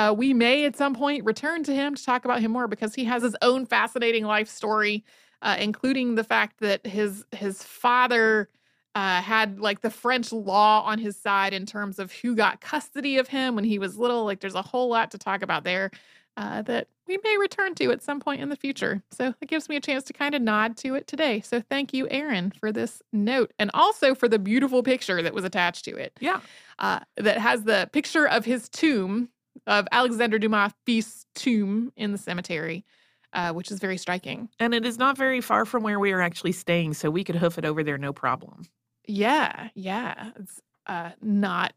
Uh, 0.01 0.13
we 0.13 0.33
may 0.33 0.65
at 0.65 0.75
some 0.75 0.95
point 0.95 1.23
return 1.25 1.63
to 1.63 1.73
him 1.73 1.93
to 1.93 2.03
talk 2.03 2.25
about 2.25 2.41
him 2.41 2.51
more 2.51 2.67
because 2.67 2.95
he 2.95 3.05
has 3.05 3.21
his 3.21 3.35
own 3.43 3.67
fascinating 3.67 4.25
life 4.25 4.49
story, 4.49 5.03
uh, 5.43 5.55
including 5.59 6.15
the 6.15 6.23
fact 6.23 6.59
that 6.59 6.85
his 6.87 7.23
his 7.31 7.61
father 7.63 8.49
uh, 8.95 9.21
had 9.21 9.59
like 9.59 9.81
the 9.81 9.91
French 9.91 10.31
law 10.31 10.81
on 10.81 10.97
his 10.97 11.15
side 11.15 11.53
in 11.53 11.67
terms 11.67 11.99
of 11.99 12.11
who 12.11 12.35
got 12.35 12.61
custody 12.61 13.17
of 13.17 13.27
him 13.27 13.53
when 13.53 13.63
he 13.63 13.77
was 13.77 13.95
little. 13.95 14.25
Like, 14.25 14.39
there's 14.39 14.55
a 14.55 14.63
whole 14.63 14.89
lot 14.89 15.11
to 15.11 15.19
talk 15.19 15.43
about 15.43 15.63
there 15.63 15.91
uh, 16.35 16.63
that 16.63 16.87
we 17.07 17.19
may 17.23 17.37
return 17.37 17.75
to 17.75 17.91
at 17.91 18.01
some 18.01 18.19
point 18.19 18.41
in 18.41 18.49
the 18.49 18.55
future. 18.55 19.03
So 19.11 19.35
it 19.39 19.49
gives 19.49 19.69
me 19.69 19.75
a 19.75 19.81
chance 19.81 20.03
to 20.05 20.13
kind 20.13 20.33
of 20.33 20.41
nod 20.41 20.77
to 20.77 20.95
it 20.95 21.05
today. 21.05 21.41
So 21.41 21.61
thank 21.61 21.93
you, 21.93 22.07
Aaron, 22.09 22.51
for 22.59 22.71
this 22.71 23.03
note 23.13 23.53
and 23.59 23.69
also 23.73 24.15
for 24.15 24.27
the 24.27 24.39
beautiful 24.39 24.81
picture 24.81 25.21
that 25.21 25.33
was 25.33 25.43
attached 25.43 25.85
to 25.85 25.95
it. 25.95 26.17
Yeah. 26.19 26.39
Uh, 26.79 27.01
that 27.17 27.37
has 27.37 27.63
the 27.63 27.89
picture 27.93 28.27
of 28.27 28.45
his 28.45 28.67
tomb 28.67 29.29
of 29.67 29.87
Alexander 29.91 30.39
Dumas 30.39 30.73
Fils' 30.85 31.25
tomb 31.35 31.91
in 31.95 32.11
the 32.11 32.17
cemetery, 32.17 32.85
uh, 33.33 33.53
which 33.53 33.71
is 33.71 33.79
very 33.79 33.97
striking. 33.97 34.49
And 34.59 34.73
it 34.73 34.85
is 34.85 34.97
not 34.97 35.17
very 35.17 35.41
far 35.41 35.65
from 35.65 35.83
where 35.83 35.99
we 35.99 36.11
are 36.11 36.21
actually 36.21 36.51
staying, 36.51 36.93
so 36.93 37.09
we 37.09 37.23
could 37.23 37.35
hoof 37.35 37.57
it 37.57 37.65
over 37.65 37.83
there 37.83 37.97
no 37.97 38.13
problem. 38.13 38.63
Yeah, 39.07 39.69
yeah, 39.75 40.31
it's 40.35 40.61
uh, 40.87 41.11
not 41.21 41.73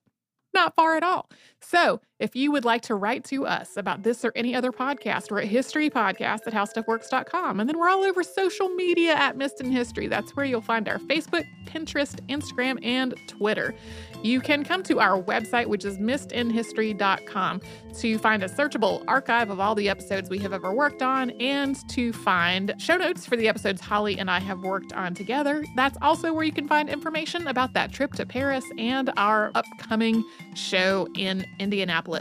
not 0.53 0.75
far 0.77 0.97
at 0.97 1.03
all. 1.03 1.29
So, 1.61 2.01
if 2.25 2.35
you 2.35 2.51
would 2.51 2.65
like 2.65 2.81
to 2.81 2.95
write 2.95 3.23
to 3.23 3.47
us 3.47 3.77
about 3.77 4.03
this 4.03 4.25
or 4.25 4.33
any 4.35 4.55
other 4.55 4.73
podcast, 4.73 5.31
we're 5.31 5.43
at 5.43 5.49
historypodcast 5.49 6.47
at 6.47 6.55
howstuffworks.com. 6.55 7.61
And 7.61 7.69
then 7.69 7.79
we're 7.79 7.91
all 7.91 8.03
over 8.03 8.23
social 8.23 8.71
media 8.71 9.13
at 9.13 9.37
Missed 9.37 9.61
in 9.61 9.71
History. 9.71 10.07
That's 10.07 10.35
where 10.35 10.47
you'll 10.47 10.63
find 10.63 10.89
our 10.89 10.99
Facebook, 10.99 11.45
Pinterest, 11.67 12.19
Instagram, 12.29 12.83
and 12.83 13.15
Twitter. 13.29 13.75
You 14.23 14.41
can 14.41 14.65
come 14.65 14.83
to 14.85 15.01
our 15.01 15.23
website, 15.23 15.67
which 15.67 15.85
is 15.85 15.99
missedinhistory.com, 15.99 17.61
to 17.99 18.19
find 18.19 18.43
a 18.43 18.49
searchable 18.49 19.05
archive 19.07 19.51
of 19.51 19.61
all 19.61 19.75
the 19.75 19.91
episodes 19.91 20.31
we 20.31 20.39
have 20.39 20.55
ever 20.55 20.73
worked 20.73 21.03
on 21.03 21.29
and 21.33 21.77
to 21.91 22.11
find 22.15 22.75
show 22.79 22.97
notes 22.97 23.27
for 23.27 23.37
the 23.37 23.49
episodes 23.49 23.83
Holly 23.83 24.19
and 24.19 24.31
I 24.31 24.41
have 24.41 24.61
worked 24.61 24.95
on 24.95 25.15
together. 25.15 25.63
That's 25.77 25.99
also 26.01 26.33
where 26.33 26.45
you 26.45 26.53
can 26.53 26.67
find 26.67 26.89
information 26.89 27.49
about 27.49 27.75
that 27.75 27.93
trip 27.93 28.15
to 28.15 28.25
Paris 28.25 28.65
and 28.79 29.13
our 29.19 29.51
upcoming 29.55 30.25
show 30.55 31.07
in 31.15 31.45
Indianapolis. 31.59 32.14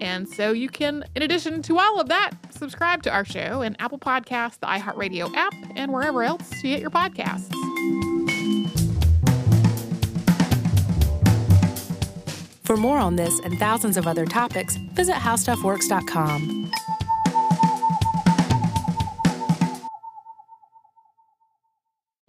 And 0.00 0.28
so 0.28 0.52
you 0.52 0.68
can, 0.68 1.04
in 1.14 1.22
addition 1.22 1.62
to 1.62 1.78
all 1.78 2.00
of 2.00 2.08
that, 2.08 2.32
subscribe 2.50 3.02
to 3.02 3.10
our 3.10 3.24
show 3.24 3.62
in 3.62 3.76
Apple 3.78 3.98
Podcasts, 3.98 4.58
the 4.58 4.66
iHeartRadio 4.66 5.34
app, 5.34 5.54
and 5.76 5.92
wherever 5.92 6.22
else 6.22 6.50
you 6.62 6.70
get 6.70 6.80
your 6.80 6.90
podcasts. 6.90 7.54
For 12.64 12.76
more 12.76 12.98
on 12.98 13.16
this 13.16 13.38
and 13.40 13.58
thousands 13.58 13.96
of 13.96 14.06
other 14.06 14.24
topics, 14.24 14.76
visit 14.94 15.16
howstuffworks.com. 15.16 16.70